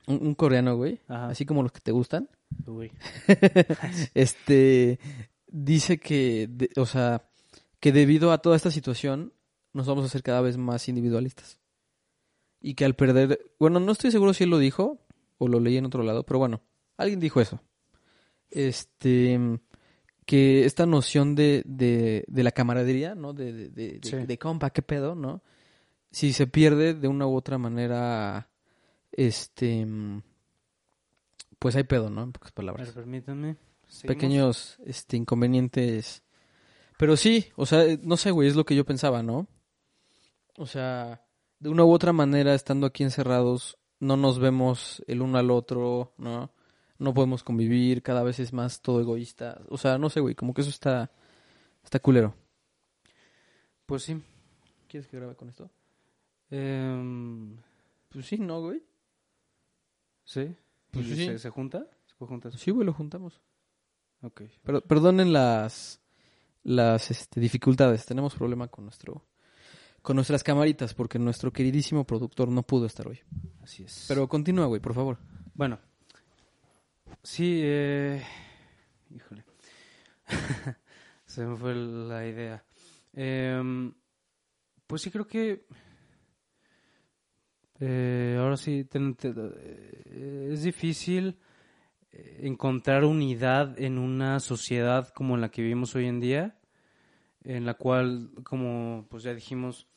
un, 0.07 0.27
un 0.27 0.35
coreano, 0.35 0.77
güey, 0.77 1.01
Ajá. 1.09 1.29
así 1.29 1.45
como 1.47 1.63
los 1.63 1.73
que 1.73 1.81
te 1.81 1.93
gustan, 1.93 2.29
Uy. 2.67 2.91
este 4.15 4.99
dice 5.49 5.99
que, 5.99 6.49
de- 6.51 6.71
o 6.77 6.87
sea, 6.87 7.29
que 7.81 7.93
debido 7.93 8.33
a 8.33 8.39
toda 8.39 8.57
esta 8.57 8.71
situación 8.71 9.33
nos 9.73 9.87
vamos 9.87 10.05
a 10.05 10.07
hacer 10.07 10.23
cada 10.23 10.41
vez 10.41 10.57
más 10.57 10.89
individualistas. 10.89 11.59
Y 12.61 12.75
que 12.75 12.85
al 12.85 12.95
perder, 12.95 13.41
bueno, 13.59 13.79
no 13.81 13.93
estoy 13.93 14.11
seguro 14.11 14.33
si 14.33 14.45
él 14.45 14.51
lo 14.51 14.59
dijo 14.59 14.99
o 15.39 15.49
lo 15.49 15.61
leí 15.61 15.77
en 15.77 15.85
otro 15.85 16.03
lado, 16.03 16.25
pero 16.25 16.39
bueno, 16.39 16.63
alguien 16.97 17.21
dijo 17.21 17.41
eso. 17.41 17.61
Este, 18.51 19.39
que 20.25 20.65
esta 20.65 20.87
noción 20.87 21.35
de, 21.35 21.63
de, 21.67 22.25
de 22.29 22.43
la 22.43 22.53
camaradería, 22.53 23.15
¿no? 23.15 23.33
De, 23.33 23.69
de, 23.71 24.01
Sí. 24.03 24.17
de 24.17 24.39
compa, 24.39 24.71
qué 24.71 24.81
pedo, 24.83 25.15
¿no? 25.15 25.43
Si 26.11 26.33
se 26.33 26.47
pierde 26.47 26.95
de 26.95 27.09
una 27.09 27.27
u 27.27 27.35
otra 27.35 27.59
manera, 27.59 28.49
este, 29.13 29.87
pues 31.65 31.77
hay 31.77 31.85
pedo, 31.85 32.11
¿no? 32.11 32.23
En 32.23 32.31
pocas 32.31 32.53
palabras 32.53 32.89
ver, 32.89 32.95
permítanme. 32.95 33.57
Seguimos. 33.87 34.03
pequeños 34.15 34.79
este, 34.85 35.17
inconvenientes. 35.17 36.23
Pero 36.99 37.17
sí, 37.17 37.47
o 37.57 37.65
sea, 37.65 37.87
eh, 37.87 37.99
no 38.03 38.19
sé, 38.19 38.33
güey, 38.33 38.49
es 38.49 38.55
lo 38.55 38.67
que 38.67 38.77
yo 38.77 38.85
pensaba, 38.85 39.23
¿no? 39.23 39.49
O 40.59 40.67
sea, 40.67 41.25
de 41.61 41.71
una 41.71 41.83
u 41.87 41.91
otra 41.91 42.13
manera, 42.13 42.53
estando 42.53 42.87
aquí 42.87 43.03
encerrados, 43.03 43.79
no 43.99 44.19
nos 44.19 44.39
vemos 44.39 45.03
el 45.07 45.23
uno 45.23 45.39
al 45.39 45.51
otro, 45.51 46.13
¿no? 46.19 46.53
No 46.99 47.15
podemos 47.15 47.43
convivir, 47.43 48.03
cada 48.03 48.23
vez 48.23 48.41
es 48.41 48.53
más 48.53 48.83
todo 48.83 49.01
egoísta. 49.01 49.63
O 49.71 49.79
sea, 49.79 49.97
no 49.97 50.11
sé, 50.11 50.21
güey, 50.21 50.35
como 50.35 50.53
que 50.53 50.61
eso 50.61 50.71
está, 50.71 51.13
está 51.83 51.99
culero. 51.99 52.35
Pues 53.87 54.03
sí. 54.03 54.23
¿Quieres 54.87 55.09
que 55.09 55.17
grabe 55.17 55.35
con 55.35 55.49
esto? 55.49 55.71
Em, 56.51 57.57
Pues 58.11 58.27
sí, 58.27 58.37
¿no, 58.37 58.61
güey? 58.61 58.83
sí. 60.27 60.55
Pues 60.95 61.07
¿Y 61.07 61.17
sí. 61.17 61.27
¿Se, 61.27 61.39
se 61.39 61.51
junta? 61.51 61.87
¿Se 62.07 62.15
junta 62.25 62.49
eso? 62.49 62.59
Sí, 62.59 62.71
güey, 62.71 62.87
lo 62.87 62.93
juntamos. 62.93 63.43
Ok. 64.23 64.43
Pero, 64.63 64.81
perdonen 64.81 65.33
las, 65.33 66.01
las 66.63 67.11
este, 67.11 67.41
dificultades. 67.41 68.07
Tenemos 68.07 68.35
problema 68.35 68.69
con 68.69 68.85
nuestro 68.85 69.27
con 70.03 70.17
nuestras 70.17 70.43
camaritas 70.43 70.93
porque 70.93 71.19
nuestro 71.19 71.51
queridísimo 71.51 72.05
productor 72.05 72.51
no 72.51 72.63
pudo 72.63 72.85
estar 72.85 73.09
hoy. 73.09 73.21
Así 73.63 73.85
es. 73.85 74.05
Pero 74.07 74.29
continúa, 74.29 74.67
güey, 74.67 74.81
por 74.81 74.93
favor. 74.93 75.19
Bueno. 75.55 75.79
Sí, 77.23 77.61
eh... 77.65 78.23
Híjole. 79.11 79.45
Se 81.25 81.47
me 81.47 81.57
fue 81.57 81.75
la 81.75 82.27
idea. 82.27 82.63
Em, 83.15 83.95
pues 84.87 85.01
sí, 85.01 85.11
creo 85.11 85.27
que... 85.27 85.67
eh, 87.81 88.34
eh, 89.27 90.51
es 90.53 90.63
difícil 90.63 91.39
eh, 92.13 92.41
encontrar 92.43 93.05
unidad 93.05 93.81
en 93.81 93.99
una 93.99 94.41
sociedad 94.41 95.09
como 95.09 95.37
la 95.37 95.51
que 95.51 95.63
vivimos 95.63 95.95
hoy 95.95 96.07
en 96.07 96.21
día, 96.21 96.59
en 97.43 97.67
la 97.67 97.75
cual, 97.75 98.31
como 98.45 99.07
pues 99.11 99.23
ya 99.23 99.35
dijimos, 99.35 99.89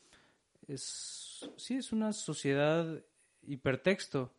es 0.66 1.18
sí 1.56 1.76
es 1.76 1.92
una 1.92 2.12
sociedad 2.12 3.02
hipertexto, 3.46 4.32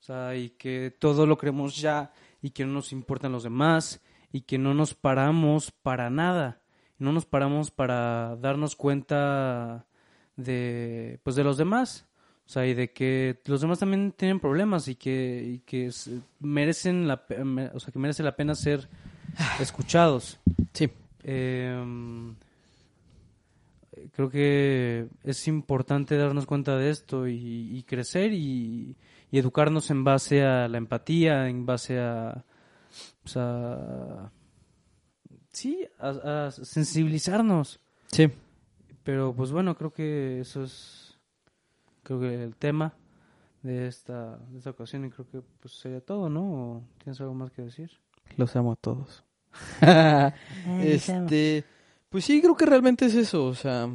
o 0.00 0.02
sea, 0.02 0.36
y 0.36 0.50
que 0.50 0.94
todo 0.98 1.26
lo 1.26 1.38
creemos 1.38 1.76
ya 1.76 2.12
y 2.40 2.50
que 2.50 2.64
no 2.64 2.72
nos 2.72 2.92
importan 2.92 3.32
los 3.32 3.44
demás 3.44 4.02
y 4.32 4.42
que 4.42 4.58
no 4.58 4.74
nos 4.74 4.94
paramos 4.94 5.70
para 5.70 6.10
nada, 6.10 6.62
no 6.98 7.12
nos 7.12 7.26
paramos 7.26 7.70
para 7.70 8.36
darnos 8.36 8.76
cuenta 8.76 9.86
de 10.36 11.20
pues 11.22 11.36
de 11.36 11.44
los 11.44 11.56
demás, 11.56 12.08
o 12.46 12.48
sea, 12.48 12.66
y 12.66 12.74
de 12.74 12.92
que 12.92 13.40
los 13.46 13.60
demás 13.60 13.78
también 13.78 14.12
tienen 14.12 14.40
problemas 14.40 14.88
y 14.88 14.94
que 14.96 15.42
y 15.54 15.58
que 15.60 15.86
s- 15.86 16.20
merecen 16.40 17.06
la 17.08 17.24
o 17.72 17.80
sea, 17.80 17.92
que 17.92 17.98
merece 17.98 18.22
la 18.22 18.36
pena 18.36 18.54
ser 18.54 18.88
escuchados. 19.60 20.38
Sí. 20.72 20.90
Eh, 21.24 21.82
creo 24.12 24.28
que 24.30 25.06
es 25.22 25.48
importante 25.48 26.16
darnos 26.16 26.46
cuenta 26.46 26.76
de 26.76 26.90
esto 26.90 27.28
y, 27.28 27.76
y 27.76 27.82
crecer 27.84 28.32
y, 28.32 28.96
y 29.30 29.38
educarnos 29.38 29.90
en 29.90 30.02
base 30.04 30.42
a 30.44 30.68
la 30.68 30.78
empatía, 30.78 31.48
en 31.48 31.64
base 31.66 31.98
a, 32.00 32.44
pues, 33.22 33.36
a- 33.36 34.30
sí, 35.52 35.86
a, 35.98 36.46
a 36.46 36.50
sensibilizarnos. 36.50 37.80
Sí. 38.10 38.28
Pero 39.04 39.34
pues 39.34 39.50
bueno, 39.52 39.76
creo 39.76 39.92
que 39.92 40.40
eso 40.40 40.62
es 40.64 41.01
creo 42.02 42.20
que 42.20 42.42
el 42.42 42.56
tema 42.56 42.94
de 43.62 43.86
esta, 43.86 44.38
de 44.48 44.58
esta 44.58 44.70
ocasión 44.70 45.04
y 45.04 45.10
creo 45.10 45.28
que 45.28 45.40
pues 45.60 45.74
sería 45.74 46.00
todo, 46.00 46.28
¿no? 46.28 46.42
¿O 46.42 46.84
¿Tienes 47.02 47.20
algo 47.20 47.34
más 47.34 47.50
que 47.50 47.62
decir? 47.62 47.90
Los 48.36 48.54
amo 48.56 48.72
a 48.72 48.76
todos. 48.76 49.24
este, 50.82 51.64
pues 52.08 52.24
sí, 52.24 52.40
creo 52.40 52.56
que 52.56 52.66
realmente 52.66 53.06
es 53.06 53.14
eso, 53.14 53.46
o 53.46 53.54
sea, 53.54 53.88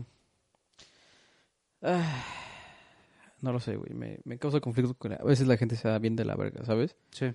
ah, 1.81 2.23
no 3.41 3.51
lo 3.51 3.59
sé, 3.59 3.75
güey, 3.75 3.93
me, 3.93 4.19
me 4.23 4.37
causa 4.37 4.59
conflicto 4.59 4.93
con 4.93 5.13
a 5.13 5.23
veces 5.23 5.47
la 5.47 5.57
gente 5.57 5.75
se 5.75 5.87
da 5.87 5.99
bien 5.99 6.15
de 6.15 6.25
la 6.25 6.35
verga, 6.35 6.63
¿sabes? 6.63 6.95
Sí. 7.11 7.33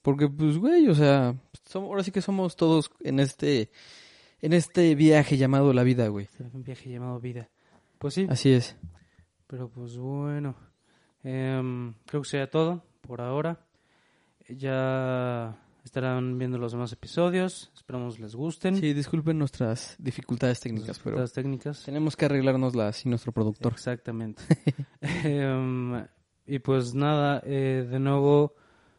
Porque 0.00 0.28
pues 0.28 0.58
güey, 0.58 0.88
o 0.88 0.94
sea, 0.94 1.36
somos, 1.64 1.88
ahora 1.90 2.02
sí 2.02 2.10
que 2.10 2.22
somos 2.22 2.56
todos 2.56 2.90
en 3.00 3.20
este 3.20 3.70
en 4.40 4.52
este 4.52 4.96
viaje 4.96 5.36
llamado 5.36 5.72
la 5.72 5.84
vida, 5.84 6.08
güey. 6.08 6.28
Un 6.52 6.64
viaje 6.64 6.90
llamado 6.90 7.20
vida. 7.20 7.48
Pues 7.98 8.14
sí, 8.14 8.26
Así 8.28 8.50
es. 8.50 8.76
Pero 9.52 9.68
pues 9.68 9.98
bueno, 9.98 10.54
em, 11.22 11.92
creo 12.06 12.22
que 12.22 12.28
sería 12.30 12.48
todo 12.48 12.82
por 13.02 13.20
ahora. 13.20 13.60
Ya 14.48 15.54
estarán 15.84 16.38
viendo 16.38 16.56
los 16.56 16.72
demás 16.72 16.90
episodios, 16.94 17.70
esperamos 17.76 18.18
les 18.18 18.34
gusten. 18.34 18.76
Sí, 18.76 18.94
disculpen 18.94 19.38
nuestras 19.38 19.94
dificultades 19.98 20.58
técnicas, 20.60 20.98
pero 21.04 21.22
técnicas. 21.28 21.84
tenemos 21.84 22.16
que 22.16 22.24
arreglárnoslas 22.24 22.96
sin 22.96 23.10
nuestro 23.10 23.30
productor. 23.32 23.72
Exactamente. 23.74 24.42
Em, 25.02 26.02
y 26.46 26.58
pues 26.60 26.94
nada, 26.94 27.42
eh, 27.44 27.86
de 27.90 27.98
nuevo 27.98 28.54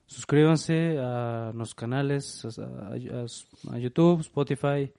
suscríbanse 0.06 0.99
a 0.99 1.51
nuestros 1.56 1.74
canales, 1.74 2.45
a, 2.45 2.62
a- 2.93 3.76
a 3.76 3.80
YouTube, 3.80 4.22
Spotify 4.22 4.93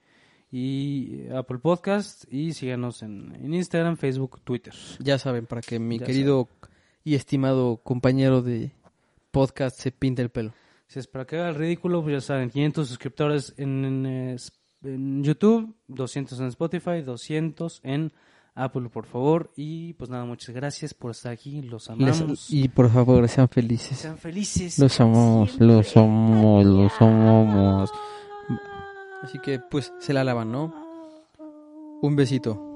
y 0.51 1.21
eh, 1.21 1.33
Apple 1.35 1.57
Podcast 1.59 2.25
y 2.31 2.53
síganos 2.53 3.01
en, 3.03 3.35
en 3.43 3.53
Instagram, 3.53 3.97
Facebook, 3.97 4.41
Twitter. 4.43 4.73
Ya 4.99 5.17
saben, 5.19 5.45
para 5.45 5.61
que 5.61 5.79
mi 5.79 5.99
Ya 5.99 6.05
querido 6.05 6.47
y 7.03 7.15
estimado 7.15 7.77
compañero 7.77 8.41
de 8.41 8.71
podcast 9.31 9.79
se 9.79 9.91
pinte 9.91 10.21
el 10.21 10.29
pelo. 10.29 10.53
Si 10.87 10.99
es 10.99 11.07
para 11.07 11.25
que 11.25 11.35
haga 11.37 11.49
el 11.49 11.55
ridículo, 11.55 12.01
pues 12.03 12.13
ya 12.13 12.21
saben, 12.21 12.49
500 12.49 12.87
suscriptores 12.87 13.53
en, 13.57 13.85
en, 13.85 14.05
eh, 14.05 14.35
en 14.83 15.23
YouTube, 15.23 15.75
200 15.87 16.39
en 16.39 16.47
Spotify, 16.47 17.01
200 17.01 17.81
en 17.83 18.13
Apple, 18.53 18.87
por 18.89 19.05
favor. 19.05 19.51
Y 19.55 19.93
pues 19.93 20.09
nada, 20.09 20.25
muchas 20.25 20.53
gracias 20.55 20.93
por 20.93 21.11
estar 21.11 21.31
aquí, 21.33 21.61
los 21.63 21.89
Les- 21.97 22.19
amamos. 22.21 22.47
y 22.51 22.69
por 22.69 22.89
favor, 22.91 23.27
sean 23.27 23.49
felices. 23.49 23.97
Sean 23.97 24.17
felices. 24.17 24.77
Los 24.79 24.99
amamos, 25.01 25.59
los 25.59 25.97
amamos, 25.97 26.65
los 26.65 26.93
amamos. 27.01 27.89
Así 29.21 29.39
que, 29.39 29.59
pues, 29.59 29.93
se 29.99 30.13
la 30.13 30.23
lavan, 30.23 30.51
¿no? 30.51 30.73
Un 32.01 32.15
besito. 32.15 32.74